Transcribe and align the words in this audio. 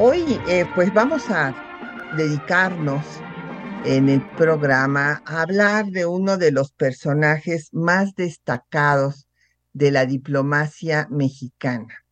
Hoy 0.00 0.40
eh, 0.46 0.64
pues 0.76 0.94
vamos 0.94 1.28
a 1.28 1.52
dedicarnos 2.16 3.04
en 3.84 4.08
el 4.08 4.24
programa 4.36 5.20
a 5.26 5.42
hablar 5.42 5.86
de 5.86 6.06
uno 6.06 6.36
de 6.36 6.52
los 6.52 6.70
personajes 6.70 7.74
más 7.74 8.14
destacados 8.14 9.26
de 9.72 9.90
la 9.90 10.06
diplomacia 10.06 11.08
mexicana, 11.10 12.04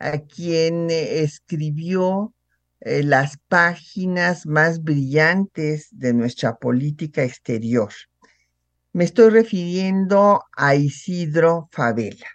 a 0.00 0.20
quien 0.20 0.88
eh, 0.88 1.20
escribió 1.20 2.32
eh, 2.80 3.02
las 3.02 3.36
páginas 3.48 4.46
más 4.46 4.82
brillantes 4.82 5.88
de 5.90 6.14
nuestra 6.14 6.56
política 6.56 7.22
exterior. 7.22 7.92
Me 8.94 9.04
estoy 9.04 9.28
refiriendo 9.28 10.42
a 10.56 10.74
Isidro 10.74 11.68
Favela, 11.70 12.28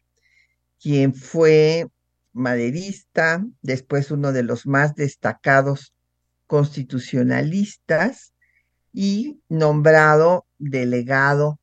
quien 0.80 1.16
fue 1.16 1.88
maderista, 2.34 3.46
después 3.62 4.12
uno 4.12 4.32
de 4.32 4.44
los 4.44 4.66
más 4.66 4.96
destacados 4.96 5.94
constitucionalistas 6.48 8.34
y 8.92 9.42
nombrado 9.50 10.46
delegado 10.58 11.60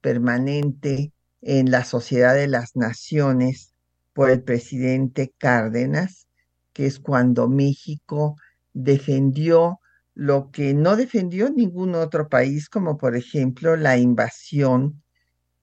permanente 0.00 1.12
en 1.42 1.70
la 1.70 1.84
Sociedad 1.84 2.34
de 2.34 2.48
las 2.48 2.76
Naciones 2.76 3.74
por 4.12 4.30
el 4.30 4.42
presidente 4.42 5.32
Cárdenas, 5.38 6.26
que 6.72 6.86
es 6.86 6.98
cuando 6.98 7.48
México 7.48 8.36
defendió 8.72 9.80
lo 10.14 10.50
que 10.50 10.74
no 10.74 10.96
defendió 10.96 11.50
ningún 11.50 11.94
otro 11.94 12.28
país, 12.28 12.68
como 12.68 12.98
por 12.98 13.16
ejemplo 13.16 13.76
la 13.76 13.96
invasión 13.96 15.02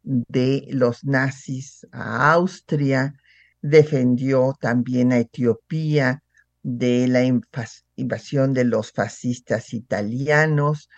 de 0.04 0.68
los 0.70 1.04
nazis 1.04 1.86
a 1.92 2.32
Austria, 2.32 3.14
defendió 3.62 4.56
también 4.60 5.12
a 5.12 5.20
Etiopía 5.20 6.24
de 6.64 7.08
la 7.08 7.24
invasión 7.96 8.54
de 8.54 8.66
los 8.66 8.92
fascistas 8.92 9.74
italianos, 9.74 10.90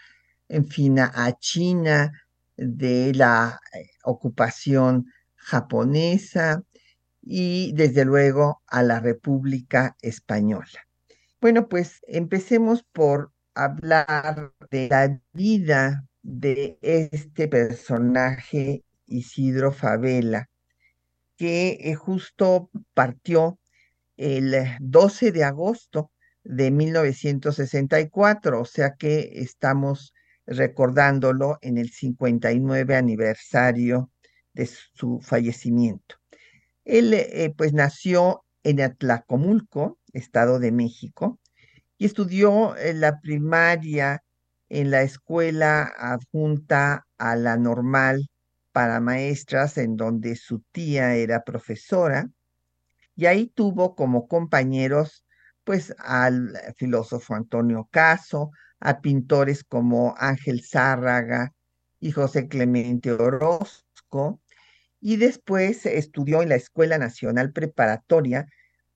en 0.47 0.67
fin, 0.67 0.99
a 0.99 1.31
China 1.39 2.11
de 2.57 3.13
la 3.13 3.59
eh, 3.73 3.89
ocupación 4.03 5.05
japonesa 5.35 6.63
y 7.21 7.71
desde 7.73 8.05
luego 8.05 8.61
a 8.67 8.83
la 8.83 8.99
República 8.99 9.95
Española. 10.01 10.87
Bueno, 11.39 11.69
pues 11.69 12.01
empecemos 12.07 12.83
por 12.83 13.31
hablar 13.53 14.51
de 14.71 14.89
la 14.89 15.21
vida 15.33 16.05
de 16.21 16.77
este 16.81 17.47
personaje 17.47 18.83
Isidro 19.05 19.71
Favela, 19.71 20.48
que 21.39 21.77
eh, 21.79 21.95
justo 21.95 22.69
partió 22.93 23.57
el 24.17 24.53
12 24.81 25.31
de 25.31 25.45
agosto 25.45 26.11
de 26.43 26.69
1964, 26.69 28.61
o 28.61 28.65
sea 28.65 28.95
que 28.95 29.31
estamos 29.35 30.13
recordándolo 30.45 31.57
en 31.61 31.77
el 31.77 31.91
59 31.91 32.95
aniversario 32.95 34.11
de 34.53 34.65
su 34.65 35.21
fallecimiento. 35.21 36.15
Él 36.83 37.13
eh, 37.13 37.53
pues 37.55 37.71
nació 37.71 38.43
en 38.63 38.81
Atlacomulco, 38.81 39.97
Estado 40.11 40.59
de 40.59 40.73
México, 40.73 41.39
y 41.97 42.05
estudió 42.05 42.75
eh, 42.75 42.93
la 42.93 43.21
primaria 43.21 44.23
en 44.67 44.91
la 44.91 45.03
escuela 45.03 45.83
adjunta 45.97 47.07
a 47.17 47.35
la 47.37 47.55
normal 47.55 48.28
para 48.71 48.99
maestras 48.99 49.77
en 49.77 49.95
donde 49.95 50.35
su 50.35 50.59
tía 50.71 51.15
era 51.15 51.43
profesora 51.43 52.29
y 53.15 53.25
ahí 53.25 53.47
tuvo 53.47 53.95
como 53.95 54.27
compañeros 54.27 55.25
pues 55.65 55.93
al 55.99 56.57
filósofo 56.77 57.35
Antonio 57.35 57.87
Caso, 57.91 58.51
a 58.79 59.01
pintores 59.01 59.63
como 59.63 60.15
Ángel 60.17 60.63
Zárraga 60.63 61.53
y 61.99 62.11
José 62.11 62.47
Clemente 62.47 63.11
Orozco, 63.11 64.41
y 65.01 65.17
después 65.17 65.85
estudió 65.85 66.41
en 66.41 66.49
la 66.49 66.55
Escuela 66.55 66.97
Nacional 66.97 67.51
Preparatoria 67.51 68.47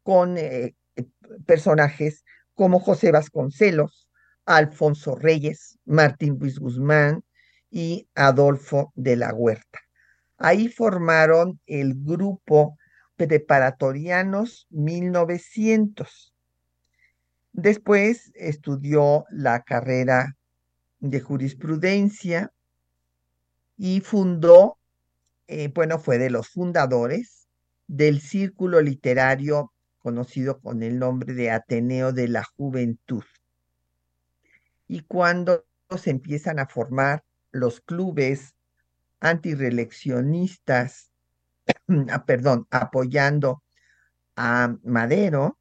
con 0.03 0.37
eh, 0.37 0.75
eh, 0.95 1.05
personajes 1.45 2.23
como 2.53 2.79
José 2.79 3.11
Vasconcelos, 3.11 4.09
Alfonso 4.45 5.15
Reyes, 5.15 5.79
Martín 5.85 6.37
Luis 6.39 6.59
Guzmán, 6.59 7.23
y 7.73 8.07
Adolfo 8.13 8.93
de 8.95 9.15
la 9.15 9.33
Huerta. 9.33 9.79
Ahí 10.37 10.69
formaron 10.69 11.59
el 11.65 11.95
grupo 11.95 12.77
Preparatorianos 13.15 14.67
1900. 14.69 16.35
Después 17.51 18.31
estudió 18.35 19.25
la 19.31 19.63
carrera 19.63 20.37
de 20.99 21.19
jurisprudencia 21.19 22.51
y 23.75 24.01
fundó, 24.01 24.77
eh, 25.47 25.71
bueno, 25.73 25.97
fue 25.97 26.19
de 26.19 26.29
los 26.29 26.49
fundadores 26.49 27.47
del 27.87 28.21
círculo 28.21 28.81
literario 28.81 29.73
conocido 29.97 30.59
con 30.59 30.83
el 30.83 30.99
nombre 30.99 31.33
de 31.33 31.49
Ateneo 31.49 32.11
de 32.11 32.27
la 32.27 32.43
Juventud. 32.43 33.23
Y 34.87 35.01
cuando 35.01 35.65
se 35.97 36.11
empiezan 36.11 36.59
a 36.59 36.67
formar 36.67 37.23
los 37.53 37.79
clubes 37.79 38.55
antireleccionistas, 39.21 41.11
ah, 42.09 42.25
perdón, 42.25 42.67
apoyando 42.71 43.63
a 44.35 44.75
Madero, 44.83 45.57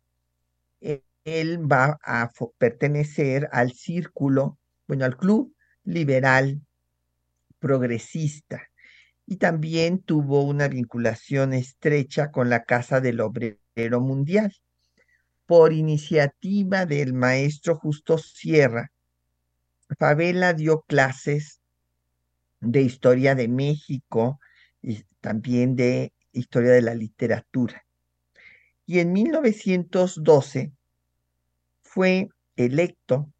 e-, 0.80 1.04
él 1.24 1.70
va 1.70 1.98
a 2.02 2.32
pertenecer 2.58 3.48
al 3.52 3.72
círculo, 3.72 4.58
bueno, 4.88 5.04
al 5.04 5.16
club 5.16 5.54
liberal 5.84 6.60
progresista 7.60 8.68
y 9.26 9.36
también 9.36 10.02
tuvo 10.02 10.42
una 10.42 10.68
vinculación 10.68 11.52
estrecha 11.52 12.30
con 12.30 12.50
la 12.50 12.64
Casa 12.64 13.00
del 13.00 13.20
Obrero 13.20 14.00
Mundial. 14.00 14.54
Por 15.46 15.72
iniciativa 15.72 16.86
del 16.86 17.12
maestro 17.14 17.76
Justo 17.76 18.18
Sierra, 18.18 18.90
Favela 19.98 20.54
dio 20.54 20.80
clases 20.82 21.61
de 22.62 22.80
historia 22.80 23.34
de 23.34 23.48
México 23.48 24.40
y 24.80 25.04
también 25.20 25.76
de 25.76 26.12
historia 26.32 26.70
de 26.70 26.82
la 26.82 26.94
literatura. 26.94 27.84
Y 28.86 29.00
en 29.00 29.12
1912 29.12 30.72
fue 31.82 32.28
electo 32.56 33.32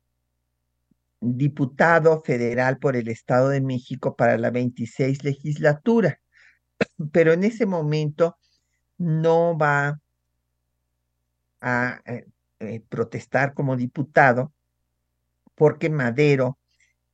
diputado 1.20 2.22
federal 2.22 2.78
por 2.78 2.96
el 2.96 3.08
Estado 3.08 3.48
de 3.48 3.60
México 3.60 4.16
para 4.16 4.36
la 4.38 4.50
26 4.50 5.22
legislatura, 5.22 6.20
pero 7.12 7.32
en 7.32 7.44
ese 7.44 7.64
momento 7.64 8.36
no 8.98 9.56
va 9.56 10.00
a 11.60 12.00
eh, 12.06 12.26
eh, 12.58 12.82
protestar 12.88 13.54
como 13.54 13.76
diputado 13.76 14.52
porque 15.54 15.90
Madero 15.90 16.58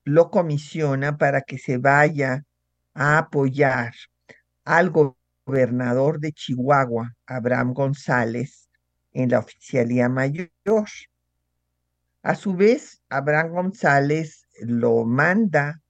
lo 0.09 0.31
comisiona 0.31 1.19
para 1.19 1.43
que 1.43 1.59
se 1.59 1.77
vaya 1.77 2.45
a 2.95 3.19
apoyar 3.19 3.93
al 4.65 4.91
gobernador 4.91 6.19
de 6.19 6.33
Chihuahua, 6.33 7.15
Abraham 7.27 7.75
González, 7.75 8.71
en 9.13 9.31
la 9.31 9.41
oficialía 9.41 10.09
mayor. 10.09 10.49
A 12.23 12.35
su 12.35 12.55
vez, 12.55 13.03
Abraham 13.09 13.51
González 13.51 14.47
lo 14.61 15.05
manda 15.05 15.81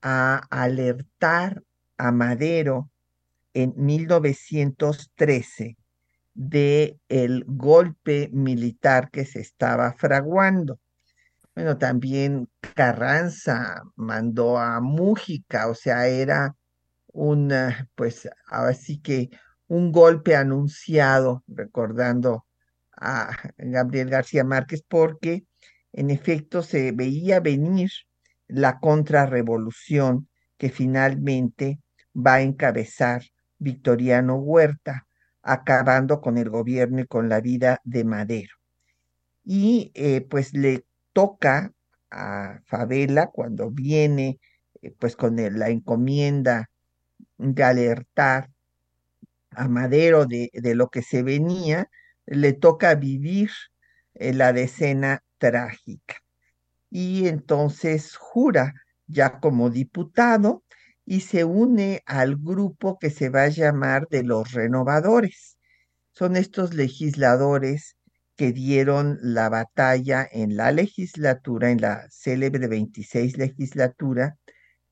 a 0.00 0.36
alertar 0.50 1.62
a 1.96 2.12
Madero 2.12 2.90
en 3.54 3.74
1913 3.76 5.76
de 6.34 6.98
el 7.08 7.44
golpe 7.46 8.30
militar 8.32 9.10
que 9.10 9.24
se 9.24 9.40
estaba 9.40 9.92
fraguando. 9.92 10.78
Bueno, 11.54 11.76
también 11.76 12.48
Carranza 12.74 13.82
mandó 13.94 14.58
a 14.58 14.80
Mújica, 14.80 15.68
o 15.68 15.74
sea, 15.74 16.06
era 16.08 16.56
un, 17.08 17.52
pues 17.94 18.28
ahora 18.46 18.72
sí 18.74 19.00
que 19.00 19.30
un 19.68 19.92
golpe 19.92 20.34
anunciado, 20.34 21.44
recordando 21.46 22.46
a 22.96 23.36
Gabriel 23.58 24.08
García 24.08 24.44
Márquez 24.44 24.82
porque 24.88 25.44
en 25.92 26.10
efecto 26.10 26.62
se 26.62 26.92
veía 26.92 27.40
venir 27.40 27.90
la 28.48 28.80
contrarrevolución 28.80 30.28
que 30.56 30.70
finalmente 30.70 31.80
va 32.14 32.34
a 32.34 32.42
encabezar 32.42 33.22
Victoriano 33.58 34.36
Huerta, 34.36 35.06
acabando 35.42 36.20
con 36.20 36.38
el 36.38 36.48
gobierno 36.50 37.00
y 37.00 37.06
con 37.06 37.28
la 37.28 37.40
vida 37.40 37.80
de 37.84 38.04
Madero. 38.04 38.54
Y 39.44 39.90
eh, 39.94 40.20
pues 40.22 40.54
le 40.54 40.84
toca 41.12 41.72
a 42.10 42.60
Favela 42.66 43.28
cuando 43.28 43.70
viene 43.70 44.40
eh, 44.82 44.94
pues 44.98 45.16
con 45.16 45.36
la 45.36 45.68
encomienda 45.70 46.70
de 47.38 47.62
alertar 47.64 48.50
a 49.50 49.68
Madero 49.68 50.26
de, 50.26 50.50
de, 50.52 50.74
lo 50.74 50.88
que 50.88 51.02
se 51.02 51.22
venía, 51.22 51.88
le 52.26 52.52
toca 52.52 52.94
vivir 52.94 53.50
eh, 54.14 54.32
la 54.32 54.52
decena 54.52 55.22
trágica. 55.38 56.16
Y 56.90 57.28
entonces 57.28 58.16
jura 58.16 58.74
ya 59.06 59.40
como 59.40 59.70
diputado 59.70 60.64
y 61.04 61.20
se 61.20 61.44
une 61.44 62.02
al 62.06 62.36
grupo 62.36 62.98
que 62.98 63.10
se 63.10 63.28
va 63.28 63.44
a 63.44 63.48
llamar 63.48 64.08
de 64.08 64.22
los 64.22 64.52
renovadores. 64.52 65.58
Son 66.12 66.36
estos 66.36 66.74
legisladores 66.74 67.96
que 68.36 68.52
dieron 68.52 69.18
la 69.22 69.48
batalla 69.48 70.26
en 70.30 70.56
la 70.56 70.72
legislatura, 70.72 71.70
en 71.70 71.80
la 71.80 72.06
célebre 72.10 72.66
26 72.68 73.36
legislatura, 73.38 74.36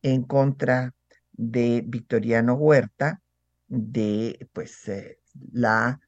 en 0.03 0.23
contra 0.25 0.95
de 1.33 1.83
Victoriano 1.87 2.55
Huerta, 2.55 3.21
de 3.69 4.49
pues 4.53 4.89
eh, 4.89 5.19
la 5.53 6.01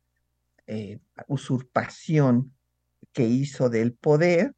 eh, 0.67 1.01
usurpación 1.29 2.55
que 3.13 3.25
hizo 3.25 3.69
del 3.71 3.95
poder 3.95 4.55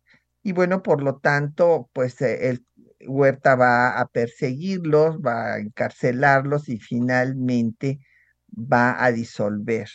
y 0.47 0.53
bueno, 0.53 0.83
por 0.83 1.03
lo 1.03 1.17
tanto, 1.17 1.89
pues 1.95 2.21
eh, 2.21 2.51
el 2.51 2.67
Huerta 3.07 3.57
va 3.57 3.99
a 3.99 4.07
perseguirlos, 4.07 5.19
va 5.19 5.55
a 5.55 5.59
encarcelarlos 5.59 6.69
y 6.69 6.79
finalmente 6.79 8.01
va 8.55 9.03
a 9.03 9.11
disolver 9.11 9.89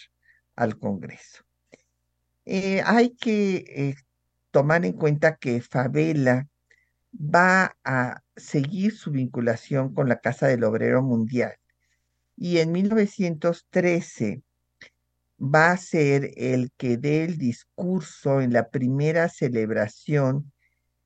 al 0.56 0.80
Congreso. 0.80 1.44
Eh, 2.52 2.82
hay 2.84 3.12
que 3.12 3.58
eh, 3.68 3.96
tomar 4.50 4.84
en 4.84 4.94
cuenta 4.94 5.36
que 5.36 5.62
Favela 5.62 6.48
va 7.14 7.78
a 7.84 8.24
seguir 8.36 8.98
su 8.98 9.12
vinculación 9.12 9.94
con 9.94 10.10
la 10.10 10.20
Casa 10.20 10.48
del 10.48 10.64
Obrero 10.64 11.04
Mundial 11.04 11.54
y 12.36 12.58
en 12.58 12.72
1913 12.72 14.42
va 15.40 15.74
a 15.74 15.78
ser 15.78 16.32
el 16.38 16.72
que 16.76 16.98
dé 16.98 17.24
el 17.24 17.38
discurso 17.38 18.42
en 18.42 18.52
la 18.52 18.70
primera 18.72 19.30
celebración 19.30 20.52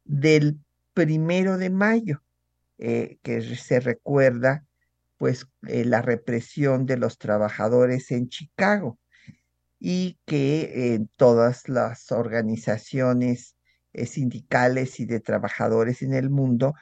del 0.06 0.58
primero 0.94 1.58
de 1.58 1.70
mayo, 1.70 2.24
eh, 2.78 3.18
que 3.22 3.42
se 3.58 3.82
recuerda 3.82 4.66
pues 5.18 5.46
la 5.60 6.02
represión 6.02 6.86
de 6.86 6.96
los 6.96 7.18
trabajadores 7.18 8.12
en 8.12 8.30
Chicago 8.30 8.98
y 9.86 10.18
que 10.26 10.94
eh, 10.96 11.00
todas 11.18 11.68
las 11.68 12.10
organizaciones 12.14 13.58
sindicales 14.06 15.02
y 15.02 15.06
de 15.06 15.20
trabajadores 15.20 16.02
en 16.02 16.14
el 16.14 16.30
mundo 16.30 16.74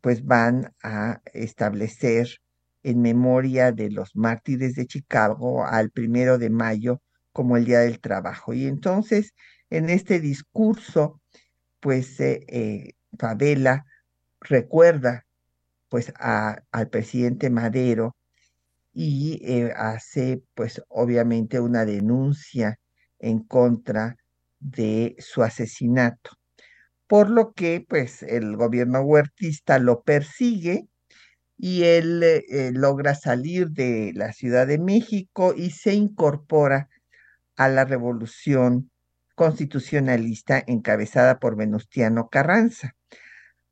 pues 0.00 0.24
van 0.24 0.72
a 0.82 1.20
establecer 1.34 2.28
en 2.82 3.02
memoria 3.02 3.72
de 3.72 3.90
los 3.90 4.16
mártires 4.16 4.74
de 4.74 4.86
Chicago 4.86 5.66
al 5.66 5.90
primero 5.90 6.38
de 6.38 6.48
mayo 6.48 7.02
como 7.30 7.58
el 7.58 7.66
Día 7.66 7.80
del 7.80 8.00
Trabajo. 8.00 8.54
Y 8.54 8.66
entonces, 8.66 9.34
en 9.68 9.90
este 9.90 10.18
discurso, 10.18 11.20
pues 11.80 12.18
eh, 12.20 12.40
eh 12.48 12.92
Favela 13.18 13.84
recuerda 14.40 15.26
pues 15.90 16.12
al 16.18 16.88
presidente 16.90 17.50
Madero 17.50 18.15
y 18.98 19.40
eh, 19.44 19.74
hace 19.76 20.42
pues 20.54 20.82
obviamente 20.88 21.60
una 21.60 21.84
denuncia 21.84 22.80
en 23.18 23.40
contra 23.40 24.16
de 24.58 25.16
su 25.18 25.42
asesinato, 25.42 26.30
por 27.06 27.28
lo 27.28 27.52
que 27.52 27.84
pues 27.86 28.22
el 28.22 28.56
gobierno 28.56 29.02
huertista 29.02 29.78
lo 29.78 30.02
persigue 30.02 30.88
y 31.58 31.84
él 31.84 32.22
eh, 32.22 32.70
logra 32.72 33.14
salir 33.14 33.68
de 33.68 34.12
la 34.14 34.32
Ciudad 34.32 34.66
de 34.66 34.78
México 34.78 35.52
y 35.54 35.72
se 35.72 35.92
incorpora 35.92 36.88
a 37.56 37.68
la 37.68 37.84
revolución 37.84 38.90
constitucionalista 39.34 40.64
encabezada 40.66 41.38
por 41.38 41.54
Venustiano 41.56 42.30
Carranza. 42.30 42.94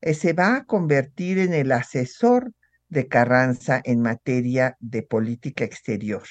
Eh, 0.03 0.13
se 0.13 0.35
va 0.35 0.57
a 0.57 0.65
convertir 0.65 1.39
en 1.39 1.55
el 1.55 1.73
asesor 1.73 2.53
de 2.95 3.09
Carranza 3.09 3.83
en 3.85 4.01
materia 4.01 4.77
de 4.81 5.03
política 5.03 5.65
exterior. 5.65 6.23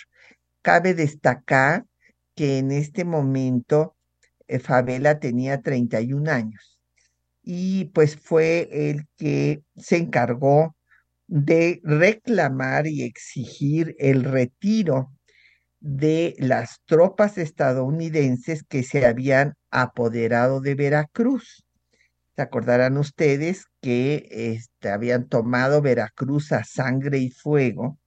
Cabe 0.63 0.95
destacar 0.95 1.86
que 2.36 2.57
en 2.57 2.71
este 2.71 3.06
momento 3.06 3.95
eh, 4.48 4.57
Favela 4.57 5.19
tenía 5.19 5.62
31 5.62 6.31
años 6.31 6.80
y 7.44 7.86
pues 7.94 8.15
fue 8.15 8.69
el 8.71 9.06
que 9.18 9.62
se 9.75 9.98
encargó 9.98 10.75
de 11.27 11.81
reclamar 11.83 12.88
y 12.88 13.04
exigir 13.04 13.95
el 14.00 14.24
retiro 14.24 15.12
de 15.80 16.36
las 16.38 16.80
tropas 16.86 17.38
estadounidenses 17.38 18.63
que 18.63 18.83
se 18.83 19.06
habían 19.06 19.56
apoderado 19.69 20.62
de 20.62 20.75
Veracruz. 20.75 21.65
Se 22.36 22.42
acordarán 22.42 22.98
ustedes 22.98 23.65
que 23.81 24.27
habían 24.90 25.28
tomado 25.28 25.82
Veracruz 25.82 26.52
a 26.52 26.64
sangre 26.64 27.20
y 27.20 27.30
fuego 27.30 28.00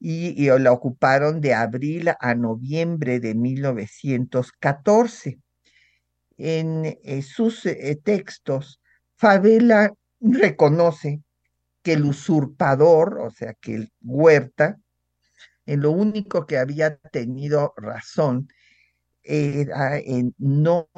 y, 0.00 0.48
la 0.48 0.72
ocuparon 0.72 1.40
de 1.40 1.54
abril 1.54 2.10
a 2.18 2.34
noviembre 2.34 3.20
de 3.20 3.34
1914. 3.34 5.38
En 6.38 6.86
eh, 6.86 7.22
sus 7.22 7.66
eh, 7.66 8.00
textos, 8.02 8.80
Favela 9.16 9.92
reconoce 10.20 11.22
que 11.82 11.92
el 11.94 12.04
usurpador, 12.04 13.20
o 13.20 13.30
sea, 13.30 13.54
que 13.54 13.74
el 13.74 13.92
Huerta, 14.00 14.78
en 15.66 15.82
lo 15.82 15.90
único 15.90 16.46
que 16.46 16.58
había 16.58 16.96
tenido 16.96 17.74
razón 17.76 18.48
era 19.22 19.98
en 19.98 20.34
no 20.38 20.88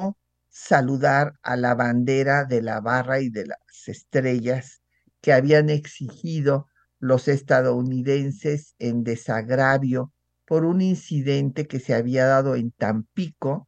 saludar 0.49 1.33
a 1.41 1.57
la 1.57 1.75
bandera 1.75 2.45
de 2.45 2.61
la 2.61 2.79
barra 2.79 3.19
y 3.19 3.29
de 3.29 3.47
las 3.47 3.87
estrellas 3.87 4.82
que 5.23 5.31
habían 5.31 5.69
exigido 5.69 6.67
los 6.99 7.29
estadounidenses 7.29 8.75
en 8.77 9.05
desagravio 9.05 10.11
por 10.45 10.65
un 10.65 10.81
incidente 10.81 11.65
que 11.65 11.79
se 11.79 11.95
había 11.95 12.25
dado 12.25 12.55
en 12.55 12.71
Tampico 12.71 13.65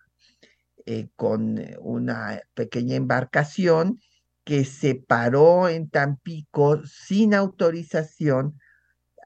eh, 0.86 1.08
con 1.16 1.66
una 1.80 2.42
pequeña 2.56 2.98
embarcación 2.98 4.02
que 4.44 4.66
se 4.66 4.96
paró 4.96 5.70
en 5.70 5.90
Tampico 5.90 6.86
sin 6.86 7.34
autorización 7.34 8.60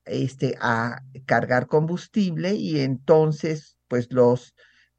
este, 0.05 0.55
a 0.61 1.01
cargar 1.25 1.65
combustible 1.65 2.53
y 2.53 2.81
entonces 2.81 3.75
pues 3.87 4.11
los 4.11 4.53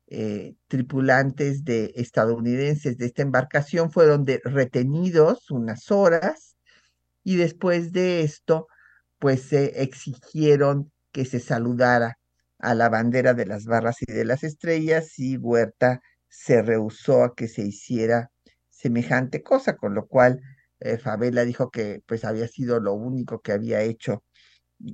eh, 0.09 0.57
tripulantes 0.67 1.65
de 1.65 1.93
estadounidenses 1.95 2.99
de 2.99 3.07
esta 3.07 3.23
embarcación 3.23 3.93
fueron 3.93 4.27
retenidos 4.45 5.49
unas 5.53 5.93
horas 5.93 6.50
y 7.25 7.37
después 7.37 7.93
de 7.93 8.23
esto 8.23 8.67
pues 9.19 9.43
se 9.43 9.83
exigieron 9.83 10.91
que 11.13 11.25
se 11.25 11.41
saludara 11.41 12.19
a 12.59 12.75
la 12.75 12.89
bandera 12.89 13.35
de 13.35 13.47
las 13.47 13.65
barras 13.67 13.97
y 14.03 14.13
de 14.13 14.25
las 14.25 14.45
estrellas 14.45 15.19
y 15.19 15.37
Huerta 15.37 16.01
se 16.29 16.63
rehusó 16.63 17.25
a 17.25 17.35
que 17.35 17.49
se 17.49 17.63
hiciera 17.63 18.31
semejante 18.71 19.43
cosa, 19.43 19.77
con 19.77 19.95
lo 19.95 20.07
cual 20.07 20.41
eh, 20.81 20.97
Favela 20.99 21.45
dijo 21.45 21.71
que 21.71 22.03
pues 22.07 22.25
había 22.25 22.49
sido 22.49 22.81
lo 22.81 22.95
único 22.95 23.41
que 23.41 23.53
había 23.53 23.83
hecho, 23.83 24.25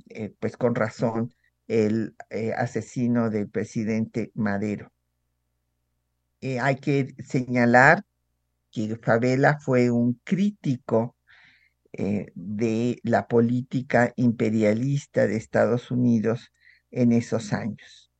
eh, 0.09 0.33
pues 0.39 0.57
con 0.57 0.75
razón, 0.75 1.33
el 1.67 2.15
eh, 2.29 2.53
asesino 2.53 3.29
del 3.29 3.49
presidente 3.49 4.31
Madero. 4.35 4.91
hay 6.61 6.75
que 6.77 7.15
señalar 7.25 8.03
que 8.71 8.95
Favela 8.97 9.59
fue 9.59 9.91
un 9.91 10.19
crítico 10.23 11.16
de 12.35 12.99
la 13.03 13.27
política 13.27 14.13
imperialista 14.15 15.25
de 15.25 15.37
Estados 15.37 15.91
Unidos 15.91 16.53
en 16.91 17.11
esos 17.11 17.53
años. 17.53 18.11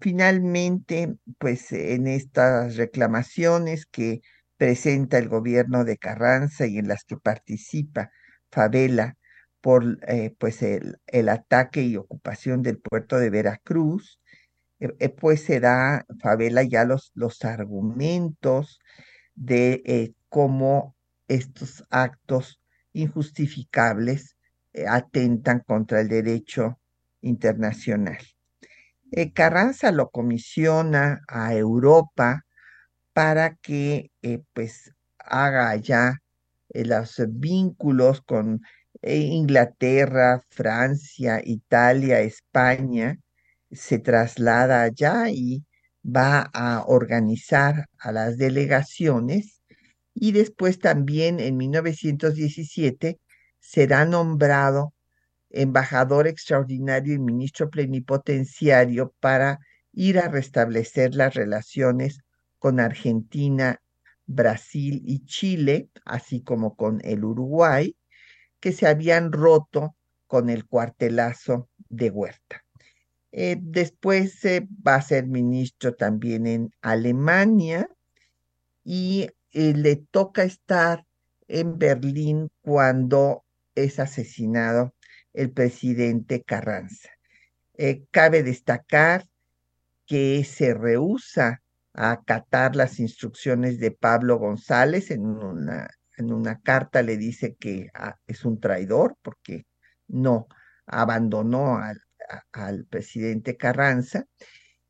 Finalmente, 0.00 1.16
pues 1.38 1.72
en 1.72 2.06
estas 2.06 2.76
reclamaciones 2.76 3.86
que 3.86 4.20
presenta 4.56 5.18
el 5.18 5.28
gobierno 5.28 5.84
de 5.84 5.98
Carranza 5.98 6.66
y 6.66 6.78
en 6.78 6.88
las 6.88 7.04
que 7.04 7.16
participa 7.16 8.10
Favela 8.50 9.16
por 9.60 9.98
eh, 10.08 10.34
pues 10.38 10.62
el, 10.62 10.98
el, 11.06 11.28
ataque 11.28 11.82
y 11.82 11.96
ocupación 11.96 12.62
del 12.62 12.78
puerto 12.78 13.18
de 13.18 13.30
Veracruz, 13.30 14.20
pues 15.20 15.44
se 15.44 15.60
da, 15.60 16.04
Favela, 16.20 16.62
ya 16.64 16.84
los, 16.84 17.12
los 17.14 17.44
argumentos 17.44 18.80
de 19.34 20.14
cómo 20.28 20.96
estos 21.34 21.84
actos 21.90 22.60
injustificables 22.92 24.36
atentan 24.88 25.60
contra 25.60 26.00
el 26.00 26.08
derecho 26.08 26.78
internacional. 27.20 28.18
Carranza 29.34 29.92
lo 29.92 30.10
comisiona 30.10 31.20
a 31.28 31.54
Europa 31.54 32.44
para 33.12 33.56
que 33.56 34.10
pues 34.54 34.92
haga 35.18 35.76
ya 35.76 36.18
los 36.74 37.22
vínculos 37.28 38.22
con 38.22 38.62
Inglaterra, 39.02 40.42
Francia, 40.48 41.40
Italia, 41.44 42.20
España, 42.20 43.18
se 43.70 43.98
traslada 43.98 44.82
allá 44.82 45.28
y 45.28 45.64
va 46.04 46.50
a 46.52 46.84
organizar 46.86 47.88
a 47.98 48.12
las 48.12 48.36
delegaciones 48.36 49.61
y 50.14 50.32
después 50.32 50.78
también 50.78 51.40
en 51.40 51.56
1917 51.56 53.18
será 53.58 54.04
nombrado 54.04 54.94
embajador 55.50 56.26
extraordinario 56.26 57.14
y 57.14 57.18
ministro 57.18 57.70
plenipotenciario 57.70 59.14
para 59.20 59.58
ir 59.92 60.18
a 60.18 60.28
restablecer 60.28 61.14
las 61.14 61.34
relaciones 61.34 62.20
con 62.58 62.80
Argentina, 62.80 63.80
Brasil 64.26 65.02
y 65.04 65.24
Chile, 65.24 65.88
así 66.04 66.42
como 66.42 66.74
con 66.76 67.00
el 67.04 67.24
Uruguay, 67.24 67.96
que 68.60 68.72
se 68.72 68.86
habían 68.86 69.32
roto 69.32 69.96
con 70.26 70.48
el 70.48 70.66
cuartelazo 70.66 71.68
de 71.88 72.10
Huerta. 72.10 72.64
Eh, 73.32 73.56
después 73.60 74.40
va 74.86 74.94
a 74.94 75.02
ser 75.02 75.26
ministro 75.26 75.94
también 75.94 76.46
en 76.46 76.70
Alemania 76.80 77.88
y 78.84 79.28
le 79.52 79.96
toca 79.96 80.44
estar 80.44 81.04
en 81.48 81.78
Berlín 81.78 82.50
cuando 82.62 83.44
es 83.74 83.98
asesinado 83.98 84.94
el 85.32 85.50
presidente 85.52 86.42
Carranza. 86.42 87.10
Eh, 87.74 88.04
cabe 88.10 88.42
destacar 88.42 89.26
que 90.06 90.44
se 90.44 90.74
rehúsa 90.74 91.62
a 91.94 92.12
acatar 92.12 92.76
las 92.76 93.00
instrucciones 93.00 93.78
de 93.78 93.90
Pablo 93.90 94.38
González 94.38 95.10
en 95.10 95.26
una, 95.26 95.88
en 96.16 96.32
una 96.32 96.60
carta 96.60 97.02
le 97.02 97.16
dice 97.16 97.54
que 97.58 97.90
ah, 97.94 98.16
es 98.26 98.44
un 98.44 98.60
traidor 98.60 99.16
porque 99.22 99.66
no 100.08 100.48
abandonó 100.86 101.78
al, 101.78 102.00
al 102.52 102.84
presidente 102.86 103.56
Carranza. 103.56 104.26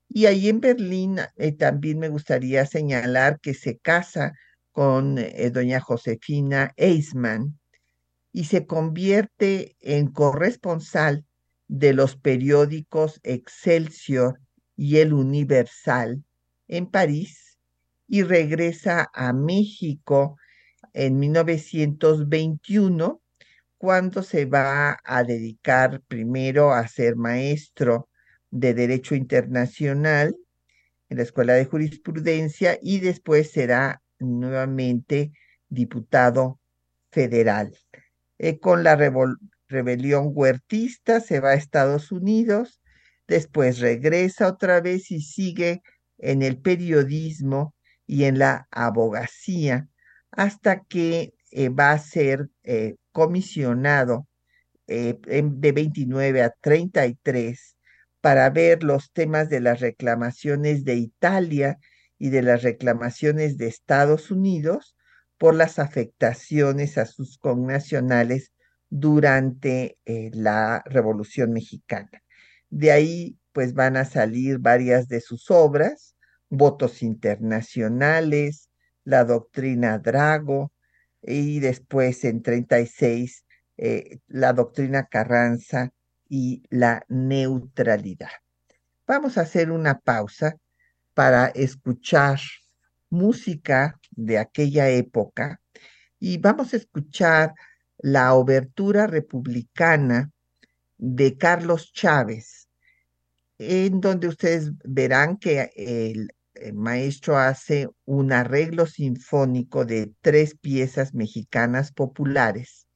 Y 0.08 0.26
ahí 0.26 0.48
en 0.48 0.60
Berlín 0.60 1.18
eh, 1.36 1.52
también 1.52 1.98
me 1.98 2.08
gustaría 2.08 2.66
señalar 2.66 3.40
que 3.40 3.54
se 3.54 3.78
casa 3.78 4.34
con 4.72 5.18
eh, 5.18 5.50
doña 5.50 5.80
Josefina 5.80 6.72
Eisman 6.76 7.58
y 8.32 8.44
se 8.44 8.66
convierte 8.66 9.76
en 9.80 10.08
corresponsal 10.08 11.24
de 11.68 11.92
los 11.92 12.16
periódicos 12.16 13.20
Excelsior 13.22 14.40
y 14.76 14.98
El 14.98 15.12
Universal 15.12 16.24
en 16.68 16.86
París 16.86 17.58
y 18.08 18.22
regresa 18.22 19.10
a 19.14 19.32
México 19.32 20.36
en 20.94 21.18
1921 21.18 23.20
cuando 23.78 24.22
se 24.22 24.46
va 24.46 24.98
a 25.04 25.24
dedicar 25.24 26.02
primero 26.08 26.72
a 26.72 26.86
ser 26.88 27.16
maestro 27.16 28.08
de 28.50 28.74
Derecho 28.74 29.14
Internacional 29.14 30.36
en 31.08 31.16
la 31.16 31.22
Escuela 31.22 31.54
de 31.54 31.64
Jurisprudencia 31.64 32.78
y 32.80 33.00
después 33.00 33.50
será 33.50 34.02
nuevamente 34.22 35.32
diputado 35.68 36.60
federal. 37.10 37.76
Eh, 38.38 38.58
con 38.58 38.82
la 38.82 38.96
rebelión 39.68 40.30
huertista 40.34 41.20
se 41.20 41.40
va 41.40 41.50
a 41.50 41.54
Estados 41.54 42.12
Unidos, 42.12 42.80
después 43.28 43.78
regresa 43.78 44.48
otra 44.48 44.80
vez 44.80 45.10
y 45.10 45.20
sigue 45.20 45.82
en 46.18 46.42
el 46.42 46.58
periodismo 46.58 47.74
y 48.06 48.24
en 48.24 48.38
la 48.38 48.68
abogacía 48.70 49.88
hasta 50.30 50.80
que 50.84 51.34
eh, 51.50 51.68
va 51.68 51.92
a 51.92 51.98
ser 51.98 52.48
eh, 52.62 52.96
comisionado 53.12 54.26
de 54.86 55.72
29 55.72 56.42
a 56.42 56.50
33 56.60 57.76
para 58.20 58.48
ver 58.50 58.82
los 58.82 59.12
temas 59.12 59.48
de 59.48 59.60
las 59.60 59.80
reclamaciones 59.80 60.84
de 60.84 60.96
Italia 60.96 61.78
y 62.22 62.30
de 62.30 62.42
las 62.42 62.62
reclamaciones 62.62 63.58
de 63.58 63.66
Estados 63.66 64.30
Unidos 64.30 64.94
por 65.38 65.56
las 65.56 65.80
afectaciones 65.80 66.96
a 66.96 67.04
sus 67.04 67.36
connacionales 67.36 68.52
durante 68.88 69.98
la 70.06 70.84
Revolución 70.86 71.52
Mexicana. 71.52 72.22
De 72.70 72.92
ahí 72.92 73.38
pues 73.50 73.74
van 73.74 73.96
a 73.96 74.04
salir 74.04 74.60
varias 74.60 75.08
de 75.08 75.20
sus 75.20 75.50
obras, 75.50 76.14
Votos 76.48 77.02
Internacionales, 77.02 78.70
La 79.02 79.24
Doctrina 79.24 79.98
Drago, 79.98 80.70
y 81.22 81.58
después 81.58 82.22
en 82.22 82.40
36 82.42 83.44
eh, 83.78 84.20
la 84.28 84.52
doctrina 84.52 85.06
Carranza 85.06 85.92
y 86.28 86.62
la 86.70 87.04
neutralidad. 87.08 88.30
Vamos 89.08 89.38
a 89.38 89.40
hacer 89.40 89.72
una 89.72 89.98
pausa 89.98 90.56
para 91.14 91.48
escuchar 91.48 92.40
música 93.10 94.00
de 94.10 94.38
aquella 94.38 94.88
época 94.88 95.60
y 96.18 96.38
vamos 96.38 96.72
a 96.72 96.76
escuchar 96.76 97.54
la 97.98 98.34
obertura 98.34 99.06
republicana 99.06 100.30
de 100.96 101.36
Carlos 101.36 101.92
Chávez, 101.92 102.68
en 103.58 104.00
donde 104.00 104.28
ustedes 104.28 104.72
verán 104.84 105.36
que 105.36 105.70
el 105.76 106.32
maestro 106.74 107.38
hace 107.38 107.88
un 108.04 108.32
arreglo 108.32 108.86
sinfónico 108.86 109.84
de 109.84 110.12
tres 110.20 110.56
piezas 110.56 111.12
mexicanas 111.12 111.92
populares. 111.92 112.86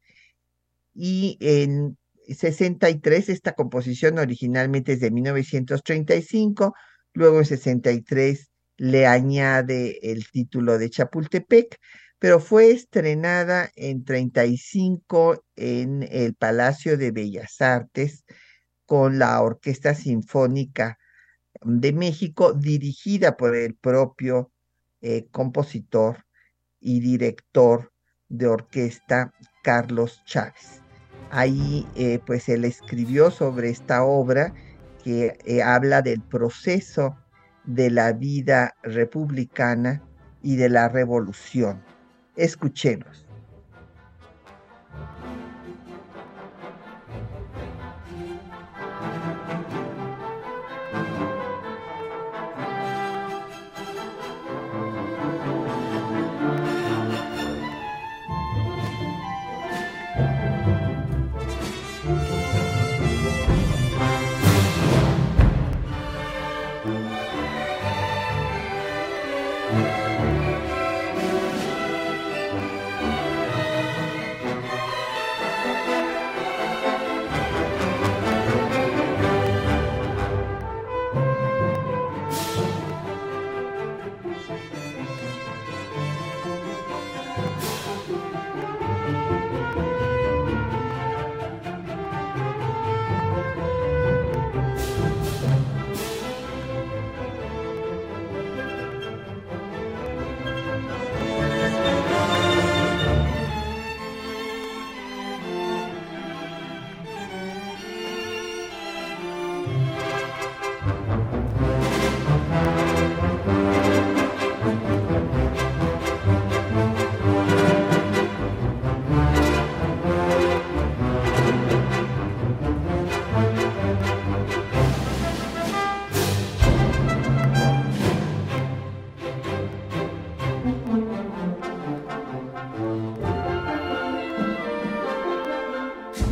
Y 0.95 1.37
en 1.41 1.99
63, 2.29 3.29
esta 3.29 3.53
composición 3.53 4.19
originalmente 4.19 4.93
es 4.93 5.01
de 5.01 5.11
1935, 5.11 6.75
luego 7.17 7.39
en 7.39 7.47
63 7.47 8.51
le 8.77 9.07
añade 9.07 10.13
el 10.13 10.31
título 10.31 10.77
de 10.77 10.91
Chapultepec, 10.91 11.79
pero 12.19 12.41
fue 12.41 12.71
estrenada 12.71 13.71
en 13.75 14.05
35 14.05 15.43
en 15.57 16.07
el 16.11 16.35
Palacio 16.35 16.99
de 16.99 17.13
Bellas 17.13 17.61
Artes 17.63 18.25
con 18.85 19.19
la 19.19 19.41
Orquesta 19.41 19.95
Sinfónica 19.95 20.99
de 21.63 21.95
México, 21.95 22.53
dirigida 22.53 23.39
por 23.39 23.57
el 23.57 23.75
propio 23.75 24.53
eh, 25.01 25.27
compositor 25.31 26.27
y 26.81 27.01
director 27.01 27.93
de 28.29 28.47
orquesta 28.47 29.33
Carlos 29.63 30.23
Chávez. 30.27 30.83
Ahí 31.31 31.87
eh, 31.97 32.21
pues 32.27 32.51
él 32.51 32.67
escribió 32.67 33.31
sobre 33.31 33.71
esta 33.71 34.05
obra 34.05 34.53
que 35.07 35.39
eh, 35.45 35.63
habla 35.63 36.03
del 36.03 36.21
proceso 36.21 37.17
de 37.63 37.91
la 37.91 38.13
vida 38.13 38.75
republicana 38.83 40.03
y 40.43 40.57
de 40.57 40.69
la 40.69 40.89
revolución. 40.89 41.81
Escuchemos. 42.35 43.26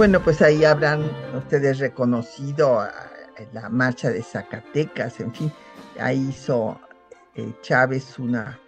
Bueno, 0.04 0.23
pues 0.23 0.42
ahí 0.42 0.66
habrán 0.66 1.11
ustedes 1.34 1.78
reconocido 1.78 2.78
a 2.78 2.92
la 3.54 3.70
marcha 3.70 4.11
de 4.11 4.23
Zacatecas, 4.23 5.18
en 5.18 5.32
fin, 5.32 5.50
ahí 5.99 6.28
hizo 6.28 6.78
eh, 7.34 7.50
Chávez 7.62 8.18
una 8.18 8.61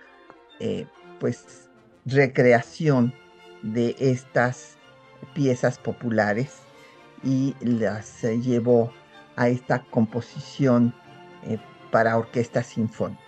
eh, 0.61 0.87
pues 1.21 1.69
recreación 2.07 3.13
de 3.61 3.95
estas 3.99 4.79
piezas 5.35 5.77
populares 5.77 6.55
y 7.23 7.55
las 7.61 8.25
eh, 8.25 8.41
llevó 8.41 8.91
a 9.37 9.51
esta 9.51 9.85
composición 9.91 10.95
para 11.91 12.17
orquesta 12.17 12.63
sinfónica. 12.63 13.21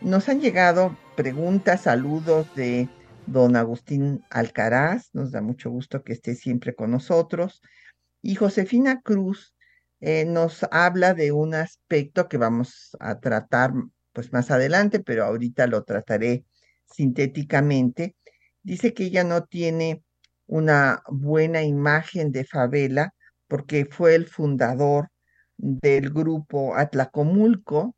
Nos 0.00 0.30
han 0.30 0.40
llegado 0.40 0.96
preguntas, 1.14 1.82
saludos 1.82 2.46
de 2.54 2.88
don 3.30 3.56
Agustín 3.56 4.24
Alcaraz, 4.30 5.10
nos 5.12 5.30
da 5.30 5.40
mucho 5.40 5.70
gusto 5.70 6.02
que 6.02 6.12
esté 6.12 6.34
siempre 6.34 6.74
con 6.74 6.90
nosotros. 6.90 7.62
Y 8.22 8.34
Josefina 8.34 9.00
Cruz 9.02 9.54
eh, 10.00 10.24
nos 10.24 10.64
habla 10.70 11.14
de 11.14 11.32
un 11.32 11.54
aspecto 11.54 12.28
que 12.28 12.38
vamos 12.38 12.96
a 13.00 13.20
tratar 13.20 13.72
pues 14.12 14.32
más 14.32 14.50
adelante, 14.50 15.00
pero 15.00 15.24
ahorita 15.24 15.66
lo 15.66 15.84
trataré 15.84 16.44
sintéticamente. 16.86 18.16
Dice 18.62 18.94
que 18.94 19.04
ella 19.04 19.24
no 19.24 19.44
tiene 19.44 20.02
una 20.46 21.02
buena 21.08 21.62
imagen 21.62 22.32
de 22.32 22.44
Favela 22.44 23.14
porque 23.46 23.86
fue 23.86 24.14
el 24.14 24.26
fundador 24.26 25.10
del 25.56 26.10
grupo 26.10 26.76
Atlacomulco 26.76 27.94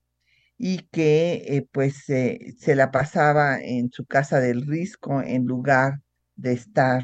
y 0.62 0.82
que 0.92 1.42
eh, 1.46 1.66
pues 1.72 2.04
se 2.04 2.74
la 2.76 2.90
pasaba 2.90 3.58
en 3.62 3.90
su 3.90 4.04
casa 4.04 4.40
del 4.40 4.66
Risco 4.66 5.22
en 5.22 5.46
lugar 5.46 6.02
de 6.36 6.52
estar 6.52 7.02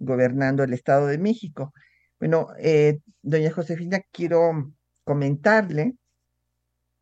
gobernando 0.00 0.64
el 0.64 0.72
Estado 0.72 1.06
de 1.06 1.16
México. 1.18 1.72
Bueno, 2.18 2.48
eh, 2.58 2.98
doña 3.22 3.52
Josefina, 3.52 4.00
quiero 4.10 4.72
comentarle 5.04 5.94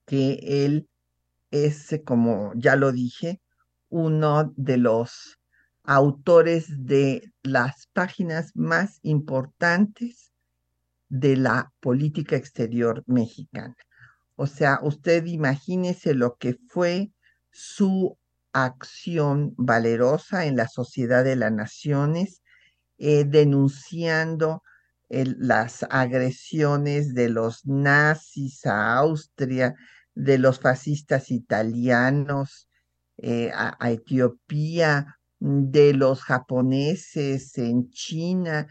que 0.05 0.39
él 0.67 0.87
es, 1.51 1.99
como 2.05 2.53
ya 2.57 2.77
lo 2.77 2.93
dije, 2.93 3.41
uno 3.89 4.53
de 4.55 4.77
los 4.77 5.39
autores 5.83 6.67
de 6.85 7.33
las 7.43 7.87
páginas 7.95 8.53
más 8.55 8.99
importantes 9.01 10.31
de 11.09 11.37
la 11.39 11.73
política 11.81 12.37
exterior 12.37 13.03
mexicana. 13.07 13.75
O 14.37 14.47
sea, 14.47 14.79
usted 14.83 15.25
imagínese 15.27 16.15
lo 16.15 16.37
que 16.37 16.59
fue 16.69 17.13
su 17.51 18.19
acción 18.53 19.55
valerosa 19.57 20.47
en 20.47 20.57
la 20.57 20.69
Sociedad 20.69 21.25
de 21.25 21.37
las 21.37 21.53
Naciones, 21.53 22.43
eh, 22.99 23.25
denunciando 23.25 24.63
las 25.09 25.87
agresiones 25.89 27.15
de 27.15 27.29
los 27.29 27.65
nazis 27.67 28.67
a 28.67 28.97
Austria, 28.97 29.75
de 30.15 30.39
los 30.39 30.59
fascistas 30.59 31.31
italianos 31.31 32.69
eh, 33.19 33.51
a, 33.55 33.91
Etiopía, 33.91 35.19
de 35.39 35.93
los 35.93 36.23
japoneses 36.23 37.57
en 37.59 37.91
China, 37.91 38.67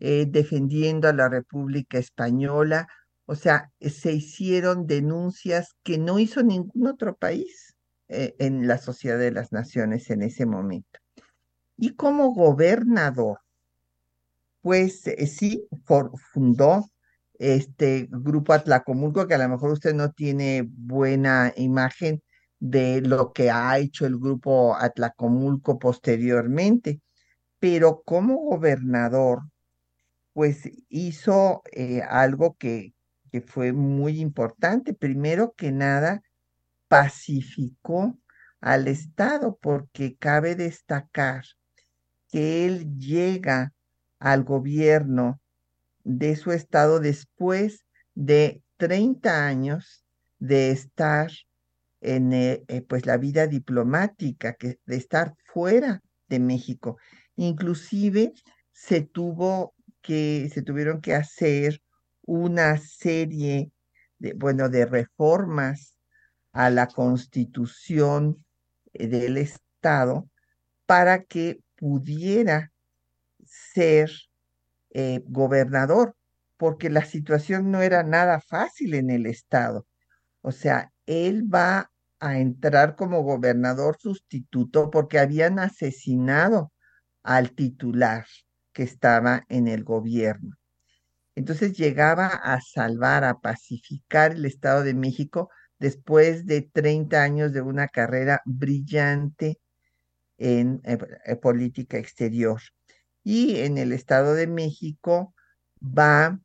eh, 0.00 0.26
defendiendo 0.28 1.08
a 1.08 1.12
la 1.12 1.28
República 1.28 1.98
Española. 1.98 2.88
O 3.30 3.34
sea, 3.34 3.70
se 3.78 4.12
hicieron 4.12 4.86
denuncias 4.86 5.76
que 5.82 5.98
no 5.98 6.18
hizo 6.18 6.42
ningún 6.42 6.86
otro 6.86 7.14
país 7.14 7.76
eh, 8.08 8.34
en 8.38 8.66
la 8.66 8.78
Sociedad 8.78 9.18
de 9.18 9.30
las 9.30 9.52
Naciones 9.52 10.08
en 10.08 10.22
ese 10.22 10.46
momento. 10.46 10.98
Y 11.76 11.94
como 11.94 12.32
gobernador, 12.32 13.40
pues 14.62 15.06
eh, 15.06 15.26
sí, 15.26 15.68
fundó 16.32 16.86
este 17.34 18.08
grupo 18.10 18.54
Atlacomulco, 18.54 19.26
que 19.26 19.34
a 19.34 19.38
lo 19.38 19.48
mejor 19.50 19.72
usted 19.72 19.92
no 19.92 20.10
tiene 20.12 20.66
buena 20.66 21.52
imagen 21.54 22.22
de 22.58 23.02
lo 23.02 23.34
que 23.34 23.50
ha 23.50 23.78
hecho 23.78 24.06
el 24.06 24.16
grupo 24.16 24.74
Atlacomulco 24.74 25.78
posteriormente, 25.78 27.02
pero 27.58 28.00
como 28.06 28.38
gobernador, 28.38 29.42
pues 30.32 30.62
hizo 30.88 31.60
eh, 31.72 32.00
algo 32.00 32.56
que, 32.58 32.94
que 33.30 33.40
fue 33.40 33.72
muy 33.72 34.20
importante. 34.20 34.94
Primero 34.94 35.54
que 35.56 35.72
nada, 35.72 36.22
pacificó 36.88 38.18
al 38.60 38.88
Estado, 38.88 39.58
porque 39.60 40.16
cabe 40.16 40.54
destacar 40.54 41.44
que 42.28 42.66
él 42.66 42.98
llega 42.98 43.72
al 44.18 44.44
gobierno 44.44 45.40
de 46.04 46.36
su 46.36 46.52
estado 46.52 47.00
después 47.00 47.84
de 48.14 48.62
30 48.78 49.46
años 49.46 50.04
de 50.38 50.70
estar 50.70 51.30
en 52.00 52.32
eh, 52.32 52.64
eh, 52.68 52.82
pues 52.82 53.06
la 53.06 53.16
vida 53.16 53.46
diplomática, 53.46 54.54
que, 54.54 54.78
de 54.86 54.96
estar 54.96 55.34
fuera 55.52 56.00
de 56.28 56.38
México. 56.38 56.96
Inclusive 57.36 58.32
se 58.72 59.02
tuvo 59.02 59.74
que, 60.00 60.48
se 60.52 60.62
tuvieron 60.62 61.00
que 61.00 61.14
hacer 61.14 61.82
una 62.28 62.76
serie 62.76 63.72
de, 64.18 64.34
bueno, 64.34 64.68
de 64.68 64.84
reformas 64.84 65.96
a 66.52 66.68
la 66.68 66.86
constitución 66.86 68.44
eh, 68.92 69.08
del 69.08 69.38
Estado 69.38 70.28
para 70.84 71.24
que 71.24 71.62
pudiera 71.76 72.70
ser 73.46 74.10
eh, 74.90 75.22
gobernador, 75.24 76.16
porque 76.58 76.90
la 76.90 77.04
situación 77.06 77.70
no 77.70 77.80
era 77.80 78.02
nada 78.02 78.40
fácil 78.42 78.92
en 78.92 79.08
el 79.08 79.24
Estado. 79.24 79.86
O 80.42 80.52
sea, 80.52 80.92
él 81.06 81.42
va 81.52 81.90
a 82.20 82.38
entrar 82.38 82.94
como 82.94 83.22
gobernador 83.22 83.96
sustituto 83.98 84.90
porque 84.90 85.18
habían 85.18 85.58
asesinado 85.58 86.72
al 87.22 87.52
titular 87.52 88.26
que 88.74 88.82
estaba 88.82 89.44
en 89.48 89.66
el 89.66 89.82
gobierno. 89.82 90.58
Entonces 91.38 91.78
llegaba 91.78 92.26
a 92.26 92.60
salvar, 92.60 93.22
a 93.22 93.38
pacificar 93.38 94.32
el 94.32 94.44
Estado 94.44 94.82
de 94.82 94.92
México 94.92 95.50
después 95.78 96.46
de 96.46 96.62
30 96.62 97.22
años 97.22 97.52
de 97.52 97.60
una 97.60 97.86
carrera 97.86 98.42
brillante 98.44 99.60
en, 100.36 100.80
eh, 100.82 101.36
política 101.36 101.96
exterior. 101.96 102.60
Y 103.22 103.60
en 103.60 103.78
el 103.78 103.92
Estado 103.92 104.34
de 104.34 104.48
México 104.48 105.32
va, 105.80 106.40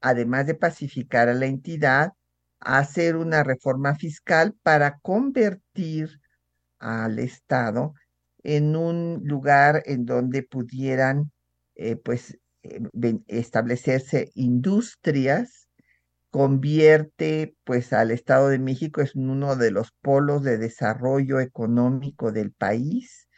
además 0.00 0.48
de 0.48 0.56
pacificar 0.56 1.28
a 1.28 1.34
la 1.34 1.46
entidad, 1.46 2.12
a 2.58 2.78
hacer 2.78 3.14
una 3.14 3.44
reforma 3.44 3.94
fiscal 3.94 4.52
para 4.64 4.98
convertir 4.98 6.20
al 6.80 7.20
Estado 7.20 7.94
en 8.42 8.74
un 8.74 9.20
lugar 9.22 9.84
en 9.86 10.06
donde 10.06 10.42
pudieran 10.42 11.30
eh, 11.76 11.94
pues 11.94 12.32
eh, 12.32 12.40
establecerse 13.26 14.30
industrias, 14.34 15.68
convierte 16.30 17.54
pues 17.64 17.92
al 17.92 18.10
Estado 18.10 18.48
de 18.48 18.58
México 18.58 19.00
en 19.00 19.30
uno 19.30 19.56
de 19.56 19.70
los 19.70 19.92
polos 20.02 20.42
de 20.42 20.58
desarrollo 20.58 21.40
económico 21.40 22.32
del 22.32 22.52
país. 22.52 23.28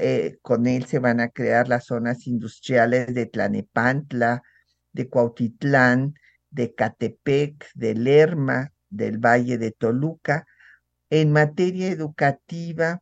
Eh, 0.00 0.38
con 0.42 0.66
él 0.66 0.86
se 0.86 0.98
van 0.98 1.20
a 1.20 1.28
crear 1.28 1.68
las 1.68 1.86
zonas 1.86 2.26
industriales 2.26 3.12
de 3.14 3.26
Tlanepantla, 3.26 4.42
de 4.92 5.08
Cuautitlán, 5.08 6.14
de 6.50 6.74
Catepec, 6.74 7.70
de 7.74 7.94
Lerma, 7.94 8.72
del 8.88 9.18
Valle 9.18 9.58
de 9.58 9.72
Toluca. 9.72 10.46
En 11.10 11.32
materia 11.32 11.88
educativa 11.88 13.00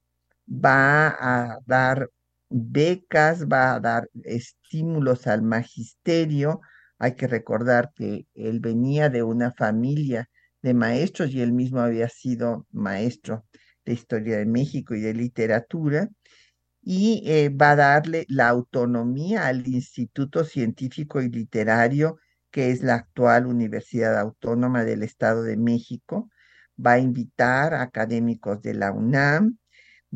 va 0.48 1.08
a 1.08 1.58
dar 1.66 2.10
becas, 2.48 3.46
va 3.46 3.74
a 3.74 3.80
dar 3.80 4.08
estímulos 4.24 5.26
al 5.26 5.42
magisterio. 5.42 6.60
Hay 6.98 7.14
que 7.16 7.26
recordar 7.26 7.92
que 7.94 8.26
él 8.34 8.60
venía 8.60 9.08
de 9.10 9.22
una 9.22 9.52
familia 9.52 10.28
de 10.62 10.74
maestros 10.74 11.30
y 11.30 11.40
él 11.42 11.52
mismo 11.52 11.80
había 11.80 12.08
sido 12.08 12.66
maestro 12.72 13.44
de 13.84 13.92
historia 13.94 14.38
de 14.38 14.46
México 14.46 14.94
y 14.94 15.00
de 15.00 15.14
literatura. 15.14 16.08
Y 16.82 17.22
eh, 17.26 17.48
va 17.50 17.72
a 17.72 17.76
darle 17.76 18.26
la 18.28 18.48
autonomía 18.48 19.46
al 19.46 19.66
Instituto 19.66 20.44
Científico 20.44 21.20
y 21.20 21.28
Literario, 21.28 22.18
que 22.50 22.70
es 22.70 22.82
la 22.82 22.94
actual 22.94 23.46
Universidad 23.46 24.18
Autónoma 24.18 24.84
del 24.84 25.02
Estado 25.02 25.42
de 25.42 25.56
México. 25.56 26.30
Va 26.84 26.92
a 26.92 26.98
invitar 27.00 27.74
a 27.74 27.82
académicos 27.82 28.62
de 28.62 28.74
la 28.74 28.92
UNAM, 28.92 29.58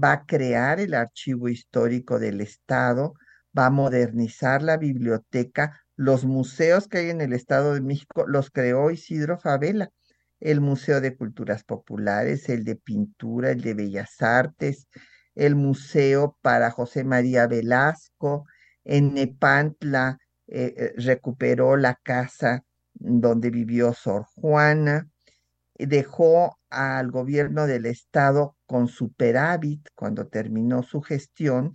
va 0.03 0.13
a 0.13 0.25
crear 0.27 0.81
el 0.81 0.95
archivo 0.95 1.49
histórico 1.49 2.19
del 2.19 2.41
Estado, 2.41 3.15
va 3.57 3.67
a 3.67 3.71
modernizar 3.71 4.63
la 4.63 4.77
biblioteca, 4.77 5.81
los 5.97 6.25
museos 6.25 6.89
que 6.89 6.99
hay 6.99 7.11
en 7.11 7.21
el 7.21 7.33
Estado 7.33 7.75
de 7.75 7.81
México 7.81 8.25
los 8.27 8.51
creó 8.51 8.91
Isidro 8.91 9.39
Favela, 9.39 9.91
el 10.41 10.61
Museo 10.61 11.01
de 11.01 11.17
Culturas 11.17 11.65
Populares, 11.65 12.49
el 12.49 12.65
de 12.65 12.77
Pintura, 12.77 13.51
el 13.51 13.61
de 13.61 13.75
Bellas 13.75 14.23
Artes, 14.23 14.89
el 15.35 15.57
Museo 15.57 16.39
para 16.41 16.71
José 16.71 17.05
María 17.05 17.47
Velasco, 17.47 18.47
en 18.85 19.15
Nepantla, 19.15 20.19
eh, 20.47 20.95
recuperó 20.97 21.77
la 21.77 21.95
casa 22.03 22.65
donde 22.95 23.51
vivió 23.51 23.93
Sor 23.93 24.25
Juana, 24.35 25.09
dejó 25.75 26.59
al 26.71 27.11
gobierno 27.11 27.67
del 27.67 27.87
estado 27.87 28.57
con 28.71 28.87
superávit 28.87 29.89
cuando 29.97 30.29
terminó 30.29 30.85
su 30.85 31.01
gestión 31.01 31.73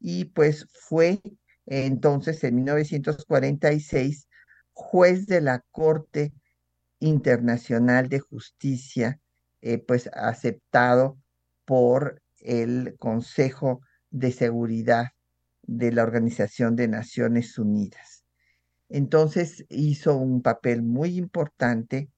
y 0.00 0.24
pues 0.24 0.66
fue 0.72 1.20
entonces 1.66 2.42
en 2.42 2.56
1946 2.56 4.26
juez 4.72 5.26
de 5.26 5.40
la 5.40 5.64
Corte 5.70 6.32
Internacional 6.98 8.08
de 8.08 8.18
Justicia, 8.18 9.20
eh, 9.60 9.78
pues 9.78 10.10
aceptado 10.14 11.16
por 11.64 12.20
el 12.40 12.96
Consejo 12.98 13.80
de 14.10 14.32
Seguridad 14.32 15.10
de 15.62 15.92
la 15.92 16.02
Organización 16.02 16.74
de 16.74 16.88
Naciones 16.88 17.56
Unidas. 17.56 18.24
Entonces 18.88 19.64
hizo 19.68 20.16
un 20.16 20.42
papel 20.42 20.82
muy 20.82 21.18
importante 21.18 22.10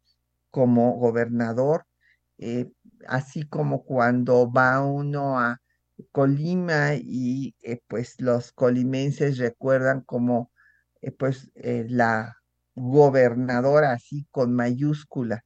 como 0.51 0.95
gobernador, 0.95 1.85
eh, 2.39 2.71
así 3.09 3.47
como 3.49 3.85
cuando 3.85 4.51
va 4.51 4.85
uno 4.85 5.39
a 5.39 5.61
Colima 6.13 6.95
y 6.97 7.55
eh, 7.63 7.81
pues 7.87 8.21
los 8.21 8.53
colimenses 8.53 9.39
recuerdan 9.39 10.03
como 10.03 10.51
eh, 11.01 11.13
pues 11.13 11.51
la 11.55 12.37
gobernadora 12.75 13.93
así 13.93 14.27
con 14.31 14.55
mayúscula 14.55 15.45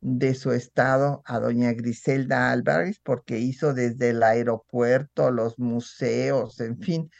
de 0.00 0.34
su 0.34 0.52
estado 0.52 1.22
a 1.24 1.40
doña 1.40 1.72
Griselda 1.72 2.52
Álvarez 2.52 3.00
porque 3.02 3.38
hizo 3.38 3.74
desde 3.74 4.10
el 4.10 4.22
aeropuerto, 4.22 5.30
los 5.30 5.58
museos, 5.58 6.60
en 6.60 6.78
fin, 6.78 7.10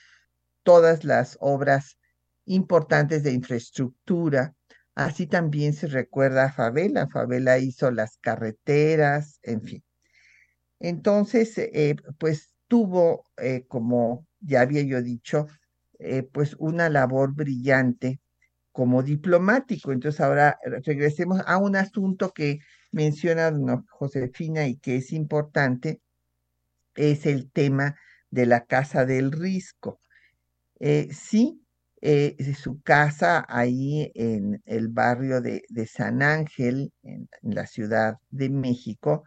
todas 0.63 1.05
las 1.05 1.37
obras 1.41 1.99
importantes 2.45 3.23
de 3.23 3.33
infraestructura. 3.33 4.55
Así 4.99 5.29
también 5.29 5.75
se 5.75 5.87
recuerda 5.87 6.47
a 6.47 6.53
Favela. 6.53 7.07
Favela 7.07 7.57
hizo 7.61 7.93
las 7.93 8.17
carreteras, 8.17 9.39
en 9.45 9.63
fin. 9.63 9.85
Entonces, 10.81 11.57
eh, 11.57 11.95
pues 12.19 12.53
tuvo, 12.67 13.25
eh, 13.37 13.65
como 13.69 14.27
ya 14.41 14.63
había 14.63 14.83
yo 14.83 15.01
dicho, 15.01 15.47
eh, 16.01 16.25
pues 16.25 16.57
una 16.59 16.89
labor 16.89 17.33
brillante 17.33 18.19
como 18.73 19.05
diplomático. 19.05 19.93
Entonces 19.93 20.21
ahora 20.21 20.59
regresemos 20.65 21.43
a 21.47 21.59
un 21.59 21.77
asunto 21.77 22.33
que 22.33 22.59
menciona 22.91 23.53
Josefina 23.91 24.67
y 24.67 24.79
que 24.79 24.97
es 24.97 25.13
importante, 25.13 26.01
es 26.97 27.25
el 27.25 27.53
tema 27.53 27.95
de 28.31 28.47
la 28.47 28.65
Casa 28.65 29.07
del 29.07 29.31
Risco. 29.31 30.01
Sí, 31.13 31.63
eh, 32.01 32.55
su 32.55 32.81
casa 32.83 33.45
ahí 33.49 34.13
en 34.15 34.63
el 34.67 34.89
barrio 34.89 35.41
de, 35.41 35.63
San 35.87 36.23
Ángel, 36.23 36.93
en, 37.03 37.29
la 37.43 37.67
Ciudad 37.67 38.19
de 38.31 38.51
México, 38.51 39.25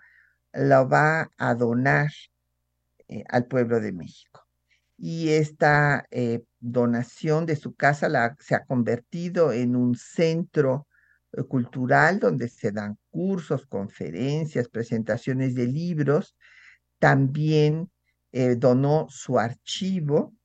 la 0.53 0.83
va 0.83 1.29
a 1.37 1.55
donar 1.55 2.09
eh, 3.07 3.23
al 3.29 3.45
pueblo 3.47 3.79
de 3.81 3.91
México. 3.91 4.47
Y 4.97 5.29
esta 5.29 6.05
donación 6.59 7.47
de 7.47 7.55
su 7.55 7.73
casa 7.73 8.35
se 8.39 8.55
ha 8.55 8.65
convertido 8.65 9.51
en 9.51 9.75
un 9.75 9.95
centro 9.95 10.87
cultural 11.47 12.19
donde 12.19 12.49
se 12.49 12.71
dan 12.71 12.99
cursos, 13.09 13.65
conferencias, 13.65 14.69
presentaciones 14.69 15.55
de 15.55 15.65
libros. 15.65 16.35
También 16.99 17.89
donó 18.31 19.07
su 19.09 19.39
archivo 19.39 20.35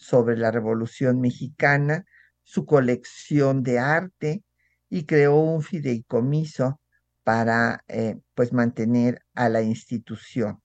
sobre 0.00 0.36
la 0.36 0.50
Revolución 0.50 1.20
Mexicana, 1.20 2.06
su 2.42 2.64
colección 2.64 3.62
de 3.62 3.78
arte 3.78 4.42
y 4.88 5.04
creó 5.04 5.36
un 5.36 5.62
fideicomiso 5.62 6.80
para 7.22 7.84
eh, 7.86 8.18
pues 8.34 8.52
mantener 8.52 9.22
a 9.34 9.50
la 9.50 9.62
institución. 9.62 10.62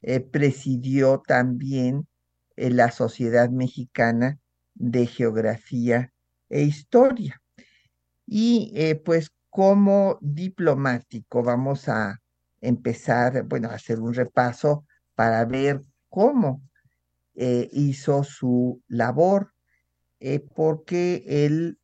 Eh, 0.00 0.20
presidió 0.20 1.22
también 1.24 2.08
eh, 2.56 2.70
la 2.70 2.90
Sociedad 2.90 3.50
Mexicana 3.50 4.38
de 4.74 5.06
Geografía 5.06 6.12
e 6.48 6.62
Historia. 6.62 7.40
Y 8.26 8.72
pues 9.04 9.30
como 9.50 10.18
diplomático 10.20 11.42
vamos 11.42 11.88
a 11.88 12.20
empezar, 12.60 13.42
bueno, 13.42 13.68
a 13.68 13.74
hacer 13.74 13.98
un 13.98 14.14
repaso 14.14 14.86
para 15.16 15.44
ver 15.44 15.80
cómo 16.08 16.62
eh, 17.42 17.70
hizo 17.72 18.22
su 18.22 18.82
labor, 18.86 19.54
eh, 20.20 20.40
porque 20.54 21.24
él, 21.26 21.78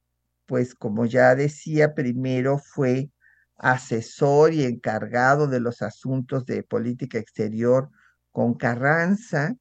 pues 0.45 0.75
como 0.75 1.07
ya 1.07 1.35
decía, 1.35 1.95
primero 1.95 2.59
fue 2.59 3.11
asesor 3.57 4.53
y 4.53 4.65
encargado 4.65 5.47
de 5.47 5.61
los 5.61 5.81
asuntos 5.81 6.45
de 6.45 6.63
política 6.63 7.17
exterior 7.17 7.89
con 8.33 8.53
Carranza 8.53 9.57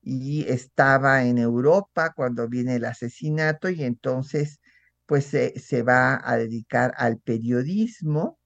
y 0.00 0.44
estaba 0.48 1.24
en 1.24 1.38
Europa 1.38 2.12
cuando 2.14 2.48
viene 2.48 2.76
el 2.76 2.84
asesinato 2.84 3.68
y 3.68 3.82
entonces 3.82 4.60
pues 5.06 5.26
se 5.26 5.82
va 5.82 6.20
a 6.22 6.36
dedicar 6.36 6.94
al 6.96 7.18
periodismo 7.18 8.38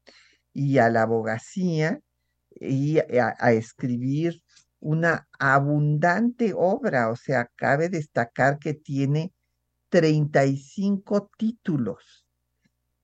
y 0.54 0.78
a 0.78 0.88
la 0.88 1.02
abogacía 1.02 2.00
y 2.59 3.00
a 3.00 3.52
escribir 3.52 4.42
una 4.87 5.27
abundante 5.40 6.53
obra, 6.55 7.11
o 7.11 7.16
sea, 7.16 7.51
cabe 7.57 7.88
destacar 7.88 8.61
que 8.61 8.72
tiene 8.72 9.33
35 9.88 11.29
títulos. 11.37 12.25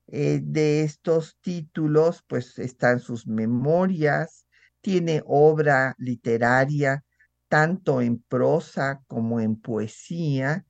Eh, 0.07 0.39
de 0.41 0.83
estos 0.83 1.37
títulos, 1.41 2.23
pues 2.25 2.57
están 2.57 3.01
sus 3.01 3.27
memorias, 3.27 4.45
tiene 4.79 5.23
obra 5.25 5.93
literaria, 5.97 7.03
tanto 7.49 8.01
en 8.01 8.19
prosa 8.19 9.01
como 9.07 9.41
en 9.41 9.57
poesía, 9.57 10.65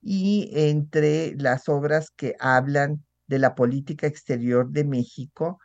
y 0.00 0.50
entre 0.52 1.34
las 1.34 1.68
obras 1.68 2.12
que 2.12 2.36
hablan 2.38 3.04
de 3.26 3.40
la 3.40 3.56
política 3.56 4.06
exterior 4.06 4.70
de 4.70 4.84
México, 4.84 5.58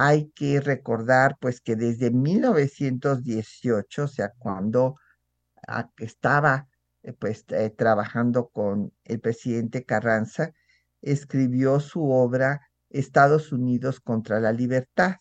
hay 0.00 0.30
que 0.30 0.60
recordar 0.60 1.38
pues 1.40 1.60
que 1.60 1.74
desde 1.74 2.12
1918, 2.12 4.04
o 4.04 4.06
sea, 4.06 4.32
cuando 4.38 4.94
ah, 5.66 5.90
estaba 5.96 6.68
eh, 7.02 7.12
pues 7.14 7.44
eh, 7.48 7.70
trabajando 7.70 8.46
con 8.46 8.92
el 9.02 9.18
presidente 9.18 9.84
Carranza, 9.84 10.52
escribió 11.02 11.80
su 11.80 12.12
obra 12.12 12.60
Estados 12.90 13.50
Unidos 13.50 13.98
contra 13.98 14.38
la 14.38 14.52
libertad, 14.52 15.16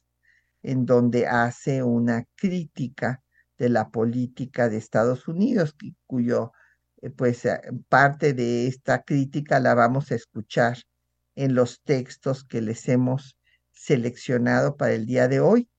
en 0.61 0.85
donde 0.85 1.25
hace 1.25 1.81
una 1.81 2.25
crítica 2.35 3.23
de 3.57 3.69
la 3.69 3.89
política 3.89 4.69
de 4.69 4.77
Estados 4.77 5.27
Unidos, 5.27 5.75
cuyo 6.05 6.51
eh, 7.01 7.09
pues 7.09 7.47
parte 7.89 8.33
de 8.33 8.67
esta 8.67 9.01
crítica 9.01 9.59
la 9.59 9.73
vamos 9.73 10.11
a 10.11 10.15
escuchar 10.15 10.77
en 11.33 11.55
los 11.55 11.81
textos 11.81 12.43
que 12.43 12.61
les 12.61 12.87
hemos 12.89 13.36
seleccionado 13.77 14.77
para 14.77 14.93
el 14.93 15.05
día 15.05 15.27
de 15.27 15.39
hoy. 15.39 15.69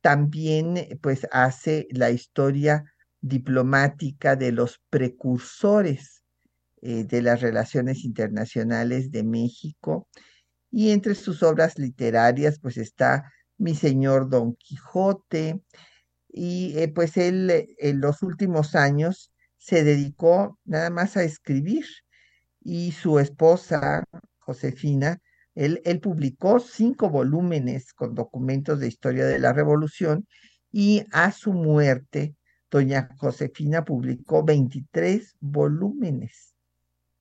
También 0.00 0.76
eh, 0.76 0.98
pues 1.00 1.26
hace 1.32 1.86
la 1.90 2.10
historia 2.10 2.84
diplomática 3.20 4.36
de 4.36 4.52
los 4.52 4.80
precursores 4.88 6.22
eh, 6.80 7.04
de 7.04 7.22
las 7.22 7.40
relaciones 7.40 8.04
internacionales 8.04 9.10
de 9.10 9.24
México. 9.24 10.08
Y 10.70 10.90
entre 10.90 11.14
sus 11.14 11.42
obras 11.42 11.78
literarias 11.78 12.58
pues 12.60 12.76
está 12.76 13.30
Mi 13.58 13.74
señor 13.74 14.30
Don 14.30 14.54
Quijote. 14.54 15.60
Y 16.28 16.78
eh, 16.78 16.88
pues 16.88 17.16
él 17.16 17.74
en 17.78 18.00
los 18.00 18.22
últimos 18.22 18.74
años 18.74 19.32
se 19.58 19.84
dedicó 19.84 20.58
nada 20.64 20.90
más 20.90 21.16
a 21.16 21.24
escribir. 21.24 21.84
Y 22.62 22.92
su 22.92 23.18
esposa 23.18 24.04
Josefina 24.38 25.20
él, 25.54 26.00
publicó 26.00 26.60
cinco 26.60 27.10
volúmenes 27.10 27.92
con 27.92 28.14
documentos 28.14 28.80
de 28.80 28.88
historia 28.88 29.26
de 29.26 29.38
la 29.38 29.52
revolución 29.52 30.26
y 30.72 31.04
a 31.12 31.32
su 31.32 31.52
muerte, 31.52 32.34
doña 32.70 33.08
Josefina 33.18 33.84
publicó 33.84 34.44
23 34.44 35.36
volúmenes. 35.40 36.54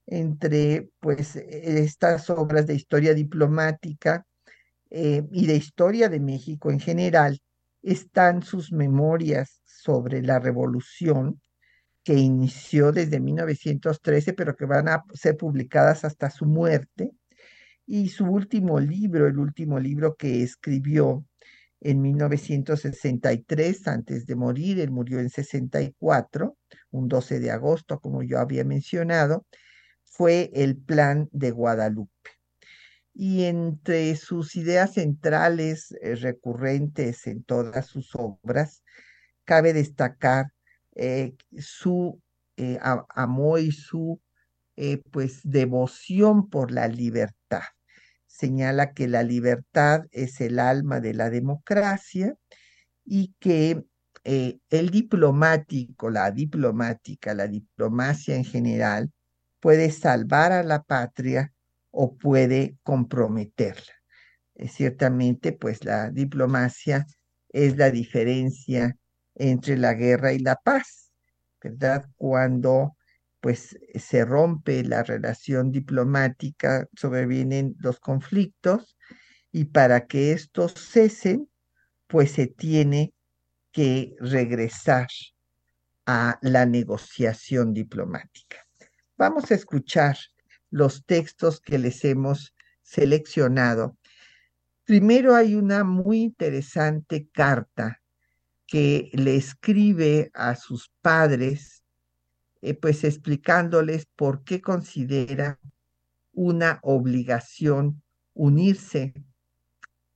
Entre 0.06 0.90
pues 1.00 1.36
estas 1.36 2.30
obras 2.30 2.66
de 2.68 2.76
historia 2.76 3.14
diplomática 3.14 4.26
eh, 4.90 5.24
y 5.32 5.46
de 5.46 5.56
historia 5.56 6.10
de 6.10 6.20
México 6.20 6.72
en 6.72 6.80
general, 6.80 7.40
están 7.82 8.44
sus 8.44 8.72
memorias 8.72 9.62
sobre 9.64 10.22
la 10.22 10.40
revolución 10.40 11.42
que 12.04 12.16
inició 12.16 12.92
desde 12.92 13.20
1913, 13.20 14.34
pero 14.34 14.56
que 14.56 14.66
van 14.66 14.90
a 14.90 15.04
ser 15.14 15.38
publicadas 15.38 16.06
hasta 16.06 16.30
su 16.30 16.46
muerte, 16.46 17.12
y 17.92 18.10
su 18.10 18.26
último 18.26 18.80
libro, 18.80 19.26
el 19.26 19.40
último 19.40 19.80
libro 19.80 20.16
que 20.16 20.44
escribió 20.44 21.26
en 21.82 22.04
1963, 22.04 23.88
antes 23.88 24.28
de 24.28 24.36
morir, 24.36 24.80
él 24.80 24.92
murió 24.92 25.20
en 25.20 25.32
64, 25.32 26.56
un 26.92 27.08
12 27.08 27.40
de 27.40 27.50
agosto, 27.50 28.00
como 28.00 28.22
yo 28.22 28.38
había 28.38 28.64
mencionado, 28.64 29.48
fue 30.04 30.52
el 30.54 30.78
Plan 30.78 31.30
de 31.32 31.50
Guadalupe. 31.50 32.30
Y 33.12 33.46
entre 33.46 34.16
sus 34.18 34.56
ideas 34.56 34.94
centrales 34.94 35.92
eh, 36.04 36.14
recurrentes 36.14 37.26
en 37.26 37.44
todas 37.44 37.88
sus 37.88 38.12
obras, 38.14 38.84
cabe 39.46 39.74
destacar 39.74 40.54
eh, 40.94 41.34
su 41.58 42.22
eh, 42.56 42.78
amor 43.16 43.62
y 43.62 43.72
su 43.72 44.22
pues 45.12 45.42
devoción 45.44 46.50
por 46.50 46.72
la 46.72 46.88
libertad. 46.88 47.39
Señala 48.40 48.94
que 48.94 49.10
la 49.10 49.22
libertad 49.22 50.06
es 50.12 50.40
el 50.40 50.60
alma 50.60 51.02
de 51.02 51.14
la 51.14 51.30
democracia 51.30 52.38
y 53.04 53.36
que 53.38 53.84
el 54.24 54.90
diplomático, 54.92 56.10
la 56.10 56.32
diplomática, 56.32 57.34
la 57.34 57.48
diplomacia 57.48 58.38
en 58.38 58.46
general, 58.46 59.12
puede 59.60 59.92
salvar 59.92 60.54
a 60.54 60.64
la 60.64 60.84
patria 60.84 61.52
o 61.92 62.16
puede 62.16 62.78
comprometerla. 62.82 63.94
Eh, 64.56 64.70
ciertamente, 64.70 65.52
pues 65.52 65.84
la 65.84 66.10
diplomacia 66.10 67.08
es 67.50 67.76
la 67.76 67.92
diferencia 67.92 68.96
entre 69.36 69.76
la 69.76 69.96
guerra 69.96 70.32
y 70.32 70.40
la 70.40 70.56
paz, 70.56 71.12
¿verdad? 71.62 72.06
Cuando 72.16 72.96
pues 73.42 73.78
se 73.96 74.26
rompe 74.26 74.84
la 74.84 75.04
relación 75.04 75.72
diplomática, 75.72 76.88
sobrevienen 76.96 77.76
los 77.80 78.00
conflictos 78.00 78.98
y 79.52 79.66
para 79.66 80.08
que 80.08 80.32
estos 80.32 80.74
cesen, 80.74 81.50
pues 82.08 82.32
se 82.32 82.48
tiene 82.48 83.14
que 83.72 84.16
regresar 84.20 85.08
a 86.06 86.40
la 86.42 86.66
negociación 86.66 87.74
diplomática. 87.74 88.66
Vamos 89.18 89.52
a 89.52 89.56
escuchar 89.56 90.18
los 90.72 91.06
textos 91.06 91.62
que 91.62 91.78
les 91.78 92.04
hemos 92.04 92.56
seleccionado. 92.82 93.98
Primero 94.86 95.36
hay 95.36 95.56
una 95.56 95.84
muy 95.84 96.22
interesante 96.22 97.30
carta 97.32 98.02
que 98.66 99.10
le 99.14 99.36
escribe 99.36 100.32
a 100.34 100.56
sus 100.56 100.92
padres, 101.02 101.79
eh, 102.62 102.74
pues 102.74 103.04
explicándoles 103.04 104.06
por 104.16 104.44
qué 104.44 104.62
considera 104.62 105.60
una 106.34 106.80
obligación 106.84 108.02
unirse 108.34 109.14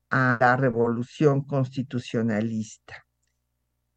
a 0.10 0.38
la 0.40 0.56
revolución 0.56 1.44
constitucionalista. 1.44 3.06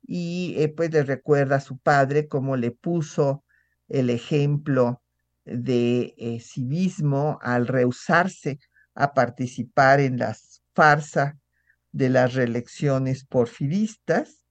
Y 0.03 0.55
eh, 0.59 0.69
pues 0.69 0.93
le 0.93 1.03
recuerda 1.03 1.57
a 1.57 1.61
su 1.61 1.79
padre 1.79 2.29
cómo 2.29 2.57
le 2.57 2.71
puso 2.71 3.45
el 3.89 4.11
ejemplo 4.11 5.03
de 5.45 6.15
eh, 6.17 6.41
civismo 6.41 7.39
al 7.43 7.67
rehusarse 7.67 8.59
a 8.95 9.15
participar 9.15 10.01
en 10.01 10.19
las 10.19 10.63
farsas 10.75 11.35
de 11.93 12.09
las 12.09 12.35
reelecciones 12.35 13.25
porfiristas 13.25 14.43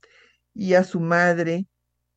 y 0.54 0.74
a 0.74 0.84
su 0.84 1.00
madre 1.00 1.68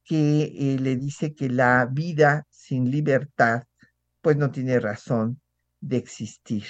que 0.09 0.43
eh, 0.45 0.79
le 0.81 0.97
dice 0.97 1.35
que 1.35 1.51
la 1.51 1.87
vida 1.87 2.47
sin 2.51 2.91
libertad 2.91 3.65
pues 4.23 4.39
no 4.39 4.51
tiene 4.51 4.81
razón 4.81 5.41
de 5.81 5.99
existir. 5.99 6.65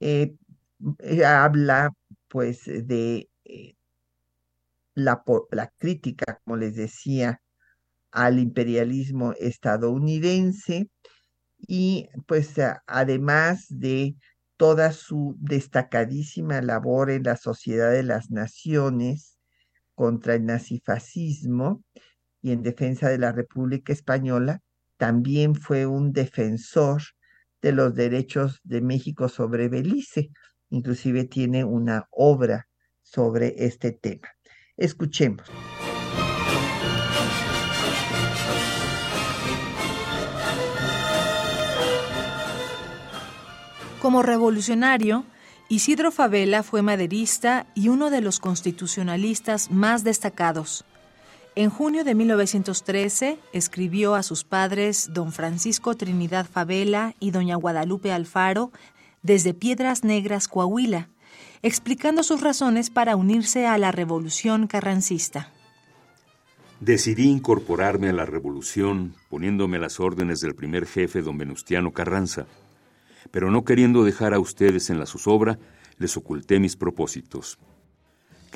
Eh, 0.00 0.36
habla 1.26 1.92
pues 2.28 2.64
de 2.66 3.28
la, 4.94 5.24
la 5.50 5.72
crítica, 5.76 6.40
como 6.44 6.56
les 6.56 6.76
decía, 6.76 7.42
al 8.12 8.38
imperialismo 8.38 9.32
estadounidense 9.32 10.88
y 11.58 12.08
pues 12.26 12.54
además 12.86 13.66
de 13.68 14.14
toda 14.56 14.92
su 14.92 15.36
destacadísima 15.38 16.62
labor 16.62 17.10
en 17.10 17.24
la 17.24 17.36
Sociedad 17.36 17.90
de 17.90 18.04
las 18.04 18.30
Naciones 18.30 19.36
contra 19.94 20.34
el 20.34 20.46
nazifascismo 20.46 21.82
y 22.46 22.52
en 22.52 22.62
defensa 22.62 23.08
de 23.08 23.18
la 23.18 23.32
República 23.32 23.92
Española, 23.92 24.60
también 24.98 25.56
fue 25.56 25.84
un 25.84 26.12
defensor 26.12 27.02
de 27.60 27.72
los 27.72 27.96
derechos 27.96 28.60
de 28.62 28.80
México 28.80 29.28
sobre 29.28 29.68
Belice. 29.68 30.30
Inclusive 30.70 31.24
tiene 31.24 31.64
una 31.64 32.06
obra 32.12 32.68
sobre 33.02 33.64
este 33.64 33.90
tema. 33.90 34.28
Escuchemos. 34.76 35.44
Como 44.00 44.22
revolucionario, 44.22 45.24
Isidro 45.68 46.12
Favela 46.12 46.62
fue 46.62 46.82
maderista 46.82 47.66
y 47.74 47.88
uno 47.88 48.10
de 48.10 48.20
los 48.20 48.38
constitucionalistas 48.38 49.72
más 49.72 50.04
destacados. 50.04 50.84
En 51.56 51.70
junio 51.70 52.04
de 52.04 52.14
1913 52.14 53.38
escribió 53.52 54.14
a 54.14 54.22
sus 54.22 54.44
padres 54.44 55.10
don 55.12 55.32
Francisco 55.32 55.96
Trinidad 55.96 56.46
Favela 56.46 57.14
y 57.18 57.32
doña 57.32 57.56
Guadalupe 57.56 58.12
Alfaro 58.12 58.70
desde 59.22 59.54
Piedras 59.54 60.04
Negras, 60.04 60.46
Coahuila, 60.46 61.08
explicando 61.62 62.22
sus 62.22 62.42
razones 62.42 62.90
para 62.90 63.16
unirse 63.16 63.66
a 63.66 63.78
la 63.78 63.90
revolución 63.90 64.68
carrancista. 64.68 65.50
Decidí 66.78 67.28
incorporarme 67.28 68.10
a 68.10 68.12
la 68.12 68.26
revolución 68.26 69.14
poniéndome 69.28 69.78
las 69.78 69.98
órdenes 69.98 70.40
del 70.40 70.54
primer 70.54 70.86
jefe, 70.86 71.22
don 71.22 71.38
Venustiano 71.38 71.92
Carranza 71.92 72.46
pero 73.30 73.50
no 73.50 73.64
queriendo 73.64 74.04
dejar 74.04 74.34
a 74.34 74.38
ustedes 74.38 74.90
en 74.90 74.98
la 74.98 75.06
zozobra, 75.06 75.58
les 75.98 76.16
oculté 76.16 76.60
mis 76.60 76.76
propósitos. 76.76 77.58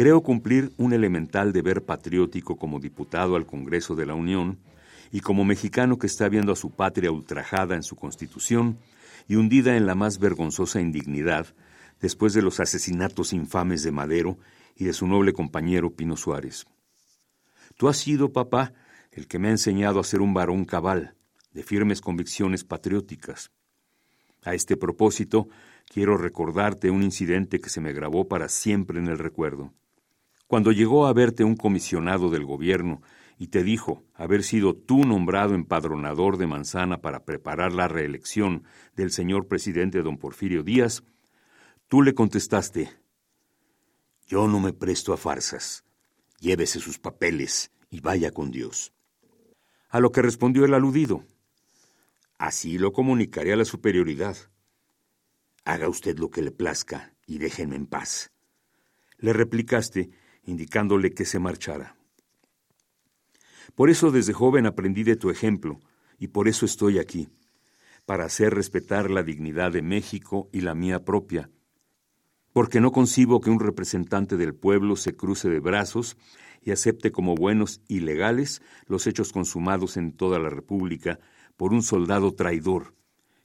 Creo 0.00 0.22
cumplir 0.22 0.72
un 0.78 0.94
elemental 0.94 1.52
deber 1.52 1.84
patriótico 1.84 2.56
como 2.56 2.80
diputado 2.80 3.36
al 3.36 3.44
Congreso 3.44 3.94
de 3.94 4.06
la 4.06 4.14
Unión 4.14 4.58
y 5.12 5.20
como 5.20 5.44
mexicano 5.44 5.98
que 5.98 6.06
está 6.06 6.26
viendo 6.30 6.52
a 6.52 6.56
su 6.56 6.70
patria 6.70 7.12
ultrajada 7.12 7.74
en 7.74 7.82
su 7.82 7.96
constitución 7.96 8.78
y 9.28 9.36
hundida 9.36 9.76
en 9.76 9.84
la 9.84 9.94
más 9.94 10.18
vergonzosa 10.18 10.80
indignidad 10.80 11.48
después 12.00 12.32
de 12.32 12.40
los 12.40 12.60
asesinatos 12.60 13.34
infames 13.34 13.82
de 13.82 13.92
Madero 13.92 14.38
y 14.74 14.84
de 14.84 14.94
su 14.94 15.06
noble 15.06 15.34
compañero 15.34 15.90
Pino 15.90 16.16
Suárez. 16.16 16.64
Tú 17.76 17.86
has 17.86 17.98
sido, 17.98 18.32
papá, 18.32 18.72
el 19.12 19.26
que 19.26 19.38
me 19.38 19.48
ha 19.48 19.50
enseñado 19.50 20.00
a 20.00 20.04
ser 20.04 20.22
un 20.22 20.32
varón 20.32 20.64
cabal, 20.64 21.14
de 21.52 21.62
firmes 21.62 22.00
convicciones 22.00 22.64
patrióticas. 22.64 23.50
A 24.44 24.54
este 24.54 24.78
propósito, 24.78 25.50
quiero 25.92 26.16
recordarte 26.16 26.90
un 26.90 27.02
incidente 27.02 27.60
que 27.60 27.68
se 27.68 27.82
me 27.82 27.92
grabó 27.92 28.28
para 28.28 28.48
siempre 28.48 28.98
en 28.98 29.06
el 29.06 29.18
recuerdo. 29.18 29.74
Cuando 30.50 30.72
llegó 30.72 31.06
a 31.06 31.12
verte 31.12 31.44
un 31.44 31.54
comisionado 31.54 32.28
del 32.28 32.44
gobierno 32.44 33.02
y 33.38 33.46
te 33.46 33.62
dijo 33.62 34.02
haber 34.14 34.42
sido 34.42 34.74
tú 34.74 35.04
nombrado 35.04 35.54
empadronador 35.54 36.38
de 36.38 36.48
Manzana 36.48 37.00
para 37.00 37.24
preparar 37.24 37.72
la 37.72 37.86
reelección 37.86 38.64
del 38.96 39.12
señor 39.12 39.46
presidente 39.46 40.02
don 40.02 40.18
Porfirio 40.18 40.64
Díaz, 40.64 41.04
tú 41.86 42.02
le 42.02 42.14
contestaste, 42.14 42.90
Yo 44.26 44.48
no 44.48 44.58
me 44.58 44.72
presto 44.72 45.12
a 45.12 45.16
farsas. 45.16 45.84
Llévese 46.40 46.80
sus 46.80 46.98
papeles 46.98 47.70
y 47.88 48.00
vaya 48.00 48.32
con 48.32 48.50
Dios. 48.50 48.92
A 49.88 50.00
lo 50.00 50.10
que 50.10 50.20
respondió 50.20 50.64
el 50.64 50.74
aludido, 50.74 51.22
Así 52.38 52.76
lo 52.76 52.92
comunicaré 52.92 53.52
a 53.52 53.56
la 53.56 53.64
superioridad. 53.64 54.36
Haga 55.64 55.88
usted 55.88 56.18
lo 56.18 56.28
que 56.28 56.42
le 56.42 56.50
plazca 56.50 57.14
y 57.24 57.38
déjenme 57.38 57.76
en 57.76 57.86
paz. 57.86 58.32
Le 59.18 59.32
replicaste, 59.32 60.10
indicándole 60.44 61.12
que 61.12 61.24
se 61.24 61.38
marchara. 61.38 61.96
Por 63.74 63.90
eso 63.90 64.10
desde 64.10 64.32
joven 64.32 64.66
aprendí 64.66 65.02
de 65.02 65.16
tu 65.16 65.30
ejemplo, 65.30 65.80
y 66.18 66.28
por 66.28 66.48
eso 66.48 66.66
estoy 66.66 66.98
aquí, 66.98 67.28
para 68.04 68.24
hacer 68.24 68.54
respetar 68.54 69.10
la 69.10 69.22
dignidad 69.22 69.72
de 69.72 69.82
México 69.82 70.48
y 70.52 70.60
la 70.62 70.74
mía 70.74 71.04
propia, 71.04 71.50
porque 72.52 72.80
no 72.80 72.92
concibo 72.92 73.40
que 73.40 73.50
un 73.50 73.60
representante 73.60 74.36
del 74.36 74.54
pueblo 74.54 74.96
se 74.96 75.14
cruce 75.14 75.48
de 75.48 75.60
brazos 75.60 76.16
y 76.62 76.72
acepte 76.72 77.12
como 77.12 77.34
buenos 77.34 77.80
y 77.88 78.00
legales 78.00 78.60
los 78.86 79.06
hechos 79.06 79.32
consumados 79.32 79.96
en 79.96 80.12
toda 80.12 80.38
la 80.38 80.50
República 80.50 81.20
por 81.56 81.72
un 81.72 81.82
soldado 81.82 82.32
traidor 82.34 82.94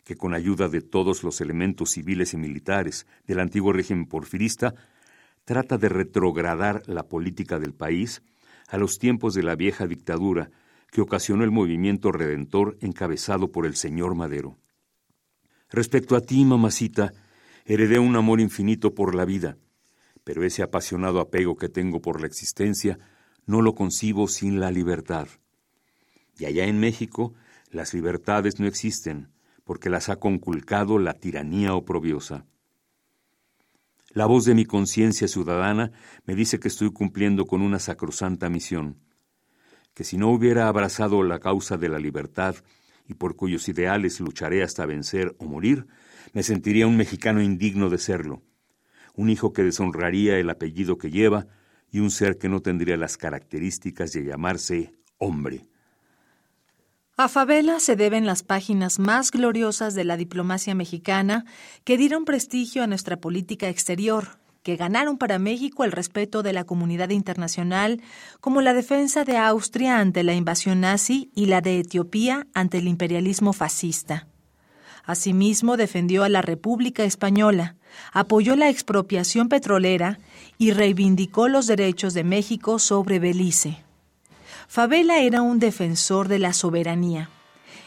que 0.04 0.16
con 0.16 0.34
ayuda 0.34 0.70
de 0.70 0.82
todos 0.82 1.24
los 1.24 1.42
elementos 1.42 1.92
civiles 1.92 2.34
y 2.34 2.38
militares 2.38 3.08
del 3.26 3.40
antiguo 3.40 3.74
régimen 3.74 4.06
porfirista 4.06 4.76
trata 5.46 5.78
de 5.78 5.90
retrogradar 5.90 6.84
la 6.88 7.08
política 7.08 7.60
del 7.60 7.74
país 7.74 8.24
a 8.68 8.78
los 8.78 9.00
tiempos 9.00 9.34
de 9.36 9.44
la 9.44 9.56
vieja 9.56 9.88
dictadura 9.88 10.50
que 10.92 11.02
ocasionó 11.02 11.44
el 11.44 11.52
movimiento 11.52 12.12
redentor 12.12 12.78
encabezado 12.82 13.52
por 13.52 13.66
el 13.66 13.76
señor 13.76 14.16
Madero. 14.16 14.58
Respecto 15.70 16.16
a 16.16 16.22
ti, 16.22 16.44
mamacita, 16.46 17.14
heredé 17.66 18.00
un 18.00 18.16
amor 18.16 18.40
infinito 18.40 18.96
por 18.96 19.14
la 19.16 19.26
vida, 19.26 19.58
pero 20.24 20.44
ese 20.44 20.64
apasionado 20.64 21.20
apego 21.20 21.58
que 21.58 21.70
tengo 21.70 22.02
por 22.02 22.22
la 22.22 22.28
existencia 22.28 22.98
no 23.46 23.62
lo 23.62 23.76
concibo 23.76 24.28
sin 24.28 24.60
la 24.60 24.72
libertad. 24.72 25.28
Y 26.38 26.46
allá 26.46 26.66
en 26.66 26.80
México 26.80 27.34
las 27.70 27.94
libertades 27.94 28.60
no 28.60 28.68
existen, 28.68 29.30
porque 29.64 29.90
las 29.90 30.10
ha 30.10 30.16
conculcado 30.16 30.98
la 30.98 31.14
tiranía 31.14 31.74
oprobiosa. 31.74 32.46
La 34.16 34.28
voz 34.28 34.46
de 34.46 34.56
mi 34.56 34.64
conciencia 34.64 35.28
ciudadana 35.28 35.92
me 36.24 36.36
dice 36.36 36.58
que 36.58 36.70
estoy 36.70 36.90
cumpliendo 36.94 37.46
con 37.46 37.62
una 37.62 37.80
sacrosanta 37.80 38.48
misión, 38.48 38.98
que 39.94 40.06
si 40.06 40.16
no 40.16 40.30
hubiera 40.30 40.70
abrazado 40.70 41.22
la 41.22 41.40
causa 41.40 41.76
de 41.76 41.90
la 41.90 42.00
libertad 42.00 42.56
y 43.10 43.16
por 43.16 43.36
cuyos 43.36 43.68
ideales 43.68 44.22
lucharé 44.22 44.64
hasta 44.64 44.86
vencer 44.86 45.36
o 45.38 45.44
morir, 45.44 45.88
me 46.32 46.44
sentiría 46.44 46.88
un 46.88 46.96
mexicano 46.96 47.42
indigno 47.42 47.90
de 47.90 47.98
serlo, 47.98 48.42
un 49.16 49.30
hijo 49.30 49.52
que 49.52 49.64
deshonraría 49.64 50.40
el 50.40 50.50
apellido 50.50 50.98
que 50.98 51.12
lleva 51.12 51.48
y 51.92 52.00
un 52.00 52.10
ser 52.10 52.38
que 52.38 52.48
no 52.48 52.62
tendría 52.62 52.96
las 52.96 53.18
características 53.18 54.14
de 54.14 54.24
llamarse 54.24 54.94
hombre. 55.18 55.68
A 57.18 57.30
Favela 57.30 57.80
se 57.80 57.96
deben 57.96 58.26
las 58.26 58.44
páginas 58.44 59.00
más 59.00 59.32
gloriosas 59.32 59.96
de 59.96 60.04
la 60.04 60.18
diplomacia 60.18 60.76
mexicana 60.76 61.46
que 61.86 61.98
dieron 61.98 62.26
prestigio 62.26 62.84
a 62.84 62.88
nuestra 62.88 63.16
política 63.16 63.70
exterior, 63.70 64.38
que 64.64 64.76
ganaron 64.76 65.18
para 65.18 65.40
México 65.40 65.86
el 65.86 65.94
respeto 65.94 66.44
de 66.44 66.52
la 66.52 66.66
comunidad 66.66 67.12
internacional, 67.12 68.02
como 68.42 68.60
la 68.60 68.74
defensa 68.74 69.24
de 69.24 69.38
Austria 69.38 70.00
ante 70.00 70.24
la 70.24 70.34
invasión 70.34 70.82
nazi 70.82 71.32
y 71.34 71.46
la 71.46 71.62
de 71.62 71.80
Etiopía 71.80 72.48
ante 72.54 72.80
el 72.80 72.88
imperialismo 72.90 73.54
fascista. 73.54 74.28
Asimismo, 75.06 75.78
defendió 75.78 76.26
a 76.26 76.30
la 76.30 76.42
República 76.42 77.06
Española, 77.06 77.78
apoyó 78.12 78.58
la 78.58 78.68
expropiación 78.68 79.48
petrolera 79.48 80.20
y 80.58 80.72
reivindicó 80.72 81.48
los 81.48 81.66
derechos 81.66 82.14
de 82.14 82.26
México 82.26 82.78
sobre 82.78 83.20
Belice. 83.20 83.85
Favela 84.68 85.20
era 85.20 85.42
un 85.42 85.60
defensor 85.60 86.28
de 86.28 86.40
la 86.40 86.54
soberanía. 86.54 87.30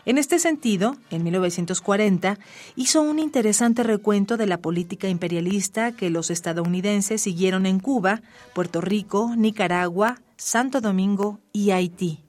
En 0.04 0.16
este 0.16 0.38
sentido, 0.38 0.96
en 1.10 1.22
1940, 1.22 2.38
hizo 2.76 3.02
un 3.02 3.18
interesante 3.18 3.82
recuento 3.82 4.36
de 4.38 4.46
la 4.46 4.58
política 4.62 5.08
imperialista 5.08 5.92
que 5.92 6.08
los 6.08 6.30
estadounidenses 6.30 7.20
siguieron 7.20 7.66
en 7.66 7.78
Cuba, 7.78 8.22
Puerto 8.54 8.80
Rico, 8.80 9.34
Nicaragua, 9.36 10.20
Santo 10.36 10.80
Domingo 10.80 11.40
y 11.52 11.72
Haití. 11.72 12.20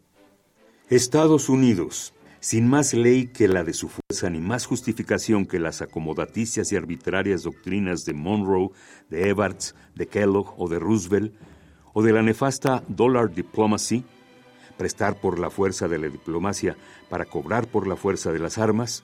Estados 0.90 1.48
Unidos, 1.48 2.14
sin 2.40 2.68
más 2.68 2.94
ley 2.94 3.28
que 3.28 3.48
la 3.48 3.64
de 3.64 3.74
su 3.74 3.88
fuerza 3.90 4.30
ni 4.30 4.40
más 4.40 4.66
justificación 4.66 5.46
que 5.46 5.60
las 5.60 5.82
acomodaticias 5.82 6.72
y 6.72 6.76
arbitrarias 6.76 7.44
doctrinas 7.44 8.04
de 8.04 8.14
Monroe, 8.14 8.72
de 9.10 9.30
Evarts, 9.30 9.76
de 9.96 10.08
Kellogg 10.08 10.54
o 10.58 10.68
de 10.68 10.80
Roosevelt, 10.80 11.34
o 11.94 12.02
de 12.02 12.12
la 12.12 12.24
nefasta 12.24 12.84
Dollar 12.88 13.34
Diplomacy, 13.34 14.04
prestar 14.80 15.20
por 15.20 15.40
la 15.40 15.50
fuerza 15.50 15.90
de 15.90 16.00
la 16.00 16.08
diplomacia 16.08 16.78
para 17.10 17.26
cobrar 17.26 17.68
por 17.68 17.86
la 17.86 17.98
fuerza 17.98 18.32
de 18.32 18.40
las 18.40 18.58
armas, 18.58 19.04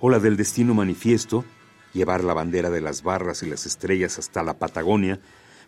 o 0.00 0.08
la 0.08 0.18
del 0.18 0.38
destino 0.38 0.72
manifiesto, 0.72 1.44
llevar 1.92 2.24
la 2.24 2.32
bandera 2.32 2.70
de 2.70 2.80
las 2.80 3.02
barras 3.02 3.42
y 3.42 3.50
las 3.50 3.66
estrellas 3.66 4.18
hasta 4.18 4.42
la 4.42 4.58
Patagonia, 4.58 5.20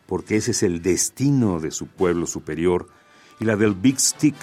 porque 0.07 0.37
ese 0.37 0.53
es 0.53 0.63
el 0.63 0.81
destino 0.81 1.61
de 1.61 1.71
su 1.71 1.87
pueblo 1.87 2.27
superior, 2.27 2.89
y 3.41 3.45
la 3.45 3.57
del 3.57 3.75
Big 3.75 4.01
Stick, 4.01 4.37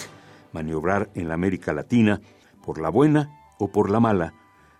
maniobrar 0.54 1.10
en 1.16 1.28
la 1.28 1.34
América 1.34 1.74
Latina, 1.74 2.22
por 2.64 2.80
la 2.80 2.90
buena 2.90 3.32
o 3.58 3.72
por 3.72 3.90
la 3.90 4.00
mala, 4.00 4.36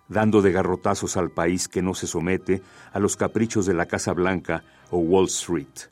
dando 0.08 0.42
de 0.42 0.52
garrotazos 0.52 1.16
al 1.16 1.32
país 1.32 1.66
que 1.66 1.82
no 1.82 1.94
se 1.94 2.06
somete 2.06 2.62
a 2.92 3.00
los 3.00 3.16
caprichos 3.16 3.66
de 3.66 3.74
la 3.74 3.86
Casa 3.86 4.12
Blanca 4.12 4.62
o 4.92 4.98
Wall 4.98 5.26
Street. 5.26 5.90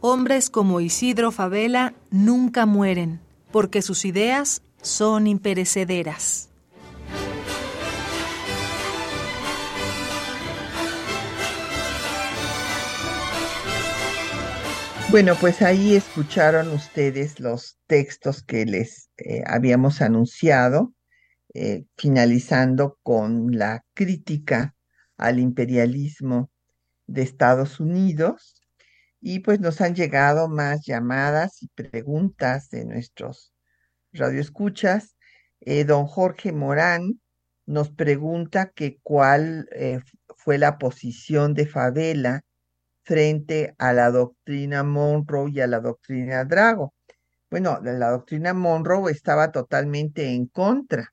Hombres 0.00 0.50
como 0.50 0.80
Isidro 0.80 1.30
Favela 1.30 1.94
nunca 2.10 2.66
mueren 2.66 3.29
porque 3.52 3.82
sus 3.82 4.04
ideas 4.04 4.62
son 4.82 5.26
imperecederas. 5.26 6.50
Bueno, 15.10 15.34
pues 15.40 15.60
ahí 15.60 15.96
escucharon 15.96 16.68
ustedes 16.68 17.40
los 17.40 17.80
textos 17.88 18.44
que 18.44 18.64
les 18.64 19.10
eh, 19.16 19.42
habíamos 19.44 20.02
anunciado, 20.02 20.94
eh, 21.52 21.84
finalizando 21.96 22.96
con 23.02 23.58
la 23.58 23.84
crítica 23.92 24.76
al 25.16 25.40
imperialismo 25.40 26.52
de 27.08 27.22
Estados 27.22 27.80
Unidos 27.80 28.59
y 29.20 29.40
pues 29.40 29.60
nos 29.60 29.80
han 29.80 29.94
llegado 29.94 30.48
más 30.48 30.84
llamadas 30.86 31.62
y 31.62 31.68
preguntas 31.68 32.70
de 32.70 32.84
nuestros 32.84 33.52
radioescuchas. 34.12 35.16
Eh, 35.60 35.84
don 35.84 36.06
Jorge 36.06 36.52
Morán 36.52 37.20
nos 37.66 37.90
pregunta 37.90 38.70
que 38.74 38.98
cuál 39.02 39.68
eh, 39.72 40.00
fue 40.36 40.58
la 40.58 40.78
posición 40.78 41.54
de 41.54 41.66
Favela 41.66 42.42
frente 43.04 43.74
a 43.78 43.92
la 43.92 44.10
doctrina 44.10 44.82
Monroe 44.82 45.50
y 45.52 45.60
a 45.60 45.66
la 45.66 45.80
doctrina 45.80 46.44
Drago. 46.44 46.94
Bueno, 47.50 47.80
la 47.82 48.10
doctrina 48.10 48.54
Monroe 48.54 49.10
estaba 49.10 49.50
totalmente 49.52 50.32
en 50.34 50.46
contra. 50.46 51.12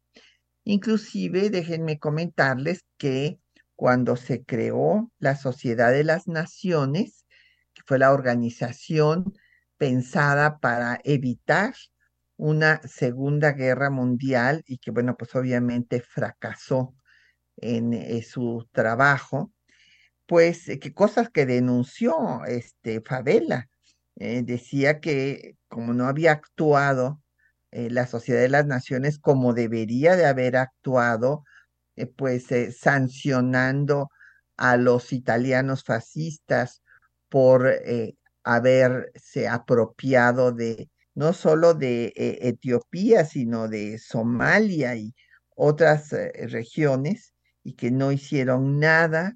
Inclusive, 0.64 1.50
déjenme 1.50 2.00
comentarles 2.00 2.84
que 2.98 3.40
cuando 3.76 4.16
se 4.16 4.44
creó 4.44 5.12
la 5.20 5.36
Sociedad 5.36 5.92
de 5.92 6.04
las 6.04 6.28
Naciones, 6.28 7.26
fue 7.88 7.98
la 8.00 8.12
organización 8.12 9.34
pensada 9.78 10.60
para 10.60 11.00
evitar 11.06 11.74
una 12.36 12.82
segunda 12.84 13.54
guerra 13.54 13.90
mundial 13.90 14.64
y 14.68 14.78
que, 14.78 14.92
bueno, 14.92 15.16
pues 15.18 15.34
obviamente 15.36 16.02
fracasó 16.02 16.94
en 17.56 17.94
eh, 17.94 18.22
su 18.24 18.68
trabajo, 18.74 19.52
pues 20.28 20.68
eh, 20.68 20.80
que 20.80 20.94
cosas 20.94 21.30
que 21.30 21.46
denunció 21.46 22.44
este 22.46 23.02
Favela. 23.02 23.70
Eh, 24.18 24.44
decía 24.44 25.00
que 25.00 25.56
como 25.70 25.94
no 25.94 26.08
había 26.08 26.34
actuado 26.34 27.22
la 27.72 28.08
Sociedad 28.08 28.42
de 28.42 28.50
las 28.50 28.66
Naciones 28.66 29.20
como 29.20 29.54
debería 29.54 30.16
de 30.16 30.26
haber 30.26 30.56
actuado, 30.56 31.44
pues 32.16 32.48
sancionando 32.76 34.10
a 34.56 34.78
los 34.78 35.14
italianos 35.14 35.84
fascistas 35.84 36.82
por 37.30 37.68
eh, 37.68 38.16
haberse 38.44 39.48
apropiado 39.48 40.52
de 40.52 40.90
no 41.16 41.34
solo 41.34 41.74
de 41.74 42.14
eh, 42.16 42.40
Etiopía, 42.42 43.26
sino 43.26 43.68
de 43.68 43.98
Somalia 43.98 44.96
y 44.96 45.16
otras 45.56 46.14
eh, 46.14 46.32
regiones 46.48 47.34
y 47.64 47.74
que 47.74 47.92
no 47.92 48.12
hicieron 48.12 48.80
nada. 48.80 49.36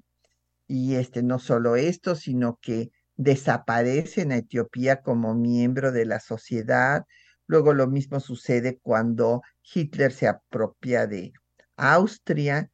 Y 0.68 0.94
este, 0.94 1.22
no 1.22 1.38
solo 1.38 1.76
esto, 1.76 2.14
sino 2.14 2.58
que 2.62 2.90
desaparecen 3.16 4.32
a 4.32 4.36
Etiopía 4.36 5.02
como 5.02 5.34
miembro 5.34 5.92
de 5.92 6.06
la 6.06 6.20
sociedad. 6.20 7.04
Luego 7.46 7.74
lo 7.74 7.88
mismo 7.88 8.20
sucede 8.20 8.78
cuando 8.80 9.42
Hitler 9.74 10.12
se 10.12 10.28
apropia 10.28 11.06
de 11.06 11.32
Austria, 11.76 12.70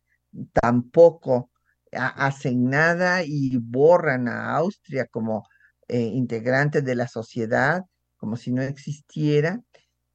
tampoco 0.53 1.51
hacen 1.93 2.65
nada 2.65 3.23
y 3.25 3.57
borran 3.57 4.29
a 4.29 4.57
Austria 4.57 5.07
como 5.07 5.47
eh, 5.89 6.01
integrante 6.03 6.83
de 6.83 6.95
la 6.95 7.09
sociedad, 7.09 7.85
como 8.17 8.37
si 8.37 8.53
no 8.53 8.63
existiera. 8.63 9.61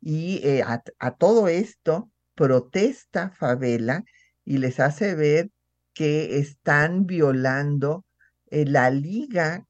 Y 0.01 0.41
eh, 0.43 0.63
a, 0.63 1.11
todo 1.17 1.47
esto 1.47 2.11
protesta 2.35 3.31
Favela 3.31 4.03
y 4.45 4.57
les 4.57 4.79
hace 4.79 5.15
ver 5.15 5.49
que 5.93 6.37
están 6.39 7.05
violando 7.05 8.05
eh, 8.47 8.65
la 8.65 8.89
Liga 8.89 9.65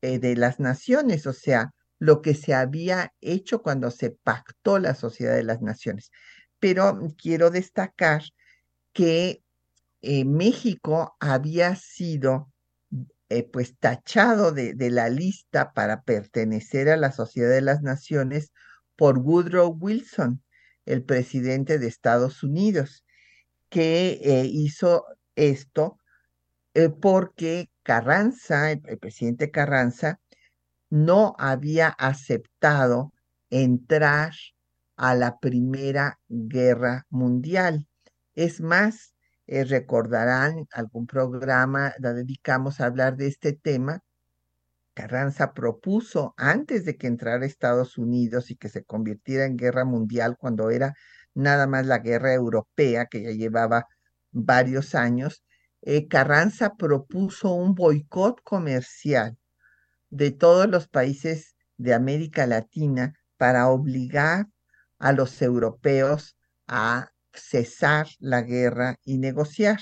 de 0.00 0.34
las 0.34 0.58
Naciones, 0.58 1.28
o 1.28 1.32
sea, 1.32 1.70
lo 2.00 2.22
que 2.22 2.34
se 2.34 2.54
había 2.54 3.12
hecho 3.20 3.62
cuando 3.62 3.92
se 3.92 4.10
pactó 4.10 4.80
la 4.80 4.96
Sociedad 4.96 5.36
de 5.36 5.44
las 5.44 5.62
Naciones. 5.62 6.10
Pero 6.58 6.98
quiero 7.16 7.50
destacar 7.50 8.22
que 8.92 9.44
eh, 10.02 10.24
México 10.24 11.16
había 11.20 11.76
sido 11.76 12.52
eh, 13.28 13.44
pues 13.44 13.78
tachado 13.78 14.52
de, 14.52 14.74
la 14.90 15.08
lista 15.08 15.72
para 15.72 16.02
pertenecer 16.02 16.90
a 16.90 16.96
la 16.96 17.12
Sociedad 17.12 17.50
de 17.50 17.62
las 17.62 17.82
Naciones 17.82 18.52
por 18.96 19.18
Woodrow 19.18 19.76
Wilson, 19.80 20.42
el 20.86 21.04
presidente 21.04 21.78
de 21.78 21.86
Estados 21.86 22.42
Unidos, 22.42 23.04
que 23.68 24.20
eh, 24.22 24.44
hizo 24.44 25.06
esto 25.36 25.98
porque 27.00 27.70
Carranza, 27.82 28.72
el 28.72 28.98
presidente 28.98 29.50
Carranza, 29.50 30.20
no 30.88 31.34
había 31.38 31.88
aceptado 31.88 33.12
entrar 33.50 34.32
a 34.96 35.14
la 35.14 35.38
Primera 35.38 36.20
Guerra 36.28 37.06
Mundial. 37.10 37.86
Es 38.34 38.60
más, 38.60 39.14
eh, 39.46 39.64
recordarán 39.64 40.66
algún 40.72 41.06
programa, 41.06 41.94
la 41.98 42.12
dedicamos 42.12 42.80
a 42.80 42.86
hablar 42.86 43.16
de 43.16 43.28
este 43.28 43.52
tema. 43.52 44.00
Carranza 44.94 45.52
propuso 45.54 46.34
antes 46.36 46.84
de 46.84 46.96
que 46.96 47.06
entrara 47.06 47.46
Estados 47.46 47.98
Unidos 47.98 48.50
y 48.50 48.56
que 48.56 48.68
se 48.68 48.84
convirtiera 48.84 49.46
en 49.46 49.56
guerra 49.56 49.84
mundial 49.84 50.36
cuando 50.38 50.70
era 50.70 50.94
nada 51.34 51.66
más 51.66 51.86
la 51.86 51.98
guerra 51.98 52.34
europea 52.34 53.06
que 53.06 53.22
ya 53.22 53.30
llevaba 53.30 53.86
varios 54.32 54.94
años, 54.94 55.44
eh, 55.82 56.08
Carranza 56.08 56.74
propuso 56.76 57.52
un 57.54 57.74
boicot 57.74 58.42
comercial 58.42 59.38
de 60.10 60.30
todos 60.30 60.68
los 60.68 60.88
países 60.88 61.56
de 61.76 61.94
América 61.94 62.46
Latina 62.46 63.14
para 63.36 63.68
obligar 63.68 64.46
a 64.98 65.12
los 65.12 65.40
europeos 65.42 66.36
a 66.68 67.10
cesar 67.34 68.08
la 68.18 68.42
guerra 68.42 68.96
y 69.04 69.18
negociar. 69.18 69.80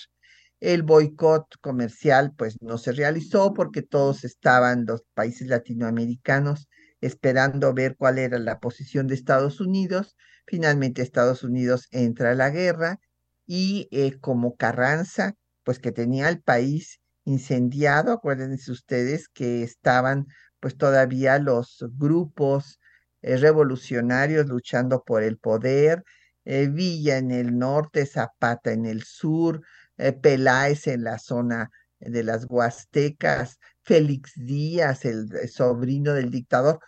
El 0.60 0.82
boicot 0.82 1.46
comercial 1.60 2.32
pues 2.36 2.60
no 2.60 2.78
se 2.78 2.92
realizó 2.92 3.54
porque 3.54 3.82
todos 3.82 4.24
estaban 4.24 4.84
los 4.86 5.02
países 5.14 5.48
latinoamericanos 5.48 6.68
esperando 7.00 7.72
ver 7.72 7.96
cuál 7.96 8.18
era 8.18 8.38
la 8.38 8.60
posición 8.60 9.06
de 9.06 9.14
Estados 9.14 9.60
Unidos. 9.60 10.16
Finalmente 10.46 11.02
Estados 11.02 11.44
Unidos 11.44 11.86
entra 11.90 12.32
a 12.32 12.34
la 12.34 12.50
guerra 12.50 13.00
y 13.46 13.88
eh, 13.90 14.18
como 14.20 14.56
Carranza 14.56 15.34
pues 15.64 15.78
que 15.78 15.92
tenía 15.92 16.28
el 16.28 16.40
país 16.40 17.00
incendiado, 17.24 18.12
acuérdense 18.12 18.72
ustedes 18.72 19.28
que 19.28 19.62
estaban 19.62 20.26
pues 20.58 20.76
todavía 20.76 21.38
los 21.38 21.84
grupos 21.96 22.78
eh, 23.22 23.36
revolucionarios 23.36 24.46
luchando 24.46 25.02
por 25.04 25.22
el 25.22 25.38
poder, 25.38 26.02
eh, 26.44 26.68
Villa 26.68 27.18
en 27.18 27.30
el 27.30 27.58
norte, 27.58 28.06
Zapata 28.06 28.72
en 28.72 28.86
el 28.86 29.02
sur, 29.02 29.62
eh, 29.96 30.12
Peláez 30.12 30.86
en 30.86 31.04
la 31.04 31.18
zona 31.18 31.70
de 31.98 32.24
las 32.24 32.46
Huastecas, 32.48 33.58
Félix 33.82 34.32
Díaz, 34.36 35.04
el 35.04 35.28
sobrino 35.48 36.14
del 36.14 36.30
dictador, 36.30 36.80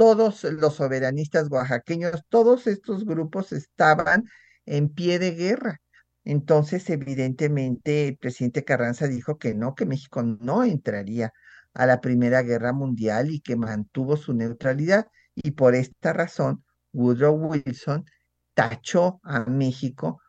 todos 0.00 0.44
los 0.44 0.76
soberanistas 0.76 1.50
oaxaqueños, 1.50 2.22
todos 2.30 2.66
estos 2.66 3.04
grupos 3.04 3.52
estaban 3.52 4.24
en 4.64 4.88
pie 4.88 5.18
de 5.18 5.32
guerra. 5.32 5.80
Entonces, 6.24 6.88
evidentemente, 6.90 8.08
el 8.08 8.16
presidente 8.16 8.64
Carranza 8.64 9.08
dijo 9.08 9.36
que 9.38 9.54
no, 9.54 9.74
que 9.74 9.86
México 9.86 10.22
no 10.22 10.64
entraría 10.64 11.32
a 11.74 11.86
la 11.86 12.00
Primera 12.00 12.42
Guerra 12.42 12.72
Mundial 12.72 13.30
y 13.30 13.40
que 13.40 13.56
mantuvo 13.56 14.16
su 14.16 14.32
neutralidad. 14.34 15.06
Y 15.34 15.50
por 15.52 15.74
esta 15.74 16.12
razón, 16.12 16.64
Woodrow 16.92 17.34
Wilson 17.34 18.04
tachó 18.60 19.20
a 19.22 19.46
México 19.46 20.20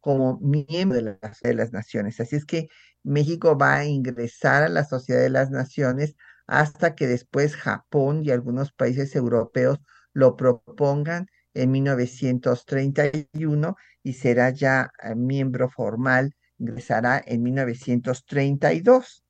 como 0.00 0.38
miembro 0.40 0.98
de 0.98 1.02
la 1.02 1.18
de 1.42 1.54
las 1.54 1.72
Naciones. 1.72 2.20
Así 2.20 2.36
es 2.36 2.44
que 2.44 2.68
México 3.02 3.56
va 3.56 3.76
a 3.76 3.86
ingresar 3.86 4.62
a 4.62 4.68
la 4.68 4.84
Sociedad 4.84 5.22
de 5.22 5.30
las 5.30 5.50
Naciones 5.50 6.14
hasta 6.46 6.94
que 6.94 7.06
después 7.06 7.56
Japón 7.56 8.22
y 8.22 8.30
algunos 8.30 8.72
países 8.72 9.16
europeos 9.16 9.78
lo 10.12 10.36
propongan 10.36 11.28
en 11.54 11.70
1931 11.70 13.76
y 14.02 14.12
será 14.12 14.50
ya 14.50 14.90
eh, 15.02 15.14
miembro 15.14 15.70
formal, 15.70 16.34
ingresará 16.58 17.22
en 17.26 17.42
1932. 17.42 19.24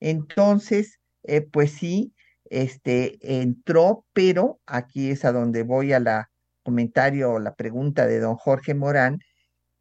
Entonces, 0.00 0.98
eh, 1.24 1.42
pues 1.42 1.72
sí, 1.72 2.14
este 2.46 3.18
entró, 3.42 4.06
pero 4.14 4.60
aquí 4.64 5.10
es 5.10 5.26
a 5.26 5.32
donde 5.32 5.62
voy 5.62 5.92
a 5.92 6.00
la 6.00 6.30
comentario 6.68 7.32
o 7.32 7.38
la 7.38 7.54
pregunta 7.54 8.06
de 8.06 8.20
don 8.20 8.36
Jorge 8.36 8.74
Morán, 8.74 9.20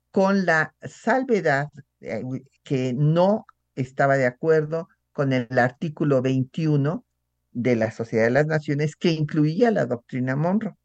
con 0.09 0.45
la 0.45 0.73
salvedad 0.81 1.67
eh, 1.99 2.23
que 2.63 2.93
no 2.93 3.45
estaba 3.75 4.15
de 4.15 4.25
acuerdo 4.25 4.87
con 5.11 5.33
el 5.33 5.59
artículo 5.59 6.21
21 6.21 7.03
de 7.51 7.75
la 7.75 7.91
Sociedad 7.91 8.23
de 8.23 8.31
las 8.31 8.47
Naciones 8.47 8.95
que 8.95 9.11
incluía 9.11 9.69
la 9.69 9.85
doctrina 9.85 10.37
Monroe, 10.37 10.75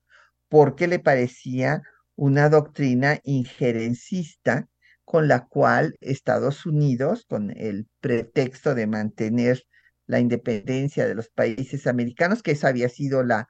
porque 0.48 0.88
le 0.88 0.98
parecía 0.98 1.82
una 2.16 2.48
doctrina 2.48 3.20
injerencista 3.22 4.66
con 5.04 5.28
la 5.28 5.46
cual 5.46 5.94
Estados 6.00 6.66
Unidos, 6.66 7.26
con 7.28 7.52
el 7.56 7.86
pretexto 8.00 8.74
de 8.74 8.88
mantener 8.88 9.62
la 10.06 10.18
independencia 10.18 11.06
de 11.06 11.14
los 11.14 11.28
países 11.28 11.86
americanos, 11.86 12.42
que 12.42 12.50
esa 12.50 12.66
había 12.66 12.88
sido 12.88 13.22
la 13.22 13.46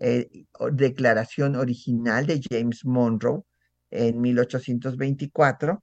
eh, 0.00 0.46
declaración 0.72 1.56
original 1.56 2.26
de 2.26 2.40
James 2.48 2.84
Monroe 2.84 3.42
en 3.90 4.20
1824, 4.20 5.82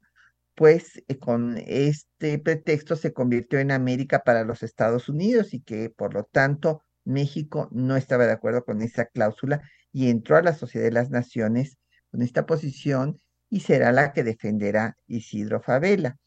pues 0.56 1.02
eh, 1.08 1.18
con 1.18 1.58
este 1.66 2.40
pretexto 2.40 2.96
se 2.96 3.14
convirtió 3.14 3.60
en 3.60 3.72
América 3.72 4.20
para 4.24 4.44
los 4.44 4.64
Estados 4.64 5.10
Unidos 5.10 5.54
y 5.54 5.62
que 5.62 5.90
por 5.90 6.14
lo 6.14 6.24
tanto 6.26 6.84
México 7.06 7.70
no 7.72 7.96
estaba 7.96 8.26
de 8.26 8.34
acuerdo 8.34 8.64
con 8.64 8.82
esa 8.82 9.06
cláusula 9.06 9.62
y 9.92 10.10
entró 10.10 10.38
a 10.38 10.44
la 10.44 10.54
Sociedad 10.54 10.86
de 10.86 10.92
las 10.92 11.10
Naciones 11.10 11.78
con 12.12 12.22
esta 12.22 12.46
posición 12.46 13.18
y 13.50 13.62
será 13.62 13.92
la 13.92 14.14
que 14.14 14.24
defenderá 14.24 14.98
Isidro 15.08 15.62
Favela. 15.62 16.18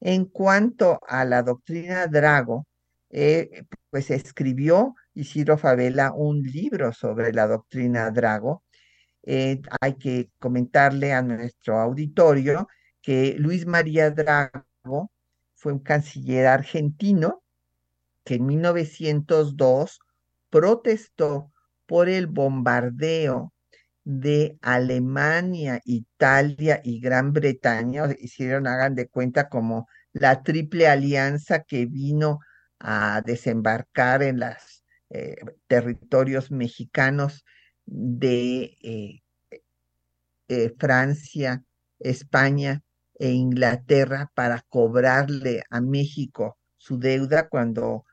En 0.00 0.26
cuanto 0.26 1.00
a 1.08 1.24
la 1.24 1.42
doctrina 1.42 2.06
Drago, 2.06 2.66
eh, 3.18 3.64
pues 3.88 4.10
escribió 4.10 4.94
Isidro 5.14 5.56
Favela 5.56 6.12
un 6.12 6.42
libro 6.42 6.92
sobre 6.92 7.32
la 7.32 7.46
doctrina 7.46 8.10
Drago. 8.10 8.62
Eh, 9.22 9.62
hay 9.80 9.94
que 9.94 10.30
comentarle 10.38 11.14
a 11.14 11.22
nuestro 11.22 11.78
auditorio 11.80 12.68
que 13.00 13.34
Luis 13.38 13.64
María 13.66 14.10
Drago 14.10 15.10
fue 15.54 15.72
un 15.72 15.78
canciller 15.78 16.46
argentino 16.46 17.42
que 18.22 18.34
en 18.34 18.44
1902 18.44 20.00
protestó 20.50 21.52
por 21.86 22.10
el 22.10 22.26
bombardeo 22.26 23.54
de 24.04 24.58
Alemania, 24.60 25.80
Italia 25.86 26.82
y 26.84 27.00
Gran 27.00 27.32
Bretaña. 27.32 28.14
Hicieron, 28.20 28.66
hagan 28.66 28.94
de 28.94 29.08
cuenta, 29.08 29.48
como 29.48 29.88
la 30.12 30.42
triple 30.42 30.86
alianza 30.86 31.62
que 31.62 31.86
vino 31.86 32.40
a 32.78 33.22
desembarcar 33.24 34.22
en 34.22 34.40
los 34.40 34.84
eh, 35.10 35.36
territorios 35.66 36.50
mexicanos 36.50 37.44
de 37.84 38.76
eh, 38.82 39.22
eh, 40.48 40.74
Francia, 40.78 41.64
España 41.98 42.82
e 43.18 43.30
Inglaterra 43.30 44.30
para 44.34 44.64
cobrarle 44.68 45.62
a 45.70 45.80
México 45.80 46.58
su 46.76 46.98
deuda 46.98 47.48
cuando 47.48 48.04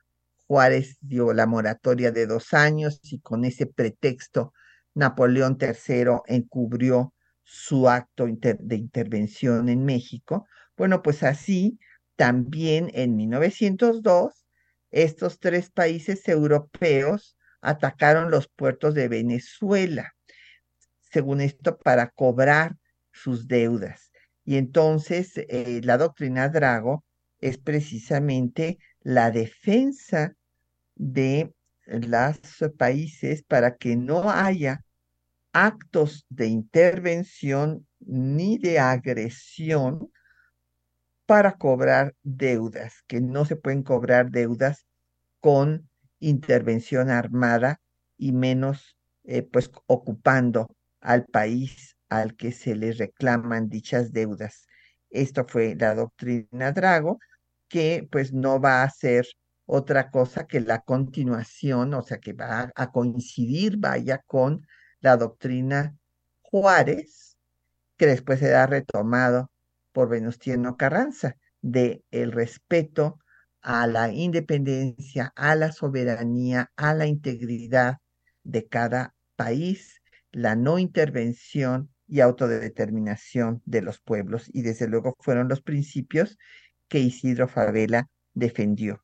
Juárez 0.47 0.97
dio 1.01 1.34
la 1.34 1.45
moratoria 1.45 2.11
de 2.11 2.28
dos 2.28 2.53
años 2.53 2.99
y 3.03 3.20
con 3.20 3.45
ese 3.45 3.66
pretexto 3.66 4.53
Napoleón 4.93 5.57
III 5.59 6.22
encubrió 6.28 7.14
su 7.43 7.89
acto 7.89 8.26
de 8.28 8.76
intervención 8.76 9.70
en 9.70 9.84
México. 9.86 10.47
Bueno, 10.78 11.01
pues 11.01 11.24
así 11.24 11.80
también 12.16 12.91
en 12.93 13.16
1902 13.16 14.43
estos 14.94 15.39
tres 15.39 15.72
países 15.72 16.28
europeos 16.28 17.36
atacaron 17.62 18.30
los 18.30 18.48
puertos 18.48 18.94
de 18.94 19.08
Venezuela, 19.08 20.14
según 21.12 21.41
esto, 21.41 21.78
para 21.78 22.10
cobrar 22.10 22.78
sus 23.12 23.48
deudas. 23.48 24.12
Y 24.46 24.58
entonces 24.58 25.34
eh, 25.36 25.82
la 25.84 25.98
doctrina 25.98 26.48
Drago 26.50 27.04
es 27.41 27.58
precisamente 27.58 28.78
la 29.02 29.32
defensa 29.32 30.36
de 30.96 31.54
los 31.86 32.39
países 32.78 33.44
para 33.44 33.76
que 33.76 33.96
no 33.96 34.30
haya 34.30 34.86
actos 35.54 36.26
de 36.30 36.48
intervención 36.48 37.88
ni 38.00 38.58
de 38.58 38.80
agresión 38.80 40.12
para 41.26 41.54
cobrar 41.58 42.16
deudas, 42.24 43.04
que 43.08 43.22
no 43.22 43.46
se 43.46 43.56
pueden 43.56 43.84
cobrar 43.84 44.32
deudas 44.32 44.86
con 45.40 45.90
intervención 46.20 47.10
armada 47.10 47.82
y 48.18 48.32
menos 48.32 48.98
eh, 49.24 49.44
pues 49.44 49.72
ocupando 49.88 50.76
al 51.02 51.26
país 51.26 51.98
al 52.10 52.36
que 52.36 52.52
se 52.52 52.76
le 52.76 52.94
reclaman 52.94 53.70
dichas 53.70 54.12
deudas. 54.14 54.68
Esto 55.10 55.46
fue 55.48 55.76
la 55.76 55.96
doctrina 55.96 56.72
Drago, 56.72 57.20
que 57.68 58.08
pues 58.12 58.34
no 58.34 58.60
va 58.60 58.84
a 58.84 58.90
ser 58.90 59.26
otra 59.66 60.12
cosa 60.12 60.46
que 60.46 60.60
la 60.60 60.82
continuación, 60.82 61.94
o 61.94 62.04
sea, 62.04 62.20
que 62.20 62.34
va 62.34 62.72
a 62.76 62.92
coincidir, 62.92 63.78
vaya, 63.78 64.22
con 64.28 64.68
la 65.00 65.18
doctrina 65.18 65.96
Juárez, 66.42 67.38
que 67.98 68.08
después 68.08 68.40
será 68.40 68.68
retomado 68.68 69.50
por 69.94 70.10
Venustiano 70.10 70.76
Carranza, 70.76 71.38
de 71.62 72.04
el 72.12 72.32
respeto 72.34 73.20
a 73.62 73.88
la 73.88 74.12
independencia, 74.12 75.32
a 75.36 75.56
la 75.56 75.72
soberanía, 75.72 76.72
a 76.76 76.94
la 76.94 77.06
integridad 77.08 78.00
de 78.44 78.68
cada 78.68 79.16
país, 79.38 80.02
la 80.32 80.56
no 80.56 80.80
intervención 80.80 81.89
y 82.08 82.20
autodeterminación 82.20 83.62
de 83.66 83.82
los 83.82 84.02
pueblos. 84.02 84.50
Y 84.54 84.64
desde 84.64 84.88
luego 84.88 85.16
fueron 85.20 85.48
los 85.48 85.62
principios 85.62 86.38
que 86.89 87.00
Isidro 87.00 87.48
Favela 87.48 88.10
defendió. 88.34 89.04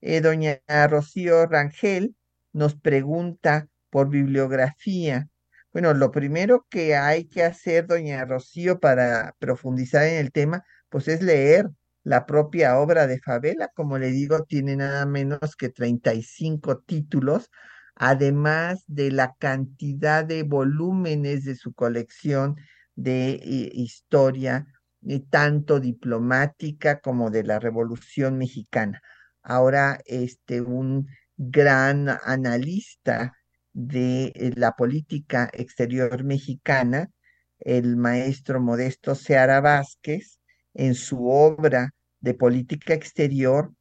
Eh, 0.00 0.22
doña 0.22 0.62
Rocío 0.88 1.46
Rangel 1.46 2.16
nos 2.52 2.74
pregunta 2.74 3.68
por 3.90 4.08
bibliografía 4.08 5.28
bueno, 5.72 5.94
lo 5.94 6.10
primero 6.10 6.66
que 6.68 6.96
hay 6.96 7.26
que 7.26 7.44
hacer, 7.44 7.86
doña 7.86 8.24
Rocío, 8.24 8.80
para 8.80 9.34
profundizar 9.38 10.04
en 10.04 10.16
el 10.16 10.32
tema, 10.32 10.64
pues 10.88 11.08
es 11.08 11.22
leer 11.22 11.70
la 12.02 12.26
propia 12.26 12.78
obra 12.78 13.06
de 13.06 13.20
Favela, 13.20 13.68
como 13.74 13.98
le 13.98 14.10
digo, 14.10 14.44
tiene 14.44 14.76
nada 14.76 15.06
menos 15.06 15.54
que 15.56 15.68
35 15.68 16.78
títulos, 16.80 17.50
además 17.94 18.84
de 18.86 19.10
la 19.12 19.34
cantidad 19.38 20.24
de 20.24 20.42
volúmenes 20.42 21.44
de 21.44 21.54
su 21.54 21.72
colección 21.74 22.56
de 22.94 23.32
eh, 23.32 23.70
historia, 23.74 24.66
eh, 25.06 25.20
tanto 25.30 25.80
diplomática 25.80 27.00
como 27.00 27.30
de 27.30 27.44
la 27.44 27.58
Revolución 27.58 28.38
Mexicana. 28.38 29.02
Ahora, 29.42 30.00
este, 30.06 30.60
un 30.62 31.06
gran 31.36 32.08
analista 32.24 33.32
de 33.72 34.32
eh, 34.34 34.52
la 34.56 34.72
política 34.72 35.50
exterior 35.52 36.24
mexicana, 36.24 37.10
el 37.58 37.96
maestro 37.96 38.60
Modesto 38.60 39.14
Seara 39.14 39.60
Vázquez, 39.60 40.40
en 40.74 40.94
su 40.94 41.28
obra 41.28 41.94
de 42.20 42.34
política 42.34 42.94
exterior, 42.94 43.72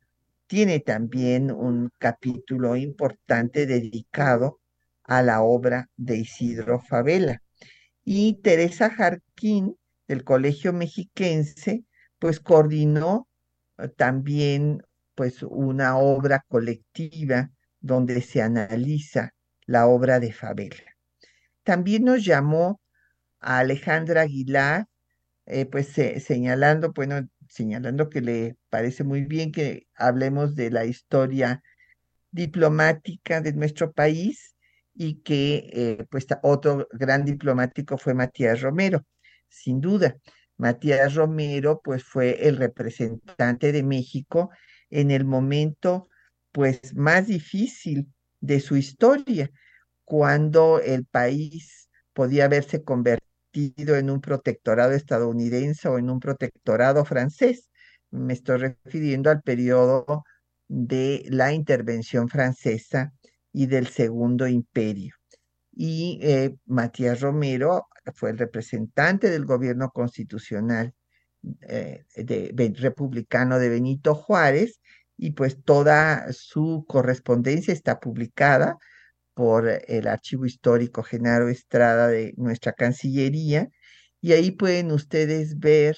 tiene 0.47 0.79
también 0.79 1.51
un 1.51 1.91
capítulo 1.97 2.75
importante 2.75 3.65
dedicado 3.65 4.59
a 5.03 5.21
la 5.21 5.41
obra 5.41 5.89
de 5.95 6.17
Isidro 6.17 6.79
Favela. 6.79 7.41
Y 8.03 8.41
Teresa 8.41 8.89
Jarquín, 8.89 9.75
del 10.07 10.23
Colegio 10.23 10.73
Mexiquense, 10.73 11.83
pues 12.17 12.39
coordinó 12.39 13.27
eh, 13.77 13.89
también 13.89 14.81
pues 15.15 15.43
una 15.43 15.97
obra 15.97 16.43
colectiva 16.47 17.51
donde 17.79 18.21
se 18.21 18.41
analiza 18.41 19.33
la 19.69 19.85
obra 19.85 20.19
de 20.19 20.33
Favela. 20.33 20.97
También 21.63 22.03
nos 22.03 22.25
llamó 22.25 22.81
a 23.39 23.59
Alejandra 23.59 24.21
Aguilar, 24.21 24.87
eh, 25.45 25.67
pues 25.67 25.89
señalando, 25.89 26.91
bueno, 26.91 27.29
señalando 27.47 28.09
que 28.09 28.21
le 28.21 28.57
parece 28.71 29.03
muy 29.03 29.25
bien 29.25 29.51
que 29.51 29.87
hablemos 29.95 30.55
de 30.55 30.71
la 30.71 30.85
historia 30.85 31.61
diplomática 32.31 33.41
de 33.41 33.53
nuestro 33.53 33.91
país 33.91 34.55
y 34.95 35.21
que 35.21 35.69
eh, 35.71 36.05
pues 36.09 36.25
otro 36.41 36.87
gran 36.91 37.23
diplomático 37.23 37.99
fue 37.99 38.15
Matías 38.15 38.61
Romero, 38.61 39.05
sin 39.49 39.81
duda. 39.81 40.17
Matías 40.57 41.13
Romero 41.13 41.79
pues 41.83 42.03
fue 42.03 42.47
el 42.47 42.57
representante 42.57 43.71
de 43.71 43.83
México 43.83 44.49
en 44.89 45.11
el 45.11 45.25
momento 45.25 46.09
pues 46.51 46.95
más 46.95 47.27
difícil 47.27 48.11
de 48.41 48.59
su 48.59 48.75
historia, 48.75 49.51
cuando 50.05 50.79
el 50.79 51.05
país 51.05 51.89
podía 52.13 52.45
haberse 52.45 52.83
convertido 52.83 53.95
en 53.95 54.09
un 54.09 54.21
protectorado 54.21 54.93
estadounidense 54.93 55.87
o 55.87 55.97
en 55.97 56.09
un 56.09 56.19
protectorado 56.19 57.05
francés. 57.05 57.69
Me 58.11 58.33
estoy 58.33 58.57
refiriendo 58.57 59.29
al 59.29 59.41
periodo 59.41 60.23
de 60.67 61.25
la 61.29 61.53
intervención 61.53 62.29
francesa 62.29 63.13
y 63.51 63.67
del 63.67 63.87
Segundo 63.87 64.47
Imperio. 64.47 65.15
Y 65.71 66.19
eh, 66.21 66.55
Matías 66.65 67.21
Romero 67.21 67.87
fue 68.13 68.31
el 68.31 68.37
representante 68.37 69.29
del 69.29 69.45
gobierno 69.45 69.89
constitucional 69.91 70.93
eh, 71.67 72.03
republicano 72.75 73.59
de 73.59 73.69
Benito 73.69 74.13
Juárez 74.13 74.79
y 75.21 75.31
pues 75.31 75.61
toda 75.63 76.31
su 76.31 76.85
correspondencia 76.87 77.73
está 77.73 77.99
publicada 77.99 78.77
por 79.33 79.67
el 79.67 80.07
Archivo 80.07 80.45
Histórico 80.45 81.03
Genaro 81.03 81.49
Estrada 81.49 82.07
de 82.07 82.33
nuestra 82.37 82.71
Cancillería 82.71 83.67
y 84.21 84.31
ahí 84.31 84.51
pueden 84.51 84.91
ustedes 84.91 85.59
ver 85.59 85.97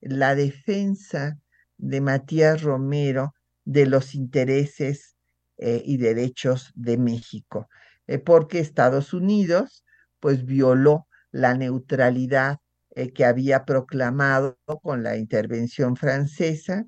la 0.00 0.34
defensa 0.34 1.38
de 1.76 2.00
Matías 2.00 2.62
Romero 2.62 3.34
de 3.64 3.84
los 3.84 4.14
intereses 4.14 5.16
eh, 5.58 5.82
y 5.84 5.98
derechos 5.98 6.72
de 6.74 6.96
México, 6.96 7.68
eh, 8.06 8.18
porque 8.18 8.58
Estados 8.58 9.12
Unidos 9.12 9.84
pues 10.18 10.46
violó 10.46 11.06
la 11.30 11.54
neutralidad 11.54 12.56
eh, 12.94 13.12
que 13.12 13.26
había 13.26 13.66
proclamado 13.66 14.58
con 14.82 15.02
la 15.02 15.18
intervención 15.18 15.94
francesa 15.96 16.86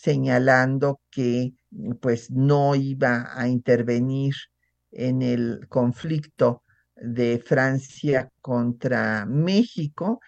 señalando 0.00 1.00
que 1.10 1.54
pues 2.00 2.30
no 2.30 2.74
iba 2.74 3.30
a 3.34 3.48
intervenir 3.48 4.34
en 4.90 5.22
el 5.22 5.66
conflicto 5.68 6.62
de 6.94 7.42
Francia 7.44 8.30
contra 8.40 9.26
México, 9.26 10.20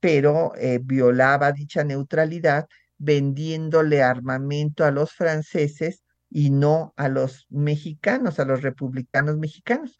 pero 0.00 0.52
eh, 0.56 0.80
violaba 0.82 1.52
dicha 1.52 1.84
neutralidad 1.84 2.66
vendiéndole 2.98 4.02
armamento 4.02 4.84
a 4.84 4.90
los 4.90 5.12
franceses 5.12 6.02
y 6.30 6.50
no 6.50 6.92
a 6.96 7.08
los 7.08 7.46
mexicanos, 7.50 8.38
a 8.38 8.44
los 8.44 8.62
republicanos 8.62 9.38
mexicanos, 9.38 9.98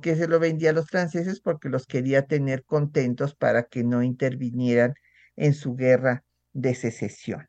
que 0.00 0.16
se 0.16 0.28
lo 0.28 0.38
vendía 0.38 0.70
a 0.70 0.72
los 0.72 0.88
franceses 0.88 1.40
porque 1.40 1.68
los 1.68 1.86
quería 1.86 2.26
tener 2.26 2.64
contentos 2.64 3.34
para 3.34 3.64
que 3.64 3.84
no 3.84 4.02
intervinieran 4.02 4.94
en 5.36 5.54
su 5.54 5.74
guerra 5.74 6.24
de 6.52 6.74
secesión. 6.74 7.48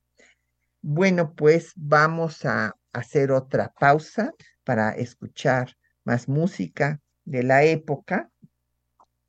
Bueno, 0.90 1.34
pues 1.36 1.74
vamos 1.76 2.46
a 2.46 2.74
hacer 2.94 3.34
otra 3.34 3.74
pausa 3.78 4.34
para 4.64 4.92
escuchar 4.92 5.76
más 6.06 6.30
música 6.30 7.02
de 7.26 7.44
la 7.44 7.66
época. 7.66 8.30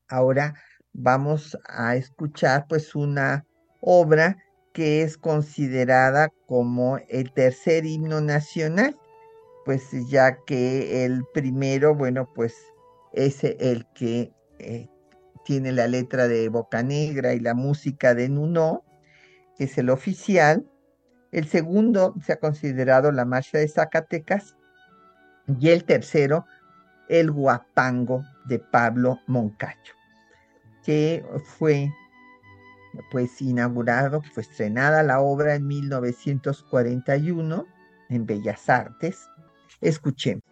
Ahora 0.07 0.55
vamos 0.93 1.59
a 1.67 1.97
escuchar 1.97 2.67
pues 2.69 2.95
una 2.95 3.45
obra 3.81 4.37
que 4.73 5.03
es 5.03 5.19
considerada 5.19 6.29
como 6.47 6.99
el 7.09 7.33
tercer 7.33 7.87
himno 7.87 8.21
nacional, 8.21 8.97
pues 9.65 9.83
ya 10.09 10.39
que 10.47 11.05
el 11.07 11.25
primero, 11.35 11.93
bueno, 11.93 12.33
pues 12.37 12.55
es 13.13 13.43
el 13.43 13.85
que 13.97 14.33
eh, 14.61 14.87
tiene 15.45 15.73
la 15.73 15.89
letra 15.89 16.29
de 16.29 16.49
Boca 16.51 16.85
Negra 16.85 17.35
y 17.35 17.41
la 17.41 17.55
música 17.55 18.15
de 18.15 18.29
Nuno, 18.29 18.85
es 19.59 19.77
el 19.77 19.91
oficial, 19.91 20.65
el 21.33 21.47
segundo 21.47 22.15
se 22.23 22.33
ha 22.33 22.41
considerado 22.41 23.13
la 23.13 23.25
marcha 23.25 23.59
de 23.59 23.69
Zacatecas 23.69 24.57
y 25.61 25.71
el 25.71 25.85
tercero 25.85 26.47
el 27.09 27.31
guapango 27.31 28.25
de 28.45 28.59
Pablo 28.59 29.21
Moncayo, 29.27 29.95
que 30.85 31.25
fue 31.45 31.91
pues 33.11 33.41
inaugurado, 33.41 34.23
fue 34.23 34.43
estrenada 34.43 35.03
la 35.03 35.21
obra 35.21 35.55
en 35.55 35.67
1941 35.67 37.67
en 38.09 38.27
Bellas 38.27 38.69
Artes. 38.69 39.29
Escuchemos. 39.81 40.48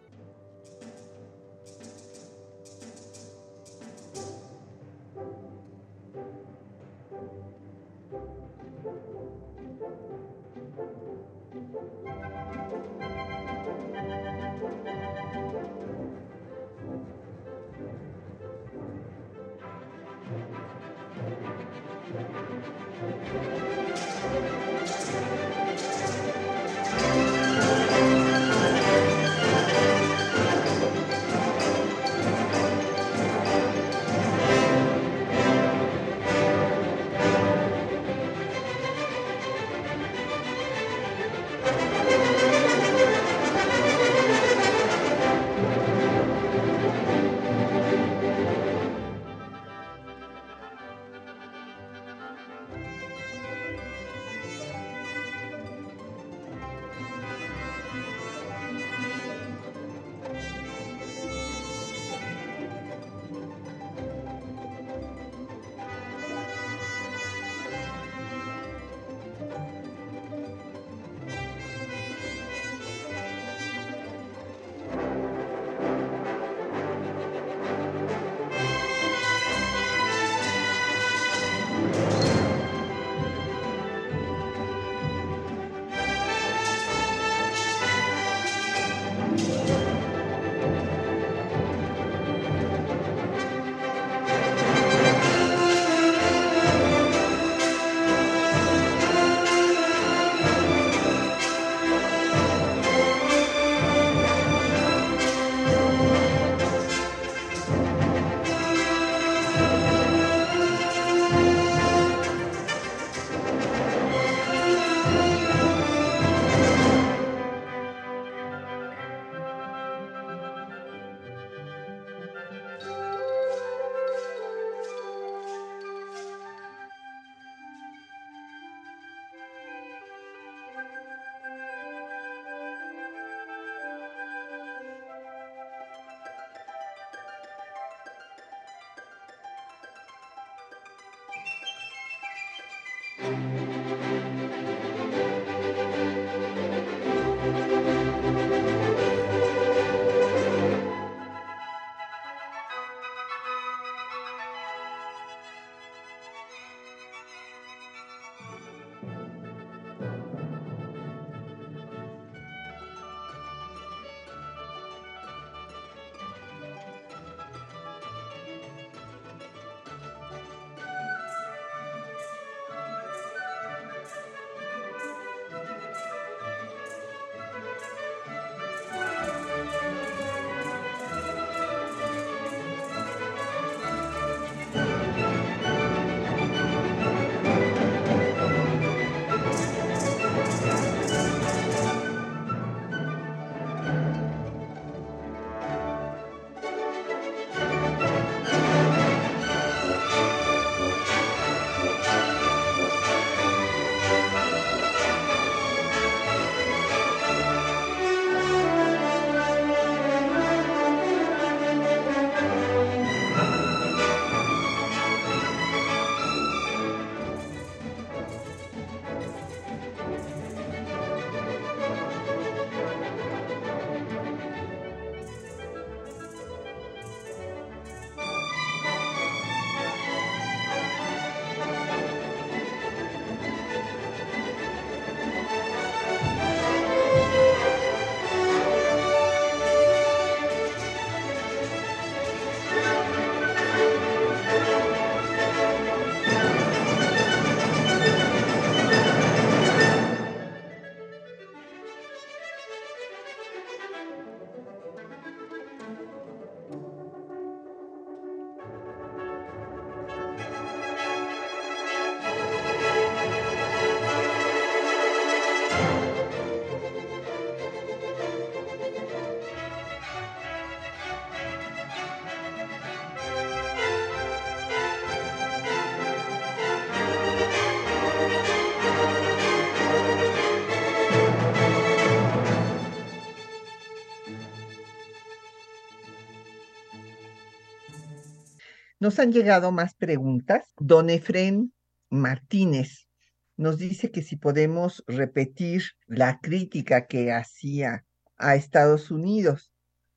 Nos 289.07 289.19
han 289.19 289.31
llegado 289.31 289.71
más 289.71 289.93
preguntas. 289.93 290.65
Don 290.75 291.09
Efren 291.09 291.71
Martínez 292.09 293.07
nos 293.55 293.77
dice 293.77 294.11
que 294.11 294.21
si 294.21 294.35
podemos 294.35 295.01
repetir 295.07 295.83
la 296.07 296.41
crítica 296.41 297.07
que 297.07 297.31
hacía 297.31 298.03
a 298.35 298.55
Estados 298.57 299.09
Unidos. 299.09 299.71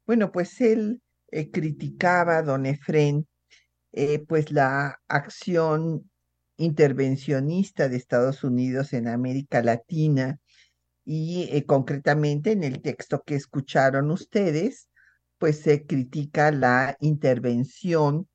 Bueno, 0.06 0.32
pues 0.32 0.60
él 0.60 1.02
eh, 1.30 1.52
criticaba, 1.52 2.42
don 2.42 2.66
Efren, 2.66 3.28
eh, 3.92 4.24
pues 4.26 4.50
la 4.50 4.98
acción 5.06 6.10
intervencionista 6.56 7.88
de 7.88 7.96
Estados 7.96 8.42
Unidos 8.42 8.92
en 8.92 9.06
América 9.06 9.62
Latina 9.62 10.40
y 11.04 11.48
eh, 11.52 11.64
concretamente 11.64 12.50
en 12.50 12.64
el 12.64 12.82
texto 12.82 13.22
que 13.24 13.36
escucharon 13.36 14.10
ustedes, 14.10 14.88
pues 15.38 15.60
se 15.60 15.86
critica 15.86 16.50
la 16.50 16.96
intervención 16.98 18.26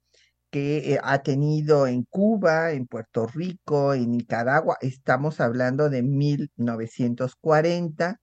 que 0.55 0.93
eh, 0.93 0.99
ha 1.03 1.21
tenido 1.21 1.85
en 1.85 2.03
Cuba, 2.03 2.71
en 2.71 2.87
Puerto 2.87 3.27
Rico, 3.27 3.93
en 3.93 4.11
Nicaragua, 4.11 4.77
estamos 4.79 5.41
hablando 5.41 5.89
de 5.89 6.01
1940, 6.01 8.21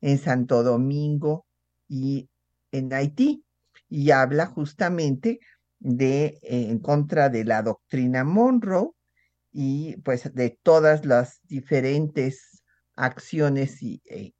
en 0.00 0.16
Santo 0.16 0.62
Domingo 0.62 1.44
y 1.86 2.30
en 2.72 2.90
Haití, 2.90 3.44
y 3.90 4.12
habla 4.12 4.46
justamente 4.46 5.40
de 5.78 6.38
eh, 6.40 6.70
en 6.70 6.78
contra 6.78 7.28
de 7.28 7.44
la 7.44 7.60
doctrina 7.60 8.24
Monroe 8.24 8.92
y 9.52 9.98
pues 9.98 10.34
de 10.34 10.58
todas 10.62 11.04
las 11.04 11.42
diferentes 11.42 12.62
acciones 12.96 13.82
y, 13.82 14.00
eh, 14.06 14.32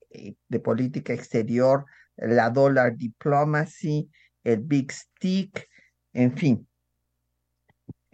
de 0.49 0.61
política 0.61 1.13
exterior, 1.13 1.85
la 2.17 2.49
dollar 2.49 2.97
diplomacy, 2.97 4.11
el 4.45 4.61
big 4.61 4.93
stick, 4.93 5.69
en 6.15 6.35
fin, 6.39 6.67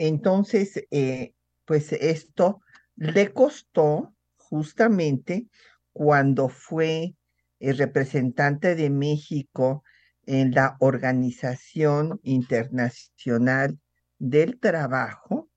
entonces, 0.01 0.83
eh, 0.91 1.35
pues 1.67 1.93
esto 1.93 2.63
le 2.97 3.35
costó 3.35 4.15
justamente 4.37 5.47
cuando 5.93 6.49
fue 6.49 7.17
el 7.59 7.77
representante 7.77 8.75
de 8.77 8.89
México 8.89 9.85
en 10.25 10.53
la 10.53 10.79
Organización 10.81 12.19
Internacional 12.23 13.79
del 14.19 14.59
Trabajo, 14.59 15.51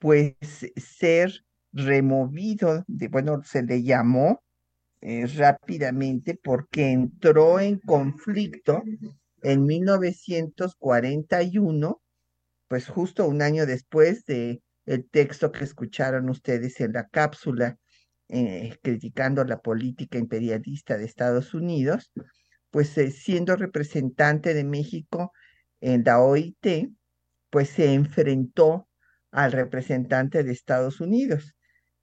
pues 0.00 0.34
ser 0.76 1.44
removido, 1.72 2.82
de, 2.88 3.06
bueno, 3.06 3.40
se 3.44 3.62
le 3.62 3.84
llamó 3.84 4.42
eh, 5.00 5.26
rápidamente 5.26 6.36
porque 6.42 6.90
entró 6.90 7.60
en 7.60 7.78
conflicto 7.78 8.82
en 9.42 9.64
1941 9.64 12.00
pues 12.68 12.88
justo 12.88 13.26
un 13.26 13.42
año 13.42 13.66
después 13.66 14.24
de 14.24 14.62
el 14.86 15.08
texto 15.08 15.52
que 15.52 15.64
escucharon 15.64 16.28
ustedes 16.28 16.80
en 16.80 16.92
la 16.92 17.08
cápsula 17.08 17.78
eh, 18.28 18.76
criticando 18.82 19.44
la 19.44 19.60
política 19.60 20.18
imperialista 20.18 20.96
de 20.96 21.04
Estados 21.04 21.54
Unidos, 21.54 22.12
pues 22.70 22.96
eh, 22.98 23.10
siendo 23.10 23.56
representante 23.56 24.54
de 24.54 24.64
México 24.64 25.32
en 25.80 26.04
la 26.04 26.20
OIT, 26.20 26.90
pues 27.50 27.68
se 27.70 27.94
enfrentó 27.94 28.88
al 29.30 29.52
representante 29.52 30.42
de 30.42 30.52
Estados 30.52 31.00
Unidos. 31.00 31.54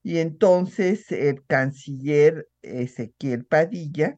Y 0.02 0.18
entonces 0.18 1.10
el 1.12 1.44
canciller 1.46 2.48
Ezequiel 2.62 3.44
Padilla 3.44 4.16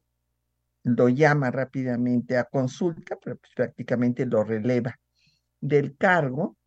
lo 0.82 1.08
llama 1.08 1.50
rápidamente 1.50 2.36
a 2.36 2.44
consulta, 2.44 3.16
pero 3.22 3.36
pues 3.38 3.52
prácticamente 3.54 4.26
lo 4.26 4.44
releva 4.44 4.98
del 5.64 5.96
cargo 5.96 6.58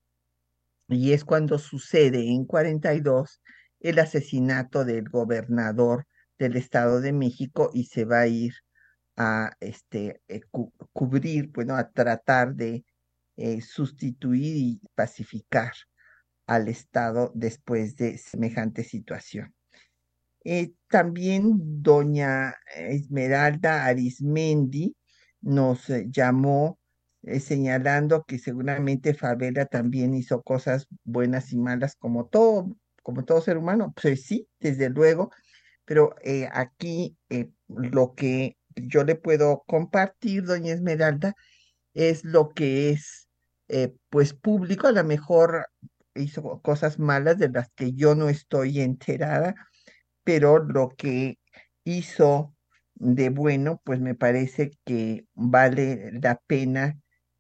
y 0.89 1.13
es 1.13 1.23
cuando 1.23 1.59
sucede 1.59 2.31
en 2.31 2.45
42 2.45 3.41
el 3.79 3.99
asesinato 3.99 4.85
del 4.85 5.07
gobernador 5.09 6.07
del 6.39 6.55
Estado 6.55 6.99
de 6.99 7.13
México 7.13 7.69
y 7.73 7.85
se 7.85 8.05
va 8.05 8.21
a 8.21 8.27
ir 8.27 8.53
a 9.15 9.51
este, 9.59 10.21
eh, 10.27 10.41
cubrir, 10.93 11.49
bueno, 11.49 11.75
a 11.75 11.89
tratar 11.91 12.55
de 12.55 12.85
eh, 13.35 13.61
sustituir 13.61 14.57
y 14.57 14.81
pacificar 14.95 15.73
al 16.47 16.67
Estado 16.67 17.31
después 17.35 17.95
de 17.97 18.17
semejante 18.17 18.83
situación. 18.83 19.53
Eh, 20.43 20.73
también 20.89 21.83
doña 21.83 22.55
Esmeralda 22.75 23.85
Arismendi 23.85 24.95
nos 25.41 25.87
llamó 26.07 26.79
eh, 27.27 27.39
señalando 27.39 28.23
que 28.23 28.39
seguramente 28.39 29.13
Favela 29.13 29.65
también 29.65 30.13
hizo 30.15 30.41
cosas 30.43 30.87
buenas 31.03 31.51
y 31.51 31.57
malas 31.57 31.95
como 31.95 32.27
todo, 32.27 32.75
como 33.03 33.25
todo 33.25 33.41
ser 33.41 33.57
humano, 33.57 33.93
pues 34.01 34.23
sí, 34.25 34.47
desde 34.59 34.89
luego, 34.89 35.31
pero 35.85 36.15
eh, 36.23 36.49
aquí 36.53 37.17
eh, 37.29 37.49
lo 37.67 38.13
que 38.15 38.57
yo 38.75 39.03
le 39.03 39.15
puedo 39.15 39.63
compartir, 39.67 40.45
doña 40.45 40.73
Esmeralda, 40.73 41.35
es 41.93 42.23
lo 42.23 42.49
que 42.49 42.91
es 42.91 43.27
pues 44.09 44.33
público, 44.33 44.87
a 44.87 44.93
lo 44.93 45.03
mejor 45.03 45.67
hizo 46.15 46.61
cosas 46.61 46.99
malas 46.99 47.37
de 47.37 47.49
las 47.49 47.69
que 47.75 47.93
yo 47.93 48.15
no 48.15 48.29
estoy 48.29 48.79
enterada, 48.79 49.55
pero 50.23 50.59
lo 50.59 50.89
que 50.89 51.37
hizo 51.83 52.55
de 52.95 53.29
bueno, 53.29 53.81
pues 53.83 53.99
me 53.99 54.15
parece 54.15 54.71
que 54.85 55.25
vale 55.33 56.11
la 56.13 56.39
pena 56.47 56.97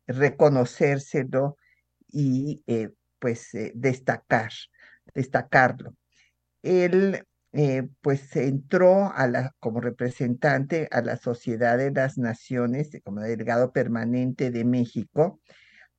reconocérselo 0.07 1.57
y 2.07 2.63
eh, 2.67 2.89
pues 3.19 3.53
eh, 3.53 3.71
destacar, 3.75 4.51
destacarlo. 5.13 5.95
Él 6.63 7.23
eh, 7.53 7.87
pues 8.01 8.35
entró 8.35 9.11
a 9.13 9.27
la, 9.27 9.55
como 9.59 9.81
representante 9.81 10.87
a 10.91 11.01
la 11.01 11.17
Sociedad 11.17 11.77
de 11.77 11.91
las 11.91 12.17
Naciones, 12.17 12.89
como 13.03 13.21
delegado 13.21 13.71
permanente 13.71 14.51
de 14.51 14.63
México, 14.63 15.39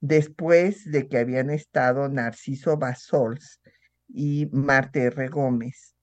después 0.00 0.90
de 0.90 1.08
que 1.08 1.18
habían 1.18 1.50
estado 1.50 2.08
Narciso 2.08 2.76
Basols 2.76 3.60
y 4.08 4.46
Marte 4.52 5.04
R. 5.04 5.28
Gómez, 5.28 5.94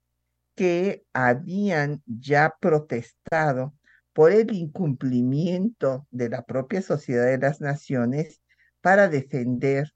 que 0.56 1.04
habían 1.14 2.02
ya 2.06 2.54
protestado 2.60 3.74
por 4.16 4.32
el 4.32 4.54
incumplimiento 4.54 6.08
de 6.10 6.30
la 6.30 6.46
propia 6.46 6.82
Sociedad 6.82 7.26
de 7.26 7.38
las 7.38 7.60
Naciones 7.60 8.40
para 8.80 9.10
defender 9.10 9.92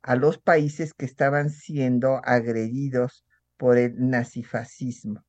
a 0.00 0.16
los 0.16 0.38
países 0.38 0.94
que 0.94 1.04
estaban 1.04 1.50
siendo 1.50 2.22
agredidos 2.24 3.26
por 3.58 3.76
el 3.76 4.08
nazifascismo. 4.08 5.22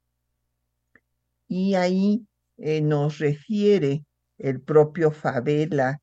Y 1.49 1.75
ahí 1.75 2.25
eh, 2.55 2.79
nos 2.79 3.19
refiere 3.19 4.05
el 4.37 4.61
propio 4.61 5.11
Favela 5.11 5.99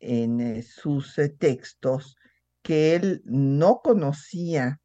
en 0.00 0.40
eh, 0.40 0.62
sus 0.64 1.16
eh, 1.18 1.28
textos 1.28 2.16
que 2.60 2.96
él 2.96 3.22
no 3.24 3.80
conocía, 3.84 4.80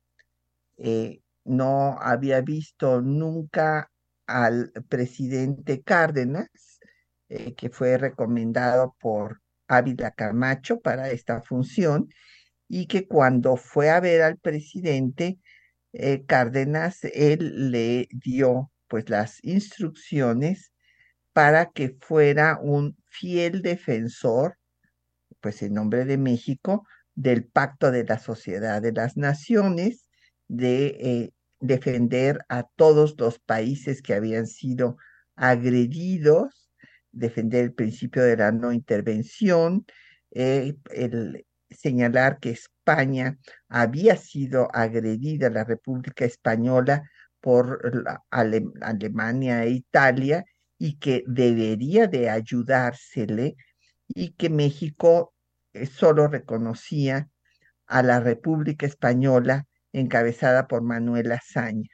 no 1.44 1.98
había 2.00 2.42
visto 2.42 3.02
nunca 3.02 3.90
al 4.28 4.72
presidente 4.90 5.82
Cárdenas, 5.82 6.50
que 7.28 7.70
fue 7.70 7.98
recomendado 7.98 8.96
por 9.00 9.42
Ávila 9.68 10.12
Camacho 10.12 10.80
para 10.80 11.10
esta 11.12 11.42
función, 11.42 12.10
y 12.68 12.88
que 12.88 13.08
cuando 13.08 13.58
fue 13.58 13.90
a 13.90 14.00
ver 14.00 14.22
al 14.22 14.38
presidente 14.38 15.40
eh, 15.94 16.26
Cárdenas, 16.26 17.04
él 17.04 17.72
le 17.72 18.08
dio 18.12 18.72
pues 18.88 19.10
las 19.10 19.44
instrucciones 19.44 20.72
para 21.34 21.68
que 21.72 21.96
fuera 22.00 22.60
un 22.62 22.98
fiel 23.06 23.62
defensor, 23.62 24.58
pues 25.42 25.62
en 25.62 25.74
nombre 25.74 26.06
de 26.06 26.18
México, 26.18 26.86
del 27.16 27.46
pacto 27.46 27.92
de 27.92 28.04
la 28.04 28.20
sociedad 28.20 28.82
de 28.82 28.92
las 28.92 29.18
naciones, 29.18 30.08
de 30.48 30.88
eh, 31.00 31.34
defender 31.60 32.40
a 32.50 32.64
todos 32.76 33.16
los 33.18 33.40
países 33.40 34.02
que 34.02 34.14
habían 34.14 34.48
sido 34.48 34.98
agredidos, 35.36 36.67
defender 37.12 37.64
el 37.64 37.74
principio 37.74 38.24
de 38.24 38.38
la 38.38 38.52
no 38.52 38.72
intervención, 38.72 39.86
eh, 40.32 40.76
el, 40.92 41.46
señalar 41.70 42.40
que 42.40 42.52
España 42.52 43.38
había 43.68 44.16
sido 44.16 44.70
agredida, 44.74 45.50
la 45.50 45.64
República 45.64 46.26
Española, 46.26 47.10
por 47.40 47.82
Alemania 48.32 49.64
e 49.64 49.70
Italia 49.70 50.44
y 50.78 50.98
que 50.98 51.24
debería 51.28 52.08
de 52.08 52.30
ayudársele 52.30 53.56
y 54.08 54.32
que 54.32 54.50
México 54.50 55.34
eh, 55.74 55.86
solo 55.86 56.28
reconocía 56.28 57.30
a 57.86 58.04
la 58.04 58.20
República 58.20 58.86
Española 58.86 59.66
encabezada 59.94 60.68
por 60.68 60.82
Manuel 60.82 61.32
Azaña. 61.32 61.90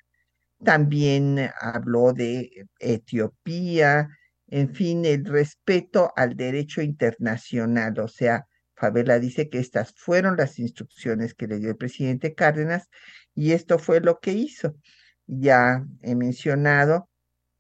También 0.63 1.51
habló 1.59 2.13
de 2.13 2.67
Etiopía, 2.79 4.09
en 4.55 4.75
fin, 4.75 5.03
el 5.03 5.25
respeto 5.25 6.13
al 6.15 6.35
derecho 6.35 6.83
internacional, 6.83 7.99
o 7.99 8.07
sea, 8.07 8.45
Favela 8.75 9.17
dice 9.17 9.49
que 9.49 9.57
estas 9.57 9.93
fueron 9.95 10.37
las 10.37 10.59
instrucciones 10.59 11.33
que 11.33 11.47
le 11.47 11.57
dio 11.57 11.69
el 11.69 11.75
presidente 11.75 12.35
Cárdenas 12.35 12.87
y 13.33 13.53
esto 13.53 13.79
fue 13.79 13.99
lo 13.99 14.19
que 14.19 14.33
hizo. 14.33 14.75
Ya 15.25 15.83
he 16.03 16.13
mencionado, 16.13 17.09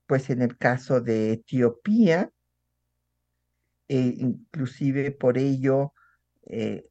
pues 0.05 0.29
en 0.29 0.43
el 0.43 0.55
caso 0.55 1.01
de 1.01 1.33
Etiopía, 1.33 2.29
eh, 3.87 4.13
inclusive 4.15 5.09
por 5.09 5.39
ello, 5.39 5.93
eh, 6.45 6.85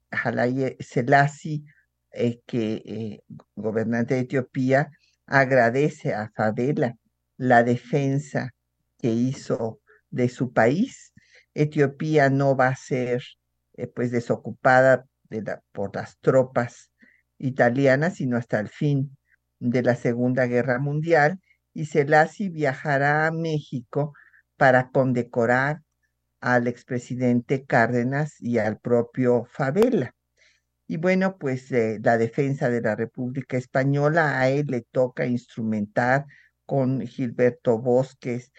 Selassie, 0.80 1.62
eh, 2.10 2.40
que 2.44 2.82
eh, 2.84 3.20
gobernante 3.54 4.14
de 4.14 4.20
Etiopía, 4.22 4.90
agradece 5.26 6.12
a 6.12 6.28
Favela 6.34 6.96
la 7.36 7.62
defensa 7.62 8.52
que 8.98 9.12
hizo 9.12 9.81
de 10.12 10.28
su 10.28 10.52
país. 10.52 11.12
Etiopía 11.54 12.30
no 12.30 12.56
va 12.56 12.68
a 12.68 12.76
ser 12.76 13.22
eh, 13.74 13.88
pues 13.88 14.12
desocupada 14.12 15.06
por 15.72 15.96
las 15.96 16.18
tropas 16.20 16.92
italianas, 17.38 18.16
sino 18.16 18.36
hasta 18.36 18.60
el 18.60 18.68
fin 18.68 19.16
de 19.58 19.82
la 19.82 19.96
Segunda 19.96 20.46
Guerra 20.46 20.78
Mundial, 20.78 21.40
y 21.74 21.86
Selassie 21.86 22.50
viajará 22.50 23.26
a 23.26 23.32
México 23.32 24.12
para 24.56 24.90
condecorar 24.90 25.80
al 26.40 26.66
expresidente 26.68 27.64
Cárdenas 27.64 28.40
y 28.40 28.58
al 28.58 28.78
propio 28.78 29.44
Favela. 29.44 30.14
Y 30.86 30.98
bueno, 30.98 31.38
pues 31.38 31.72
eh, 31.72 31.98
la 32.02 32.18
defensa 32.18 32.68
de 32.68 32.82
la 32.82 32.94
República 32.94 33.56
Española 33.56 34.38
a 34.38 34.50
él 34.50 34.66
le 34.68 34.82
toca 34.82 35.24
instrumentar 35.24 36.26
con 36.66 37.00
Gilberto 37.06 37.78
Bosques, 37.78 38.52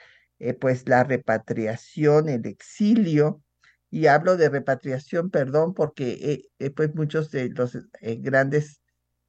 eh, 0.43 0.53
pues 0.53 0.89
la 0.89 1.05
repatriación, 1.05 2.27
el 2.27 2.45
exilio 2.45 3.41
y 3.89 4.07
hablo 4.07 4.35
de 4.35 4.49
repatriación, 4.49 5.29
perdón, 5.29 5.73
porque 5.73 6.11
eh, 6.21 6.49
eh, 6.59 6.69
pues 6.69 6.93
muchos 6.95 7.31
de 7.31 7.47
los 7.47 7.77
grandes 8.01 8.81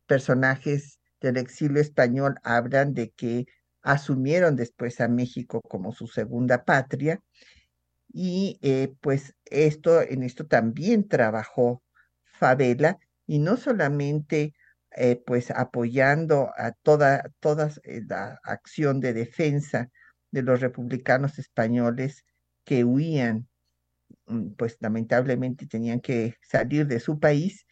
personajes 0.06 0.98
del 1.20 1.36
exilio 1.36 1.80
español 1.80 2.34
hablan 2.42 2.94
de 2.94 3.10
que 3.10 3.46
asumieron 3.82 4.56
después 4.56 5.00
a 5.00 5.06
México 5.06 5.60
como 5.60 5.92
su 5.92 6.08
segunda 6.08 6.64
patria 6.64 7.20
y 8.12 8.58
pues 9.00 9.36
esto 9.44 10.02
en 10.02 10.24
esto 10.24 10.46
también 10.46 11.06
trabajó 11.06 11.82
Favela 12.24 12.98
y 13.26 13.38
no 13.38 13.56
solamente 13.56 14.54
pues 15.26 15.52
apoyando 15.52 16.50
a 16.56 16.72
toda, 16.72 17.30
toda 17.40 17.70
la 17.84 18.40
acción 18.42 19.00
de 19.00 19.12
defensa 19.12 19.90
de 20.34 20.42
los 20.42 20.60
republicanos 20.60 21.38
españoles 21.38 22.24
que 22.64 22.84
huían 22.84 23.48
Mm, 24.26 24.52
pues 24.54 24.76
lamentablemente 24.80 25.66
tenían 25.66 26.00
que 26.00 26.36
salir 26.42 26.86
de 26.86 27.00
su 27.00 27.18
país, 27.20 27.66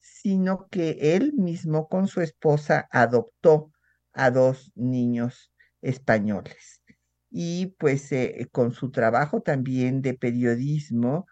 sino 0.00 0.68
que 0.70 1.16
él 1.16 1.32
mismo 1.34 1.88
con 1.88 2.08
su 2.08 2.20
esposa 2.20 2.88
adoptó 2.90 3.72
a 4.12 4.30
dos 4.30 4.72
niños 4.74 5.52
españoles. 5.82 6.82
Y 7.30 7.68
pues 7.78 8.12
eh, 8.12 8.48
con 8.52 8.72
su 8.72 8.90
trabajo 8.90 9.42
también 9.42 10.02
de 10.02 10.14
periodismo, 10.14 11.26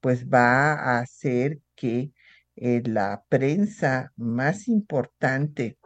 pues 0.00 0.26
va 0.28 0.74
a 0.74 1.00
hacer 1.00 1.60
que 1.74 2.12
eh, 2.56 2.82
la 2.86 3.24
prensa 3.28 4.12
más 4.16 4.68
importante 4.68 5.78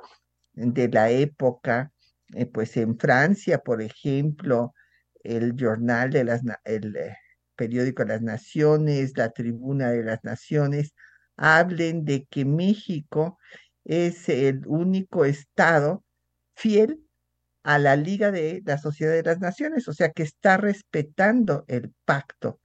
de 0.54 0.88
la 0.88 1.10
época, 1.10 1.92
eh, 2.34 2.46
pues 2.46 2.76
en 2.76 2.98
Francia, 2.98 3.58
por 3.58 3.82
ejemplo, 3.82 4.74
el 5.22 5.54
Journal 5.56 6.10
de 6.10 6.24
las, 6.24 6.42
el, 6.64 6.94
periódico 7.56 8.04
Las 8.04 8.22
Naciones, 8.22 9.16
la 9.16 9.30
Tribuna 9.30 9.90
de 9.90 10.02
las 10.04 10.24
Naciones, 10.24 10.94
hablen 11.36 12.04
de 12.04 12.26
que 12.26 12.44
México 12.44 13.38
es 13.84 14.28
el 14.28 14.66
único 14.66 15.24
estado 15.24 16.04
fiel 16.54 17.00
a 17.62 17.78
la 17.78 17.96
Liga 17.96 18.32
de 18.32 18.62
la 18.64 18.78
Sociedad 18.78 19.12
de 19.12 19.22
las 19.22 19.40
Naciones, 19.40 19.88
o 19.88 19.92
sea 19.92 20.10
que 20.10 20.24
está 20.24 20.56
respetando 20.56 21.64
el 21.68 21.92
pacto 22.04 22.60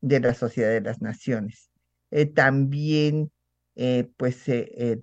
de 0.00 0.20
la 0.20 0.34
Sociedad 0.34 0.70
de 0.70 0.80
las 0.80 1.02
Naciones. 1.02 1.70
Eh, 2.10 2.26
también, 2.26 3.32
eh, 3.74 4.08
pues, 4.16 4.48
eh, 4.48 4.98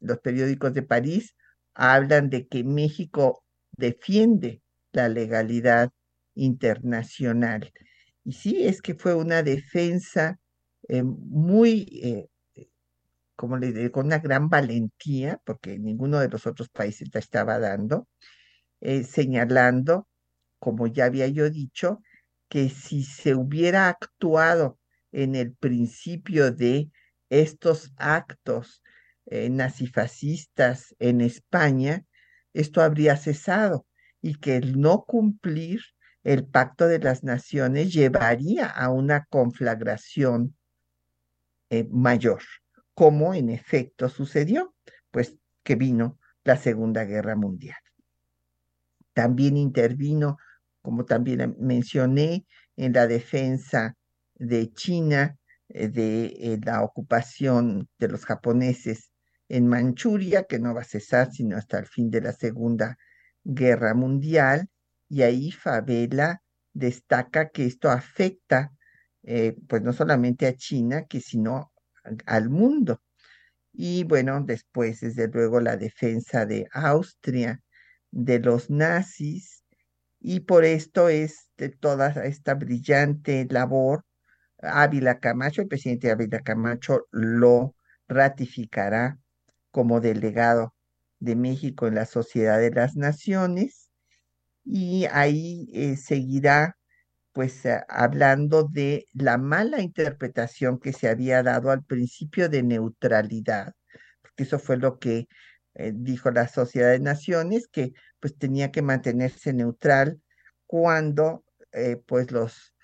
los 0.00 0.18
periódicos 0.20 0.74
de 0.74 0.82
París 0.82 1.34
hablan 1.78 2.28
de 2.28 2.48
que 2.48 2.64
México 2.64 3.44
defiende 3.76 4.60
la 4.92 5.08
legalidad 5.08 5.90
internacional. 6.34 7.72
Y 8.24 8.32
sí, 8.32 8.66
es 8.66 8.82
que 8.82 8.94
fue 8.94 9.14
una 9.14 9.44
defensa 9.44 10.40
eh, 10.88 11.04
muy, 11.04 11.88
eh, 12.02 12.28
como 13.36 13.56
le 13.56 13.72
digo, 13.72 13.92
con 13.92 14.06
una 14.06 14.18
gran 14.18 14.48
valentía, 14.48 15.40
porque 15.44 15.78
ninguno 15.78 16.18
de 16.18 16.28
los 16.28 16.46
otros 16.48 16.68
países 16.68 17.10
la 17.14 17.20
estaba 17.20 17.60
dando, 17.60 18.08
eh, 18.80 19.04
señalando, 19.04 20.08
como 20.58 20.88
ya 20.88 21.04
había 21.04 21.28
yo 21.28 21.48
dicho, 21.48 22.02
que 22.48 22.70
si 22.70 23.04
se 23.04 23.36
hubiera 23.36 23.88
actuado 23.88 24.80
en 25.12 25.36
el 25.36 25.54
principio 25.54 26.50
de 26.50 26.90
estos 27.30 27.92
actos 27.96 28.82
eh, 29.30 29.50
nazifascistas 29.50 30.96
en 30.98 31.20
España, 31.20 32.06
esto 32.54 32.80
habría 32.80 33.14
cesado 33.16 33.86
y 34.22 34.36
que 34.36 34.56
el 34.56 34.80
no 34.80 35.04
cumplir 35.04 35.82
el 36.24 36.46
pacto 36.46 36.88
de 36.88 36.98
las 36.98 37.24
naciones 37.24 37.92
llevaría 37.92 38.66
a 38.66 38.88
una 38.88 39.26
conflagración 39.26 40.56
eh, 41.68 41.86
mayor, 41.90 42.40
como 42.94 43.34
en 43.34 43.50
efecto 43.50 44.08
sucedió, 44.08 44.74
pues 45.10 45.36
que 45.62 45.74
vino 45.74 46.18
la 46.44 46.56
Segunda 46.56 47.04
Guerra 47.04 47.36
Mundial. 47.36 47.76
También 49.12 49.58
intervino, 49.58 50.38
como 50.80 51.04
también 51.04 51.54
mencioné, 51.60 52.46
en 52.76 52.94
la 52.94 53.06
defensa 53.06 53.94
de 54.36 54.72
China 54.72 55.36
eh, 55.68 55.88
de 55.88 56.58
la 56.64 56.82
ocupación 56.82 57.90
de 57.98 58.08
los 58.08 58.24
japoneses 58.24 59.07
en 59.48 59.66
Manchuria, 59.66 60.44
que 60.44 60.58
no 60.58 60.74
va 60.74 60.82
a 60.82 60.84
cesar 60.84 61.32
sino 61.32 61.56
hasta 61.56 61.78
el 61.78 61.86
fin 61.86 62.10
de 62.10 62.20
la 62.20 62.32
Segunda 62.32 62.98
Guerra 63.44 63.94
Mundial, 63.94 64.68
y 65.08 65.22
ahí 65.22 65.50
Favela 65.50 66.42
destaca 66.72 67.48
que 67.48 67.66
esto 67.66 67.90
afecta 67.90 68.72
eh, 69.22 69.56
pues 69.68 69.82
no 69.82 69.92
solamente 69.92 70.46
a 70.46 70.54
China, 70.54 71.04
que 71.06 71.20
sino 71.20 71.72
al 72.26 72.48
mundo. 72.48 73.02
Y 73.72 74.04
bueno, 74.04 74.42
después, 74.42 75.00
desde 75.00 75.28
luego, 75.28 75.60
la 75.60 75.76
defensa 75.76 76.46
de 76.46 76.66
Austria 76.72 77.62
de 78.10 78.38
los 78.38 78.70
nazis, 78.70 79.64
y 80.20 80.40
por 80.40 80.64
esto 80.64 81.08
es 81.08 81.50
de 81.56 81.68
toda 81.68 82.08
esta 82.24 82.54
brillante 82.54 83.46
labor, 83.50 84.04
Ávila 84.60 85.20
Camacho, 85.20 85.62
el 85.62 85.68
presidente 85.68 86.10
Ávila 86.10 86.40
Camacho 86.40 87.06
lo 87.10 87.76
ratificará 88.08 89.18
como 89.70 90.00
delegado 90.00 90.74
de 91.20 91.36
México 91.36 91.86
en 91.86 91.94
la 91.96 92.06
Sociedad 92.06 92.58
de 92.58 92.70
las 92.70 92.96
Naciones 92.96 93.88
y 94.64 95.06
ahí 95.06 95.68
eh, 95.72 95.96
seguirá 95.96 96.76
pues 97.32 97.64
eh, 97.64 97.80
hablando 97.88 98.64
de 98.64 99.06
la 99.12 99.38
mala 99.38 99.80
interpretación 99.80 100.78
que 100.78 100.92
se 100.92 101.08
había 101.08 101.42
dado 101.42 101.70
al 101.70 101.84
principio 101.84 102.48
de 102.48 102.62
neutralidad, 102.62 103.74
porque 104.20 104.42
eso 104.44 104.58
fue 104.58 104.76
lo 104.76 104.98
que 104.98 105.28
eh, 105.74 105.92
dijo 105.94 106.30
la 106.30 106.48
Sociedad 106.48 106.90
de 106.90 107.00
Naciones, 107.00 107.68
que 107.68 107.92
pues 108.20 108.36
tenía 108.36 108.70
que 108.72 108.82
mantenerse 108.82 109.52
neutral 109.52 110.20
cuando 110.66 111.44
pues 112.06 112.32
los 112.32 112.74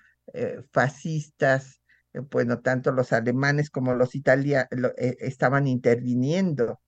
fascistas, 0.71 1.81
pues 2.29 2.45
no 2.45 2.59
tanto 2.59 2.91
los 2.91 3.13
alemanes 3.13 3.69
como 3.69 3.93
los 3.93 4.15
italianos 4.15 4.69
estaban 4.97 5.67
interviniendo 5.67 6.79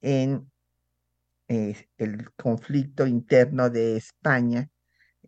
en 0.00 0.50
el 1.48 2.32
conflicto 2.34 3.06
interno 3.06 3.70
de 3.70 3.96
España 3.96 4.70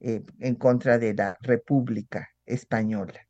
eh, 0.00 0.22
en 0.40 0.54
contra 0.56 0.98
de 0.98 1.14
la 1.14 1.38
República 1.40 2.28
Española. 2.44 3.26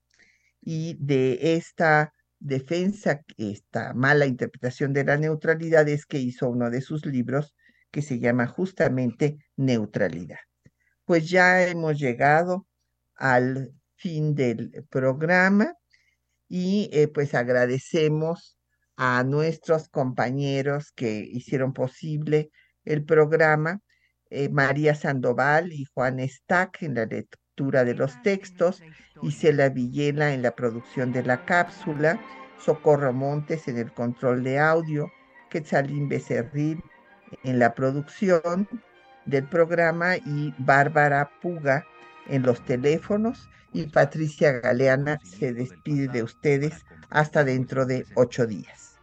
Y 0.61 0.97
de 0.99 1.57
esta 1.57 2.13
defensa, 2.41 3.23
esta 3.37 3.95
mala 3.95 4.27
interpretación 4.27 4.93
de 4.93 5.05
la 5.05 5.17
neutralidad 5.17 5.89
es 5.89 6.07
que 6.07 6.19
hizo 6.19 6.49
uno 6.49 6.71
de 6.71 6.81
sus 6.81 7.07
libros 7.07 7.55
que 7.91 8.03
se 8.03 8.19
llama 8.19 8.47
justamente 8.47 9.39
Neutralidad. 9.57 10.41
Pues 11.05 11.29
ya 11.29 11.67
hemos 11.67 11.99
llegado 11.99 12.67
al 13.15 13.73
fin 13.97 14.35
del 14.35 14.85
programa 14.91 15.77
y 16.57 16.89
eh, 16.93 17.09
pues 17.09 17.35
agradecemos 17.35 18.61
a 18.95 19.25
nuestros 19.25 19.89
compañeros 19.89 20.93
que 20.93 21.19
hicieron 21.19 21.73
posible 21.73 22.53
el 22.85 23.05
programa 23.05 23.81
eh, 24.31 24.49
María 24.51 24.95
Sandoval 24.95 25.73
y 25.73 25.85
Juan 25.93 26.21
Stack 26.21 26.83
en 26.83 26.95
la 26.95 27.07
lectura 27.07 27.83
de 27.83 27.95
los 27.95 28.23
textos, 28.23 28.85
Isela 29.21 29.69
Villela 29.69 30.33
en 30.33 30.43
la 30.43 30.55
producción 30.55 31.11
de 31.11 31.25
la 31.25 31.45
cápsula, 31.45 32.21
Socorro 32.65 33.13
Montes 33.13 33.67
en 33.67 33.77
el 33.77 33.93
control 33.93 34.45
de 34.45 34.61
audio, 34.61 35.11
Quetzalín 35.51 36.09
Becerril 36.09 36.81
en 37.43 37.59
la 37.59 37.75
producción 37.75 38.69
del 39.27 39.49
programa 39.49 40.19
y 40.19 40.55
Bárbara 40.59 41.33
Puga 41.43 41.85
en 42.29 42.43
los 42.43 42.65
teléfonos 42.65 43.49
y 43.75 43.89
Patricia 43.89 44.53
Galeana 44.53 45.21
se 45.23 45.53
despide 45.53 46.09
de 46.09 46.23
ustedes 46.23 46.87
hasta 47.11 47.45
dentro 47.45 47.85
de 47.85 48.07
ocho 48.15 48.47
días. 48.47 48.99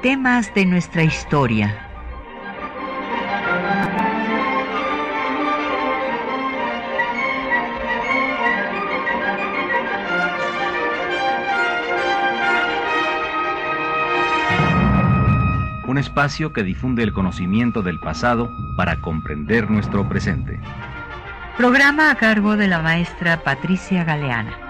Temas 0.00 0.52
de 0.54 0.66
nuestra 0.66 1.04
historia. 1.04 1.91
Espacio 16.12 16.52
que 16.52 16.62
difunde 16.62 17.02
el 17.02 17.14
conocimiento 17.14 17.80
del 17.80 17.98
pasado 17.98 18.50
para 18.76 19.00
comprender 19.00 19.70
nuestro 19.70 20.06
presente. 20.06 20.60
Programa 21.56 22.10
a 22.10 22.16
cargo 22.16 22.58
de 22.58 22.68
la 22.68 22.82
maestra 22.82 23.42
Patricia 23.42 24.04
Galeana. 24.04 24.61